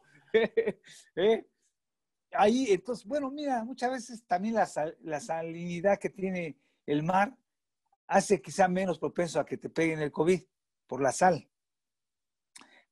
¿Eh? 1.15 1.45
ahí, 2.31 2.67
entonces, 2.69 3.05
bueno, 3.05 3.29
mira, 3.29 3.63
muchas 3.63 3.91
veces 3.91 4.23
también 4.25 4.55
la, 4.55 4.67
la 5.03 5.19
salinidad 5.19 5.99
que 5.99 6.09
tiene 6.09 6.57
el 6.87 7.03
mar 7.03 7.35
hace 8.09 8.41
que 8.41 8.51
sea 8.51 8.67
menos 8.67 8.99
propenso 8.99 9.39
a 9.39 9.45
que 9.45 9.57
te 9.57 9.69
peguen 9.69 9.99
el 10.01 10.11
COVID 10.11 10.41
por 10.87 11.01
la 11.01 11.11
sal. 11.11 11.47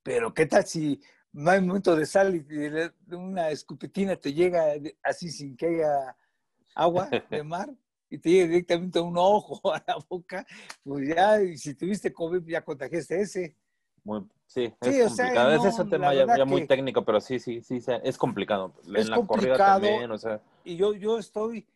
Pero 0.02 0.32
¿qué 0.32 0.46
tal 0.46 0.64
si 0.64 1.00
no 1.32 1.50
hay 1.50 1.60
momento 1.60 1.94
de 1.94 2.06
sal 2.06 2.36
y 2.36 3.14
una 3.14 3.50
escupetina 3.50 4.16
te 4.16 4.32
llega 4.32 4.74
así 5.02 5.30
sin 5.30 5.56
que 5.56 5.66
haya 5.66 6.16
agua 6.74 7.10
de 7.30 7.42
mar 7.44 7.68
y 8.08 8.18
te 8.18 8.30
llega 8.30 8.46
directamente 8.46 9.00
a 9.00 9.02
un 9.02 9.18
ojo, 9.18 9.60
a 9.74 9.82
la 9.86 9.98
boca? 10.08 10.46
Pues 10.84 11.08
ya, 11.08 11.42
y 11.42 11.58
si 11.58 11.74
tuviste 11.74 12.12
COVID, 12.12 12.46
ya 12.46 12.64
contagiaste 12.64 13.20
ese. 13.20 13.56
Muy, 14.04 14.24
sí, 14.46 14.72
es 14.80 15.08
complicado. 15.08 15.68
es 15.68 15.78
un 15.78 15.90
tema 15.90 16.14
ya, 16.14 16.44
muy 16.44 16.66
técnico, 16.66 17.04
pero 17.04 17.20
sí, 17.20 17.40
sí, 17.40 17.60
sí, 17.60 17.82
es 18.04 18.16
complicado. 18.16 18.72
en 18.86 19.10
la 19.10 19.26
corrida 19.26 19.56
también, 19.56 20.10
o 20.12 20.16
sea. 20.16 20.40
Y 20.64 20.76
yo, 20.76 20.94
yo 20.94 21.18
estoy 21.18 21.66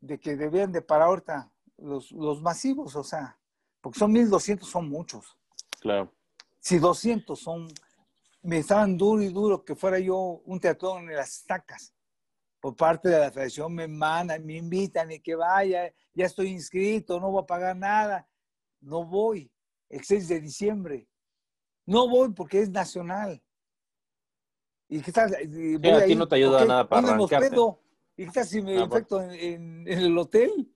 de 0.00 0.18
que 0.18 0.34
debían 0.34 0.72
de 0.72 0.80
parar 0.80 1.08
ahorita 1.08 1.52
los, 1.78 2.12
los 2.12 2.40
masivos, 2.40 2.96
o 2.96 3.04
sea, 3.04 3.38
porque 3.80 3.98
son 3.98 4.12
1200, 4.12 4.68
son 4.68 4.88
muchos. 4.88 5.36
Claro. 5.80 6.12
Si 6.60 6.78
200 6.78 7.38
son, 7.38 7.68
me 8.42 8.58
estaban 8.58 8.96
duro 8.96 9.22
y 9.22 9.28
duro 9.28 9.64
que 9.64 9.74
fuera 9.74 9.98
yo 9.98 10.42
un 10.44 10.58
teatro 10.58 10.98
en 10.98 11.14
las 11.14 11.38
estacas. 11.38 11.92
Por 12.60 12.74
parte 12.74 13.08
de 13.08 13.20
la 13.20 13.30
federación 13.30 13.74
me 13.74 13.86
mandan, 13.86 14.44
me 14.44 14.56
invitan 14.56 15.12
y 15.12 15.20
que 15.20 15.34
vaya, 15.34 15.92
ya 16.14 16.24
estoy 16.24 16.48
inscrito, 16.48 17.20
no 17.20 17.30
voy 17.30 17.42
a 17.42 17.46
pagar 17.46 17.76
nada. 17.76 18.28
No 18.80 19.04
voy. 19.04 19.50
El 19.88 20.02
6 20.02 20.28
de 20.28 20.40
diciembre 20.40 21.08
no 21.86 22.08
voy 22.08 22.32
porque 22.32 22.60
es 22.60 22.68
nacional. 22.68 23.40
¿Y 24.88 25.00
qué 25.00 25.12
tal? 25.12 25.30
Voy 25.30 25.90
a 25.90 26.04
ti 26.04 26.14
no 26.14 26.28
te 26.28 26.36
ayuda 26.36 26.64
nada 26.64 26.88
para 26.88 27.08
arrancarte. 27.08 27.56
¿Y 28.16 28.24
qué 28.26 28.32
tal 28.32 28.46
si 28.46 28.62
me 28.62 28.78
ah, 28.78 28.84
infecto 28.84 29.22
en, 29.22 29.86
el 29.86 30.16
hotel? 30.18 30.72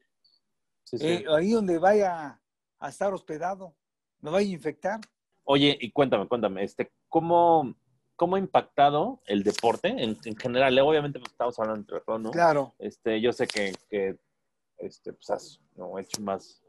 Eh, 0.93 1.25
ahí 1.29 1.53
donde 1.53 1.79
vaya 1.79 2.41
a 2.79 2.89
estar 2.89 3.13
hospedado. 3.13 3.75
¿Me 4.21 4.31
vaya 4.31 4.49
a 4.49 4.53
infectar? 4.53 5.01
Oye, 5.45 5.77
y 5.81 5.91
cuéntame, 5.93 6.29
cuéntame, 6.29 6.63
este, 6.63 6.93
¿cómo, 7.09 7.75
cómo 8.17 8.37
ha 8.37 8.39
impactado 8.39 9.21
el 9.27 9.43
deporte 9.43 9.89
en, 9.89 10.17
general? 10.37 10.79
Obviamente 10.81 11.19
pues, 11.19 11.33
estamos 11.33 11.59
hablando 11.59 11.95
de 11.95 12.19
¿no? 12.19 12.31
Claro. 12.31 12.75
Este, 12.79 13.21
yo 13.21 13.33
sé 13.33 13.47
que, 13.47 13.73
que 13.89 14.19
este, 14.79 15.13
pues, 15.13 15.31
has 15.31 15.61
¿no? 15.77 15.99
hecho 15.99 16.23
más 16.23 16.63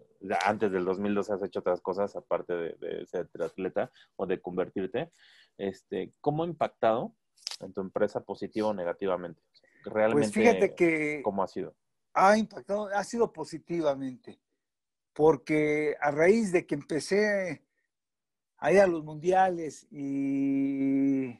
antes 0.46 0.72
del 0.72 0.86
2002 0.86 1.30
has 1.32 1.44
hecho 1.44 1.60
otras 1.60 1.82
cosas 1.82 2.16
aparte 2.16 2.54
de, 2.54 3.06
ser 3.08 3.28
atleta 3.42 3.92
o 4.16 4.26
de 4.26 4.40
convertirte. 4.40 5.12
Este, 5.58 6.14
¿Cómo 6.22 6.44
ha 6.44 6.48
impactado 6.48 7.16
en 7.60 7.74
tu 7.74 7.82
empresa 7.82 8.24
positivo 8.24 8.70
o 8.70 8.74
negativamente? 8.74 9.42
Realmente, 9.84 10.32
pues 10.32 10.34
fíjate 10.34 10.76
que 10.76 11.22
¿cómo 11.24 11.44
ha 11.44 11.48
sido? 11.48 11.76
Ha 12.14 12.38
impactado, 12.38 12.88
ha 12.88 13.04
sido 13.04 13.32
positivamente, 13.32 14.40
porque 15.14 15.96
a 16.02 16.12
raíz 16.12 16.52
de 16.52 16.66
que 16.66 16.76
empecé 16.76 17.64
a 18.58 18.72
ir 18.72 18.80
a 18.80 18.88
los 18.88 19.04
mundiales 19.04 19.88
y 19.90 21.40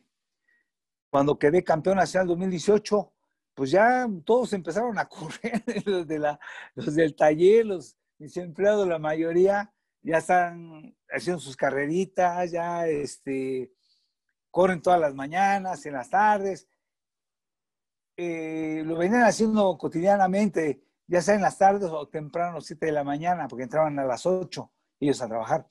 cuando 1.10 1.38
quedé 1.38 1.64
campeón 1.64 1.98
nacional 1.98 2.28
2018, 2.28 3.14
pues 3.54 3.70
ya 3.70 4.08
todos 4.26 4.54
empezaron 4.54 4.98
a 4.98 5.06
correr, 5.10 5.62
los, 5.86 6.08
de 6.08 6.20
la, 6.20 6.40
los 6.74 6.96
del 6.96 7.16
taller, 7.16 7.66
los, 7.66 7.98
mis 8.18 8.36
empleados, 8.38 8.88
la 8.88 9.00
mayoría, 9.00 9.74
ya 10.02 10.18
están 10.18 10.96
haciendo 11.10 11.40
sus 11.40 11.56
carreritas, 11.56 12.52
ya 12.52 12.88
este, 12.88 13.72
corren 14.50 14.82
todas 14.82 15.00
las 15.00 15.14
mañanas, 15.14 15.86
en 15.86 15.94
las 15.94 16.10
tardes. 16.10 16.68
Eh, 18.24 18.84
lo 18.86 18.98
venían 18.98 19.24
haciendo 19.24 19.76
cotidianamente, 19.80 20.84
ya 21.08 21.24
sea 21.24 21.34
en 21.34 21.42
las 21.42 21.58
tardes 21.58 21.90
o 21.90 22.08
temprano, 22.08 22.62
7 22.62 22.86
de 22.86 22.92
la 22.92 23.04
mañana, 23.04 23.48
porque 23.48 23.64
entraban 23.64 23.98
a 23.98 24.06
las 24.06 24.28
8 24.28 24.72
ellos 25.00 25.24
a 25.24 25.28
trabajar. 25.28 25.68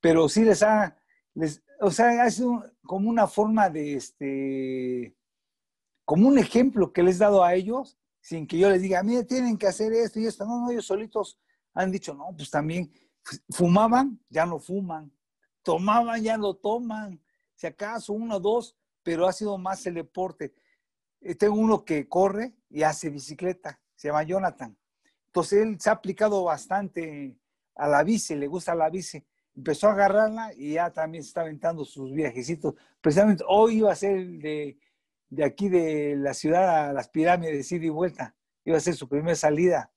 Pero 0.00 0.26
sí 0.30 0.44
les 0.44 0.62
ha, 0.62 0.96
les, 1.34 1.62
o 1.82 1.90
sea, 1.90 2.22
ha 2.22 2.30
sido 2.30 2.64
como 2.86 3.10
una 3.10 3.26
forma 3.26 3.68
de, 3.68 3.96
este, 3.96 5.14
como 6.06 6.26
un 6.26 6.38
ejemplo 6.38 6.90
que 6.90 7.02
les 7.02 7.16
he 7.16 7.18
dado 7.18 7.44
a 7.44 7.52
ellos, 7.52 7.98
sin 8.22 8.46
que 8.46 8.56
yo 8.56 8.70
les 8.70 8.80
diga, 8.80 9.02
mire, 9.02 9.24
tienen 9.24 9.58
que 9.58 9.66
hacer 9.66 9.92
esto 9.92 10.20
y 10.20 10.24
esto. 10.24 10.46
No, 10.46 10.62
no, 10.62 10.70
ellos 10.70 10.86
solitos 10.86 11.38
han 11.74 11.92
dicho, 11.92 12.14
no, 12.14 12.34
pues 12.34 12.48
también 12.48 12.90
fumaban, 13.50 14.18
ya 14.30 14.46
no 14.46 14.58
fuman, 14.58 15.12
tomaban, 15.62 16.22
ya 16.22 16.38
no 16.38 16.54
toman, 16.54 17.22
si 17.54 17.66
acaso 17.66 18.14
uno 18.14 18.36
o 18.36 18.40
dos, 18.40 18.74
pero 19.02 19.26
ha 19.26 19.34
sido 19.34 19.58
más 19.58 19.84
el 19.84 19.96
deporte. 19.96 20.54
Eh, 21.24 21.34
tengo 21.34 21.54
uno 21.54 21.84
que 21.84 22.06
corre 22.06 22.52
y 22.68 22.82
hace 22.82 23.08
bicicleta, 23.08 23.80
se 23.96 24.08
llama 24.08 24.24
Jonathan. 24.24 24.76
Entonces 25.26 25.62
él 25.62 25.80
se 25.80 25.88
ha 25.88 25.94
aplicado 25.94 26.44
bastante 26.44 27.38
a 27.74 27.88
la 27.88 28.04
bici, 28.04 28.34
le 28.34 28.46
gusta 28.46 28.74
la 28.74 28.90
bici. 28.90 29.24
Empezó 29.56 29.88
a 29.88 29.92
agarrarla 29.92 30.52
y 30.54 30.74
ya 30.74 30.90
también 30.92 31.24
se 31.24 31.28
está 31.28 31.40
aventando 31.40 31.84
sus 31.84 32.12
viajecitos. 32.12 32.74
Precisamente 33.00 33.42
hoy 33.48 33.78
iba 33.78 33.90
a 33.90 33.94
ser 33.94 34.26
de, 34.38 34.78
de 35.30 35.44
aquí 35.44 35.68
de 35.70 36.14
la 36.16 36.34
ciudad 36.34 36.90
a 36.90 36.92
las 36.92 37.08
pirámides, 37.08 37.72
ida 37.72 37.86
y 37.86 37.88
vuelta. 37.88 38.36
Iba 38.64 38.76
a 38.76 38.80
ser 38.80 38.94
su 38.94 39.08
primera 39.08 39.34
salida. 39.34 39.90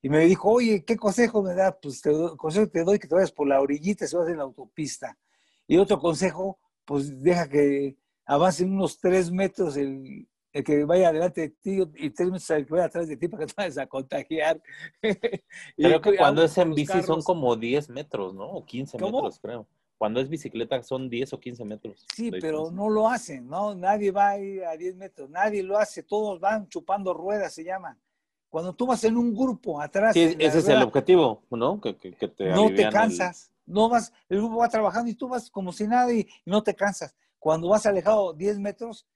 Y 0.00 0.08
me 0.08 0.20
dijo, 0.20 0.50
oye, 0.50 0.84
¿qué 0.84 0.96
consejo 0.96 1.42
me 1.42 1.54
da? 1.54 1.78
Pues 1.78 2.00
te 2.00 2.10
doy, 2.10 2.36
consejo 2.36 2.68
te 2.68 2.84
doy 2.84 2.98
que 2.98 3.08
te 3.08 3.14
vayas 3.14 3.32
por 3.32 3.46
la 3.48 3.60
orillita, 3.60 4.06
se 4.06 4.16
vas 4.16 4.28
en 4.28 4.38
la 4.38 4.44
autopista. 4.44 5.18
Y 5.66 5.76
otro 5.76 5.98
consejo, 5.98 6.58
pues 6.84 7.22
deja 7.22 7.48
que 7.48 7.96
avance 8.24 8.64
unos 8.64 8.98
tres 8.98 9.30
metros 9.30 9.76
el, 9.76 10.26
el 10.54 10.62
que 10.62 10.84
vaya 10.84 11.08
adelante 11.08 11.40
de 11.40 11.48
ti 11.50 11.82
y 11.96 12.10
tres 12.10 12.30
metros 12.30 12.48
el 12.50 12.64
que 12.64 12.72
vaya 12.72 12.84
atrás 12.84 13.08
de 13.08 13.16
ti 13.16 13.26
para 13.26 13.44
que 13.44 13.52
te 13.52 13.54
vayas 13.56 13.76
a 13.76 13.86
contagiar. 13.86 14.62
creo 15.76 16.00
que 16.00 16.16
cuando 16.16 16.44
es 16.44 16.56
en 16.56 16.74
bici 16.74 17.02
son 17.02 17.22
como 17.22 17.56
10 17.56 17.90
metros, 17.90 18.34
¿no? 18.34 18.48
O 18.48 18.64
15 18.64 18.98
metros, 18.98 19.40
creo. 19.40 19.66
Cuando 19.98 20.20
es 20.20 20.28
bicicleta 20.28 20.80
son 20.84 21.10
10 21.10 21.32
o 21.32 21.40
15 21.40 21.64
metros. 21.64 22.06
Sí, 22.14 22.30
pero 22.30 22.70
no 22.70 22.88
lo 22.88 23.08
hacen, 23.08 23.48
¿no? 23.48 23.74
Nadie 23.74 24.12
va 24.12 24.30
a 24.30 24.38
ir 24.38 24.64
a 24.64 24.76
10 24.76 24.96
metros, 24.96 25.28
nadie 25.28 25.62
lo 25.62 25.76
hace, 25.76 26.04
todos 26.04 26.38
van 26.38 26.68
chupando 26.68 27.12
ruedas, 27.12 27.52
se 27.52 27.64
llaman. 27.64 27.98
Cuando 28.48 28.72
tú 28.72 28.86
vas 28.86 29.02
en 29.02 29.16
un 29.16 29.34
grupo 29.34 29.80
atrás. 29.80 30.14
Sí, 30.14 30.36
ese 30.38 30.58
es 30.60 30.68
el 30.68 30.82
objetivo, 30.82 31.42
¿no? 31.50 31.80
Que, 31.80 31.96
que, 31.96 32.28
te 32.28 32.50
no 32.50 32.72
te 32.72 32.88
cansas, 32.90 33.50
no 33.66 33.88
vas, 33.88 34.12
el 34.28 34.38
grupo 34.38 34.58
va 34.58 34.68
trabajando 34.68 35.10
y 35.10 35.14
tú 35.14 35.26
vas 35.26 35.50
como 35.50 35.72
si 35.72 35.88
nada 35.88 36.12
y, 36.12 36.28
no 36.44 36.62
te 36.62 36.74
cansas. 36.74 37.16
Cuando 37.40 37.68
vas 37.68 37.86
alejado 37.86 38.32
10 38.32 38.60
metros, 38.60 39.06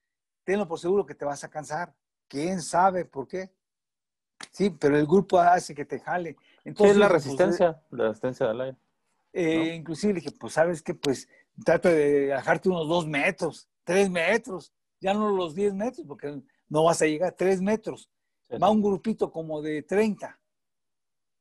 tenlo 0.49 0.66
por 0.66 0.78
seguro 0.78 1.05
que 1.05 1.14
te 1.14 1.26
vas 1.26 1.44
a 1.44 1.51
cansar. 1.51 1.94
¿Quién 2.26 2.62
sabe 2.62 3.05
por 3.05 3.28
qué? 3.28 3.51
Sí, 4.51 4.70
pero 4.70 4.96
el 4.96 5.07
grupo 5.07 5.38
hace 5.38 5.74
que 5.74 5.84
te 5.84 6.01
jale. 6.01 6.38
Entonces, 6.64 6.92
es 6.92 6.99
la 6.99 7.11
pues, 7.11 7.22
resistencia, 7.22 7.82
la 7.90 8.09
resistencia 8.09 8.49
del 8.49 8.61
aire. 8.62 8.78
Eh, 9.34 9.74
inclusive 9.74 10.14
le 10.14 10.20
dije, 10.20 10.34
pues 10.40 10.55
sabes 10.55 10.80
que 10.80 10.94
pues 10.94 11.28
trata 11.62 11.90
de 11.90 12.28
bajarte 12.28 12.70
unos 12.70 12.88
dos 12.88 13.07
metros, 13.07 13.68
tres 13.84 14.09
metros, 14.09 14.72
ya 14.99 15.12
no 15.12 15.28
los 15.36 15.55
10 15.55 15.74
metros, 15.74 16.07
porque 16.07 16.40
no 16.70 16.84
vas 16.84 17.03
a 17.03 17.07
llegar 17.07 17.28
a 17.28 17.36
tres 17.36 17.61
metros 17.61 18.09
va 18.51 18.70
un 18.70 18.80
grupito 18.80 19.30
como 19.30 19.61
de 19.61 19.82
30. 19.82 20.40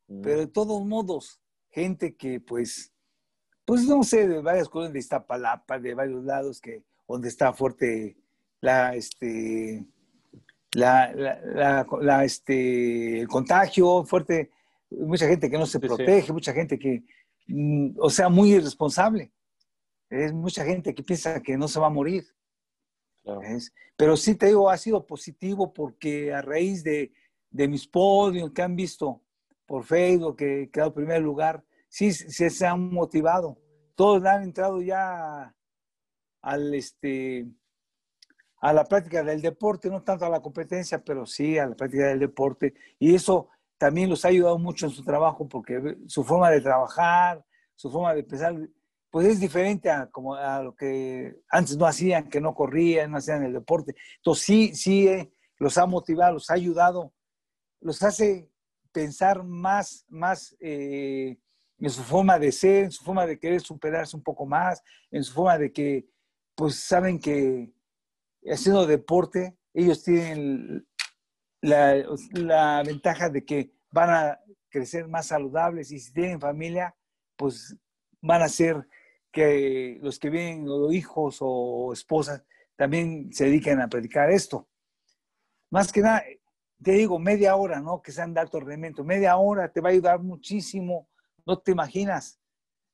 Mm. 0.07 0.21
Pero 0.21 0.39
de 0.39 0.47
todos 0.47 0.83
modos, 0.85 1.39
gente 1.69 2.17
que 2.17 2.41
pues, 2.41 2.91
pues 3.63 3.85
no 3.85 4.03
sé, 4.03 4.27
de 4.27 4.41
varias 4.41 4.67
cosas 4.67 4.91
de 4.91 4.99
Iztapalapa, 4.99 5.79
de 5.79 5.93
varios 5.93 6.25
lados, 6.25 6.59
que 6.59 6.83
donde 7.07 7.29
está 7.29 7.53
fuerte 7.53 8.17
la, 8.61 8.95
este, 8.95 9.85
la, 10.73 11.85
la, 12.01 12.23
este, 12.23 13.19
el 13.21 13.27
contagio, 13.27 14.03
fuerte, 14.03 14.51
mucha 14.89 15.27
gente 15.27 15.49
que 15.49 15.57
no 15.57 15.65
se 15.65 15.79
protege, 15.79 16.31
mucha 16.31 16.53
gente 16.53 16.77
que, 16.77 17.03
mm, 17.47 17.95
o 17.99 18.09
sea, 18.09 18.29
muy 18.29 18.53
irresponsable. 18.53 19.31
Es 20.09 20.31
mucha 20.33 20.63
gente 20.63 20.93
que 20.95 21.03
piensa 21.03 21.41
que 21.41 21.57
no 21.57 21.67
se 21.67 21.79
va 21.79 21.87
a 21.87 21.91
morir. 21.91 22.25
Pero 23.97 24.15
sí 24.15 24.35
te 24.35 24.47
digo, 24.47 24.69
ha 24.69 24.77
sido 24.77 25.05
positivo 25.05 25.73
porque 25.73 26.33
a 26.33 26.41
raíz 26.41 26.83
de, 26.83 27.11
mis 27.51 27.87
podios 27.87 28.51
que 28.51 28.61
han 28.61 28.75
visto 28.75 29.21
por 29.65 29.83
Facebook, 29.83 30.37
que 30.37 30.63
he 30.63 30.69
quedado 30.69 30.91
en 30.91 30.95
primer 30.95 31.21
lugar, 31.21 31.63
sí, 31.89 32.11
se 32.13 32.65
han 32.65 32.89
motivado. 32.89 33.57
Todos 33.95 34.23
han 34.23 34.43
entrado 34.43 34.81
ya 34.81 35.53
al, 36.41 36.73
este, 36.73 37.47
a 38.59 38.73
la 38.73 38.85
práctica 38.85 39.23
del 39.23 39.41
deporte, 39.41 39.89
no 39.89 40.01
tanto 40.03 40.25
a 40.25 40.29
la 40.29 40.41
competencia, 40.41 41.03
pero 41.03 41.25
sí 41.25 41.57
a 41.57 41.67
la 41.67 41.75
práctica 41.75 42.07
del 42.07 42.19
deporte. 42.19 42.73
Y 42.99 43.13
eso 43.13 43.49
también 43.77 44.09
los 44.09 44.25
ha 44.25 44.29
ayudado 44.29 44.57
mucho 44.57 44.87
en 44.87 44.91
su 44.91 45.03
trabajo 45.03 45.47
porque 45.47 45.97
su 46.07 46.23
forma 46.23 46.49
de 46.49 46.61
trabajar, 46.61 47.45
su 47.75 47.91
forma 47.91 48.13
de 48.13 48.23
pensar, 48.23 48.55
pues 49.11 49.27
es 49.27 49.39
diferente 49.39 49.89
a, 49.89 50.07
como 50.07 50.35
a 50.35 50.63
lo 50.63 50.75
que 50.75 51.35
antes 51.49 51.77
no 51.77 51.85
hacían, 51.85 52.29
que 52.29 52.41
no 52.41 52.55
corrían, 52.55 53.11
no 53.11 53.17
hacían 53.17 53.43
el 53.43 53.53
deporte. 53.53 53.95
Entonces 54.17 54.45
sí, 54.45 54.75
sí 54.75 55.07
eh, 55.07 55.31
los 55.57 55.77
ha 55.77 55.85
motivado, 55.85 56.33
los 56.33 56.49
ha 56.49 56.55
ayudado, 56.55 57.13
los 57.79 58.01
hace 58.01 58.49
pensar 58.91 59.43
más, 59.43 60.05
más 60.09 60.55
eh, 60.59 61.37
en 61.79 61.89
su 61.89 62.01
forma 62.01 62.39
de 62.39 62.51
ser, 62.51 62.85
en 62.85 62.91
su 62.91 63.03
forma 63.03 63.25
de 63.27 63.37
querer 63.37 63.61
superarse 63.61 64.15
un 64.15 64.23
poco 64.23 64.45
más, 64.45 64.81
en 65.11 65.23
su 65.23 65.33
forma 65.33 65.57
de 65.57 65.71
que, 65.71 66.07
pues 66.55 66.79
saben 66.79 67.19
que 67.19 67.71
haciendo 68.49 68.85
deporte, 68.85 69.57
ellos 69.73 70.03
tienen 70.03 70.87
la, 71.61 72.83
ventaja 72.85 73.29
de 73.29 73.45
que 73.45 73.73
van 73.91 74.09
a 74.09 74.39
crecer 74.69 75.07
más 75.07 75.27
saludables 75.27 75.91
y 75.91 75.99
si 75.99 76.13
tienen 76.13 76.39
familia, 76.39 76.95
pues 77.35 77.75
van 78.21 78.41
a 78.41 78.49
ser 78.49 78.87
que 79.31 79.99
los 80.01 80.19
que 80.19 80.29
vienen, 80.29 80.67
o 80.69 80.91
hijos 80.91 81.37
o 81.41 81.91
esposas, 81.93 82.43
también 82.75 83.31
se 83.33 83.45
dediquen 83.45 83.81
a 83.81 83.87
predicar 83.87 84.31
esto. 84.31 84.67
Más 85.69 85.91
que 85.91 86.01
nada, 86.01 86.23
te 86.81 86.91
digo, 86.91 87.19
media 87.19 87.55
hora, 87.55 87.81
¿no? 87.81 88.01
Que 88.01 88.11
sean 88.11 88.33
de 88.33 88.39
alto 88.39 88.59
rendimiento. 88.59 89.03
Media 89.03 89.35
hora 89.37 89.71
te 89.71 89.81
va 89.81 89.89
a 89.89 89.91
ayudar 89.91 90.21
muchísimo. 90.21 91.09
No 91.45 91.57
te 91.59 91.71
imaginas 91.71 92.39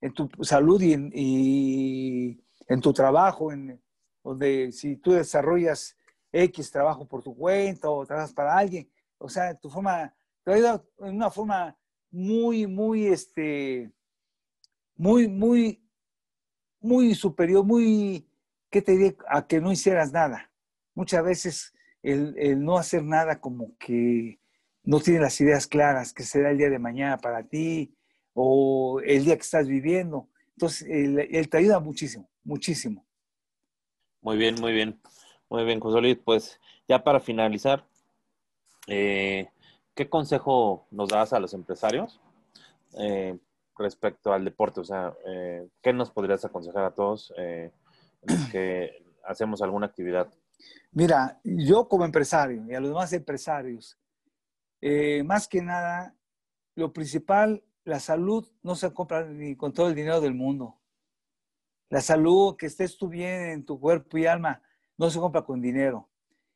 en 0.01 0.14
tu 0.14 0.30
salud 0.41 0.82
y 0.82 0.93
en, 0.93 1.12
y 1.14 2.43
en 2.68 2.82
tu 2.82 2.93
trabajo, 2.93 3.51
en, 3.51 3.82
donde 4.24 4.71
si 4.71 4.95
tú 4.95 5.11
desarrollas 5.11 5.97
X 6.32 6.71
trabajo 6.71 7.07
por 7.07 7.21
tu 7.21 7.36
cuenta 7.36 7.89
o 7.89 8.05
trabajas 8.05 8.34
para 8.34 8.57
alguien, 8.57 8.89
o 9.17 9.30
sea, 9.30 9.53
tu 9.55 9.69
forma, 9.69 10.13
te 10.43 10.51
va 10.51 10.53
a 10.53 10.57
ayudar 10.57 10.84
en 10.99 11.15
una 11.15 11.30
forma 11.30 11.78
muy, 12.11 12.67
muy, 12.67 13.07
este, 13.07 13.91
muy, 14.95 15.28
muy 15.28 15.84
muy 16.84 17.15
superior, 17.15 17.65
muy, 17.65 18.28
¿qué 18.69 18.82
te 18.82 18.91
diré? 18.91 19.17
A 19.30 19.47
que 19.47 19.61
no 19.61 19.71
hicieras 19.71 20.11
nada. 20.11 20.51
Muchas 20.93 21.24
veces 21.24 21.74
el, 22.03 22.63
no 22.63 22.78
hacer 22.78 23.03
nada 23.03 23.39
como 23.39 23.76
que 23.78 24.39
no 24.84 24.99
tiene 24.99 25.21
las 25.21 25.39
ideas 25.39 25.65
claras, 25.65 26.13
que 26.13 26.24
será 26.24 26.51
el 26.51 26.57
día 26.57 26.69
de 26.69 26.80
mañana 26.80 27.17
para 27.17 27.43
ti 27.43 27.95
o 28.34 28.99
el 28.99 29.24
día 29.24 29.38
que 29.38 29.41
estás 29.41 29.67
viviendo. 29.67 30.30
Entonces, 30.57 30.86
él, 30.89 31.49
te 31.49 31.57
ayuda 31.57 31.80
muchísimo, 31.80 32.30
muchísimo. 32.43 33.05
Muy 34.24 34.38
bien, 34.38 34.55
muy 34.61 34.71
bien. 34.71 35.01
Muy 35.49 35.65
bien, 35.65 35.82
José 35.82 35.99
Luis. 35.99 36.17
Pues 36.24 36.57
ya 36.88 37.03
para 37.03 37.19
finalizar, 37.19 37.86
eh, 38.88 39.49
¿qué 39.93 40.09
consejo 40.09 40.88
nos 40.91 41.09
das 41.09 41.34
a 41.34 41.41
los 41.41 41.53
empresarios? 41.53 42.21
Eh, 42.97 43.38
respecto 43.78 44.32
al 44.32 44.45
deporte? 44.45 44.80
O 44.80 44.86
sea, 44.86 45.13
eh, 45.28 45.67
¿qué 45.82 45.91
nos 45.91 46.09
podrías 46.09 46.45
aconsejar 46.45 46.86
a 46.86 46.91
todos 46.91 47.34
eh, 47.38 47.71
que 48.49 49.03
hacemos 49.26 49.61
alguna 49.61 49.88
actividad? 49.88 50.34
Mira, 50.93 51.41
yo 51.43 51.89
como 51.89 52.05
empresario 52.05 52.65
y 52.65 52.76
a 52.76 52.80
los 52.80 52.91
demás 52.91 53.11
empresarios, 53.11 53.99
eh, 54.80 55.21
más 55.24 55.49
que 55.49 55.61
nada, 55.61 56.15
lo 56.76 56.93
principal, 56.93 57.61
la 57.84 57.99
salud 57.99 58.47
no 58.61 58.76
se 58.76 58.93
compra 58.93 59.26
ni 59.26 59.57
con 59.57 59.74
todo 59.74 59.89
el 59.89 59.95
dinero 59.95 60.21
del 60.21 60.34
mundo. 60.34 60.78
La 61.93 62.01
salud, 62.01 62.55
que 62.55 62.65
estés 62.65 62.97
tú 62.97 63.07
bien 63.07 63.51
en 63.51 63.65
tu 63.65 63.79
cuerpo 63.79 64.17
y 64.17 64.25
alma, 64.25 64.63
no 64.97 65.11
se 65.11 65.19
compra 65.19 65.43
con 65.43 65.61
dinero. 65.61 66.09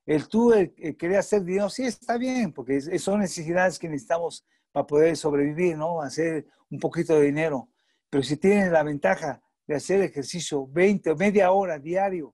El 0.04 0.28
tú 0.28 0.52
el, 0.52 0.74
querer 0.98 1.18
hacer 1.18 1.44
dinero, 1.44 1.70
sí 1.70 1.84
está 1.84 2.18
bien, 2.18 2.52
porque 2.52 2.82
son 2.98 3.20
necesidades 3.20 3.78
que 3.78 3.88
necesitamos 3.88 4.48
para 4.72 4.88
poder 4.88 5.16
sobrevivir, 5.16 5.78
¿no? 5.78 6.02
Hacer 6.02 6.48
un 6.72 6.80
poquito 6.80 7.14
de 7.14 7.28
dinero. 7.28 7.70
Pero 8.10 8.24
si 8.24 8.38
tienes 8.38 8.72
la 8.72 8.82
ventaja 8.82 9.40
de 9.68 9.76
hacer 9.76 10.02
ejercicio 10.02 10.66
20 10.66 11.12
o 11.12 11.16
media 11.16 11.52
hora 11.52 11.78
diario, 11.78 12.34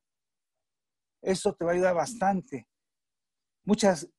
eso 1.22 1.54
te 1.54 1.66
va 1.66 1.72
a 1.72 1.74
ayudar 1.74 1.96
bastante. 1.96 2.70
Muchas 3.66 4.10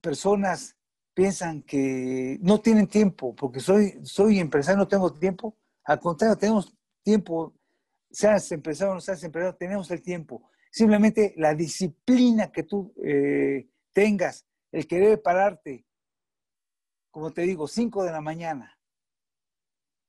personas 0.00 0.78
piensan 1.12 1.62
que 1.62 2.38
no 2.40 2.58
tienen 2.58 2.86
tiempo, 2.86 3.34
porque 3.36 3.60
soy, 3.60 4.00
soy 4.02 4.38
empresario, 4.38 4.78
no 4.78 4.88
tengo 4.88 5.12
tiempo. 5.12 5.58
Al 5.84 6.00
contrario, 6.00 6.38
tenemos 6.38 6.74
tiempo, 7.02 7.59
seas 8.10 8.50
empresario 8.52 8.92
o 8.92 8.94
no 8.94 9.00
seas 9.00 9.22
empresario, 9.22 9.56
tenemos 9.56 9.90
el 9.90 10.02
tiempo. 10.02 10.50
Simplemente 10.70 11.34
la 11.36 11.54
disciplina 11.54 12.50
que 12.52 12.62
tú 12.62 12.92
eh, 13.02 13.68
tengas, 13.92 14.46
el 14.72 14.86
querer 14.86 15.20
pararte, 15.20 15.86
como 17.10 17.32
te 17.32 17.42
digo, 17.42 17.66
5 17.66 18.04
de 18.04 18.12
la 18.12 18.20
mañana, 18.20 18.78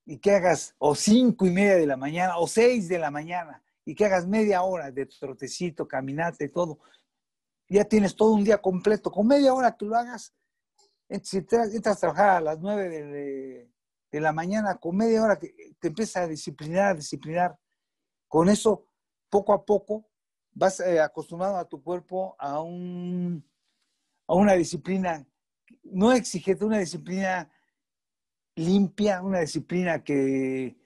y 0.05 0.17
que 0.17 0.31
hagas, 0.31 0.75
o 0.77 0.95
cinco 0.95 1.45
y 1.45 1.51
media 1.51 1.75
de 1.75 1.85
la 1.85 1.97
mañana, 1.97 2.37
o 2.37 2.47
6 2.47 2.87
de 2.89 2.99
la 2.99 3.11
mañana, 3.11 3.63
y 3.85 3.95
que 3.95 4.05
hagas 4.05 4.27
media 4.27 4.61
hora 4.63 4.91
de 4.91 5.05
trotecito, 5.05 5.87
caminate, 5.87 6.49
todo, 6.49 6.79
ya 7.69 7.85
tienes 7.85 8.15
todo 8.15 8.33
un 8.33 8.43
día 8.43 8.57
completo. 8.57 9.11
Con 9.11 9.27
media 9.27 9.53
hora 9.53 9.75
que 9.75 9.85
lo 9.85 9.95
hagas, 9.95 10.33
si 11.23 11.37
entras 11.37 11.73
a 11.85 11.95
trabajar 11.95 12.29
a 12.37 12.41
las 12.41 12.59
9 12.59 12.89
de, 12.89 13.69
de, 14.11 14.19
la 14.19 14.33
mañana, 14.33 14.75
con 14.75 14.97
media 14.97 15.23
hora 15.23 15.39
que 15.39 15.53
te 15.79 15.87
empiezas 15.87 16.23
a 16.23 16.27
disciplinar, 16.27 16.87
a 16.87 16.95
disciplinar. 16.95 17.57
Con 18.31 18.47
eso, 18.47 18.85
poco 19.29 19.51
a 19.51 19.65
poco, 19.65 20.09
vas 20.53 20.79
eh, 20.79 21.01
acostumbrado 21.01 21.57
a 21.57 21.67
tu 21.67 21.83
cuerpo 21.83 22.37
a, 22.39 22.61
un, 22.61 23.45
a 24.25 24.35
una 24.35 24.53
disciplina 24.53 25.27
no 25.83 26.13
exigente, 26.13 26.63
una 26.63 26.79
disciplina 26.79 27.51
limpia, 28.55 29.21
una 29.21 29.41
disciplina 29.41 30.01
que 30.01 30.77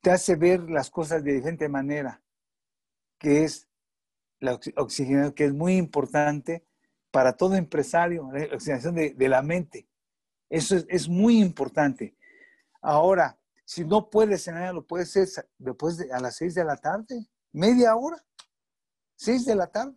te 0.00 0.12
hace 0.12 0.36
ver 0.36 0.70
las 0.70 0.88
cosas 0.88 1.24
de 1.24 1.32
diferente 1.32 1.68
manera, 1.68 2.22
que 3.18 3.42
es 3.42 3.68
la 4.38 4.60
oxigenación, 4.76 5.32
que 5.32 5.46
es 5.46 5.52
muy 5.52 5.76
importante 5.76 6.64
para 7.10 7.36
todo 7.36 7.56
empresario, 7.56 8.30
la 8.30 8.54
oxigenación 8.54 8.94
de, 8.94 9.28
la 9.28 9.42
mente. 9.42 9.88
Eso 10.48 10.76
es, 10.88 11.08
muy 11.08 11.40
importante. 11.40 12.16
Ahora, 12.80 13.36
si 13.72 13.86
no 13.86 14.10
puedes 14.10 14.44
cenar, 14.44 14.74
lo 14.74 14.86
puedes 14.86 15.08
hacer 15.08 15.48
después 15.56 15.96
de, 15.96 16.12
a 16.12 16.20
las 16.20 16.36
seis 16.36 16.54
de 16.54 16.62
la 16.62 16.76
tarde, 16.76 17.26
media 17.52 17.96
hora, 17.96 18.22
seis 19.16 19.46
de 19.46 19.54
la 19.54 19.66
tarde. 19.66 19.96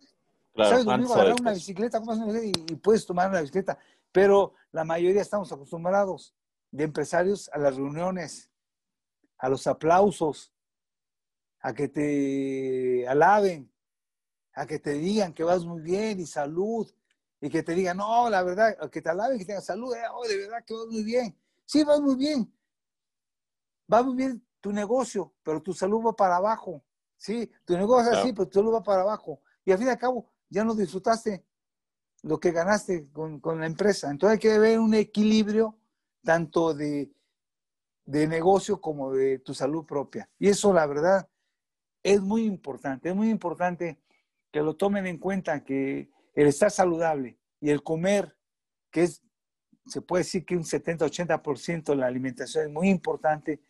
¿Sabes? 0.56 0.86
Domingo 0.86 1.12
agarrar 1.12 1.38
una 1.38 1.52
bicicleta 1.52 2.00
y, 2.42 2.76
puedes 2.76 3.04
tomar 3.04 3.28
una 3.28 3.42
bicicleta. 3.42 3.78
Pero 4.10 4.54
la 4.72 4.82
mayoría 4.84 5.20
estamos 5.20 5.52
acostumbrados 5.52 6.34
de 6.70 6.84
empresarios 6.84 7.50
a 7.52 7.58
las 7.58 7.76
reuniones, 7.76 8.50
a 9.36 9.50
los 9.50 9.66
aplausos, 9.66 10.54
a 11.60 11.74
que 11.74 11.88
te 11.88 13.06
alaben, 13.06 13.70
a 14.54 14.64
que 14.64 14.78
te 14.78 14.94
digan 14.94 15.34
que 15.34 15.44
vas 15.44 15.66
muy 15.66 15.82
bien 15.82 16.18
y 16.18 16.24
salud, 16.24 16.90
y 17.42 17.50
que 17.50 17.62
te 17.62 17.74
digan, 17.74 17.98
no, 17.98 18.30
la 18.30 18.42
verdad, 18.42 18.88
que 18.88 19.02
te 19.02 19.10
alaben, 19.10 19.38
que 19.38 19.44
tengas 19.44 19.66
salud, 19.66 19.94
eh, 19.94 20.00
oh, 20.14 20.26
de 20.26 20.38
verdad 20.38 20.64
que 20.64 20.72
vas 20.72 20.86
muy 20.86 21.04
bien. 21.04 21.38
Sí, 21.66 21.84
vas 21.84 22.00
muy 22.00 22.16
bien. 22.16 22.55
Va 23.92 24.02
muy 24.02 24.16
bien 24.16 24.44
tu 24.60 24.72
negocio, 24.72 25.34
pero 25.42 25.62
tu 25.62 25.72
salud 25.72 26.04
va 26.04 26.14
para 26.14 26.36
abajo. 26.36 26.84
Sí, 27.16 27.50
tu 27.64 27.76
negocio 27.76 28.12
es 28.12 28.18
así, 28.18 28.32
pero 28.32 28.48
tu 28.48 28.58
salud 28.58 28.74
va 28.74 28.82
para 28.82 29.02
abajo. 29.02 29.40
Y 29.64 29.72
al 29.72 29.78
fin 29.78 29.86
y 29.86 29.90
al 29.90 29.98
cabo, 29.98 30.30
ya 30.48 30.64
no 30.64 30.74
disfrutaste 30.74 31.44
lo 32.22 32.38
que 32.38 32.52
ganaste 32.52 33.08
con, 33.12 33.40
con 33.40 33.60
la 33.60 33.66
empresa. 33.66 34.10
Entonces 34.10 34.34
hay 34.34 34.40
que 34.40 34.52
haber 34.52 34.78
un 34.78 34.94
equilibrio 34.94 35.78
tanto 36.22 36.74
de, 36.74 37.10
de 38.04 38.26
negocio 38.26 38.80
como 38.80 39.12
de 39.12 39.38
tu 39.40 39.54
salud 39.54 39.84
propia. 39.84 40.28
Y 40.38 40.48
eso, 40.48 40.72
la 40.72 40.86
verdad, 40.86 41.28
es 42.02 42.20
muy 42.20 42.44
importante. 42.44 43.08
Es 43.10 43.16
muy 43.16 43.30
importante 43.30 44.00
que 44.50 44.62
lo 44.62 44.76
tomen 44.76 45.06
en 45.06 45.18
cuenta, 45.18 45.64
que 45.64 46.10
el 46.34 46.46
estar 46.46 46.70
saludable 46.70 47.38
y 47.60 47.70
el 47.70 47.82
comer, 47.82 48.36
que 48.90 49.04
es, 49.04 49.22
se 49.86 50.00
puede 50.00 50.22
decir 50.22 50.44
que 50.44 50.56
un 50.56 50.64
70-80% 50.64 51.84
de 51.84 51.96
la 51.96 52.06
alimentación 52.06 52.66
es 52.66 52.72
muy 52.72 52.88
importante, 52.88 53.60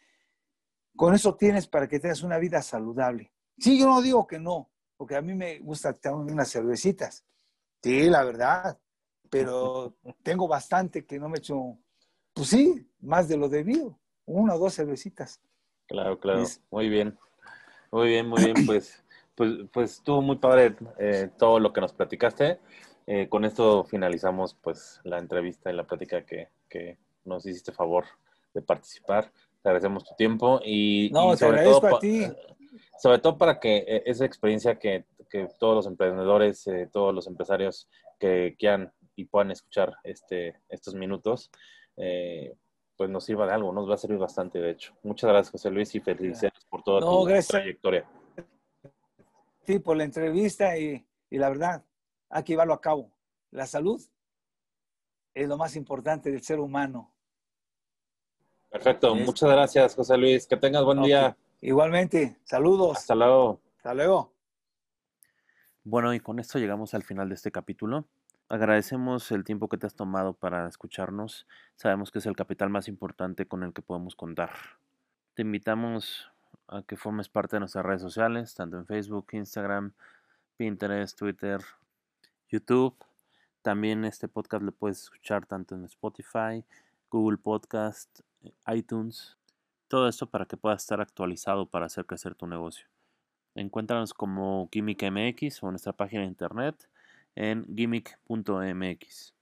con 0.97 1.15
eso 1.15 1.35
tienes 1.35 1.67
para 1.67 1.89
que 1.89 2.01
tengas 2.01 2.23
una 2.23 2.39
vida 2.39 2.63
saludable. 2.63 3.33
Sí, 3.59 3.79
yo 3.79 3.87
no 3.87 4.03
digo 4.03 4.27
que 4.27 4.39
no, 4.39 4.71
porque 4.97 5.17
a 5.17 5.23
mí 5.23 5.35
me 5.35 5.59
gusta 5.61 5.93
tomar 5.93 6.33
unas 6.33 6.51
cervecitas. 6.51 7.25
Sí, 7.83 8.09
la 8.09 8.25
verdad, 8.25 8.79
pero 9.31 9.97
tengo 10.23 10.49
bastante 10.49 11.05
que 11.05 11.19
no 11.19 11.29
me 11.29 11.39
echo, 11.39 11.79
pues 12.33 12.49
sí, 12.49 12.91
más 13.01 13.29
de 13.29 13.37
lo 13.37 13.49
debido, 13.49 13.99
una 14.25 14.55
o 14.55 14.59
dos 14.59 14.75
cervecitas. 14.75 15.41
Claro, 15.87 16.19
claro, 16.19 16.45
muy 16.71 16.89
bien, 16.89 17.17
muy 17.93 18.09
bien, 18.09 18.29
muy 18.29 18.43
bien, 18.43 18.67
pues 18.67 19.05
pues, 19.37 19.51
pues 19.71 19.93
estuvo 19.93 20.23
muy 20.23 20.37
padre 20.37 20.75
eh, 20.99 21.29
todo 21.39 21.61
lo 21.61 21.73
que 21.73 21.81
nos 21.81 21.93
platicaste. 21.93 22.59
Eh, 23.07 23.29
con 23.29 23.45
esto 23.45 23.85
finalizamos 23.85 24.55
pues 24.55 25.01
la 25.05 25.19
entrevista 25.19 25.71
y 25.71 25.77
la 25.77 25.85
plática 25.85 26.25
que, 26.25 26.49
que, 26.69 26.99
nos 27.25 27.45
hiciste 27.45 27.73
favor 27.73 28.05
de 28.55 28.63
participar. 28.63 29.33
Te 29.67 29.71
agradecemos 29.71 30.05
tu 30.05 30.15
tiempo 30.15 30.61
y, 30.65 31.11
sobre 31.37 31.65
todo, 31.65 31.97
a 31.97 31.99
ti. 31.99 32.23
Sobre 33.01 33.19
todo 33.19 33.37
para 33.37 33.59
que 33.59 33.79
eh, 33.79 34.03
esa 34.07 34.25
experiencia 34.25 34.79
que, 34.79 35.05
que 35.29 35.49
todos 35.59 35.75
los 35.75 35.87
emprendedores, 35.87 36.65
todos 36.93 37.13
los 37.13 37.27
empresarios 37.27 37.89
que 38.21 38.55
quieran 38.57 38.93
y 39.17 39.25
puedan 39.25 39.51
escuchar 39.51 39.93
este, 40.05 40.61
estos 40.69 40.95
minutos, 40.95 41.51
pues 41.97 43.11
nos 43.11 43.25
sirva 43.25 43.47
de 43.47 43.55
algo, 43.55 43.73
nos 43.73 43.91
va 43.91 43.95
a 43.95 43.99
servir 43.99 44.19
bastante, 44.19 44.61
de 44.61 44.71
hecho. 44.71 44.95
Muchas 45.03 45.29
gracias, 45.29 45.51
José 45.51 45.71
Luis, 45.71 45.93
y 45.97 46.01
felicidades 46.01 46.65
por 46.71 46.85
toda 46.85 47.01
tu 47.01 47.27
trayectoria 47.49 48.07
sí, 49.67 49.79
por 49.81 49.97
la 49.97 50.05
entrevista 50.05 50.79
y, 50.79 51.05
la 51.31 51.49
verdad, 51.49 51.85
hay 52.31 52.45
que 52.45 52.53
llevarlo 52.53 52.75
a 52.75 52.81
cabo. 52.81 53.11
La 53.51 53.67
salud 53.67 54.01
es 55.35 55.49
lo 55.49 55.57
más 55.59 55.77
importante 55.77 56.31
del 56.31 56.43
ser 56.43 56.61
humano. 56.61 57.13
Perfecto, 58.71 59.15
muchas 59.15 59.51
gracias, 59.51 59.95
José 59.95 60.17
Luis. 60.17 60.47
Que 60.47 60.57
tengas 60.57 60.85
buen 60.85 61.03
día. 61.03 61.37
Igualmente, 61.61 62.39
saludos. 62.45 62.99
Hasta 62.99 63.15
luego. 63.15 63.61
Hasta 63.79 63.95
luego. 63.95 64.33
Bueno, 65.85 66.13
y 66.15 66.21
con 66.21 66.41
esto 66.41 66.59
llegamos 66.59 66.95
al 66.95 67.05
final 67.05 67.29
de 67.29 67.37
este 67.37 67.53
capítulo. 67.53 68.07
Agradecemos 68.49 69.33
el 69.33 69.45
tiempo 69.45 69.69
que 69.69 69.77
te 69.77 69.87
has 69.87 69.95
tomado 69.95 70.35
para 70.35 70.69
escucharnos. 70.69 71.47
Sabemos 71.75 72.11
que 72.11 72.19
es 72.19 72.27
el 72.27 72.37
capital 72.37 72.71
más 72.71 72.89
importante 72.89 73.47
con 73.47 73.63
el 73.63 73.73
que 73.73 73.83
podemos 73.83 74.15
contar. 74.15 74.51
Te 75.35 75.43
invitamos 75.43 76.31
a 76.69 76.83
que 76.83 76.97
formes 76.97 77.29
parte 77.29 77.57
de 77.57 77.61
nuestras 77.61 77.85
redes 77.85 78.03
sociales, 78.03 78.55
tanto 78.55 78.77
en 78.77 78.87
Facebook, 78.87 79.29
Instagram, 79.33 79.93
Pinterest, 80.57 81.19
Twitter, 81.19 81.61
YouTube. 82.49 82.97
También 83.63 84.05
este 84.05 84.29
podcast 84.29 84.63
lo 84.63 84.73
puedes 84.73 85.03
escuchar 85.03 85.47
tanto 85.47 85.75
en 85.75 85.85
Spotify, 85.85 86.65
Google 87.11 87.39
Podcast, 87.39 88.21
iTunes. 88.73 89.37
Todo 89.89 90.09
esto 90.09 90.27
para 90.27 90.47
que 90.47 90.57
puedas 90.57 90.83
estar 90.83 91.01
actualizado 91.01 91.67
para 91.67 91.87
hacer 91.87 92.07
crecer 92.07 92.35
tu 92.35 92.47
negocio. 92.47 92.87
Encuéntranos 93.55 94.13
como 94.13 94.69
Gimmick 94.71 95.03
MX 95.11 95.63
o 95.63 95.71
nuestra 95.71 95.93
página 95.93 96.23
de 96.23 96.29
internet 96.29 96.89
en 97.35 97.65
gimmick.mx. 97.75 99.35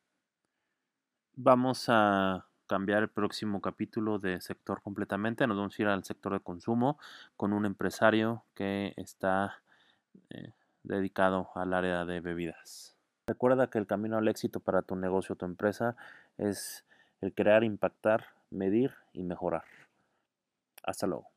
Vamos 1.36 1.86
a 1.88 2.46
cambiar 2.66 3.02
el 3.02 3.08
próximo 3.08 3.60
capítulo 3.60 4.18
de 4.18 4.40
sector 4.40 4.82
completamente. 4.82 5.46
Nos 5.46 5.56
vamos 5.56 5.78
a 5.78 5.82
ir 5.82 5.88
al 5.88 6.04
sector 6.04 6.32
de 6.32 6.40
consumo 6.40 6.98
con 7.36 7.52
un 7.52 7.66
empresario 7.66 8.44
que 8.54 8.94
está 8.96 9.62
eh, 10.30 10.52
dedicado 10.82 11.50
al 11.54 11.74
área 11.74 12.04
de 12.04 12.20
bebidas. 12.20 12.96
Recuerda 13.26 13.68
que 13.68 13.78
el 13.78 13.86
camino 13.86 14.18
al 14.18 14.28
éxito 14.28 14.60
para 14.60 14.82
tu 14.82 14.96
negocio 14.96 15.32
o 15.32 15.36
tu 15.36 15.46
empresa 15.46 15.96
es 16.36 16.84
el 17.20 17.32
crear, 17.32 17.64
impactar, 17.64 18.33
medir 18.50 18.92
y 19.12 19.24
mejorar. 19.24 19.64
Hasta 20.84 21.06
luego. 21.06 21.33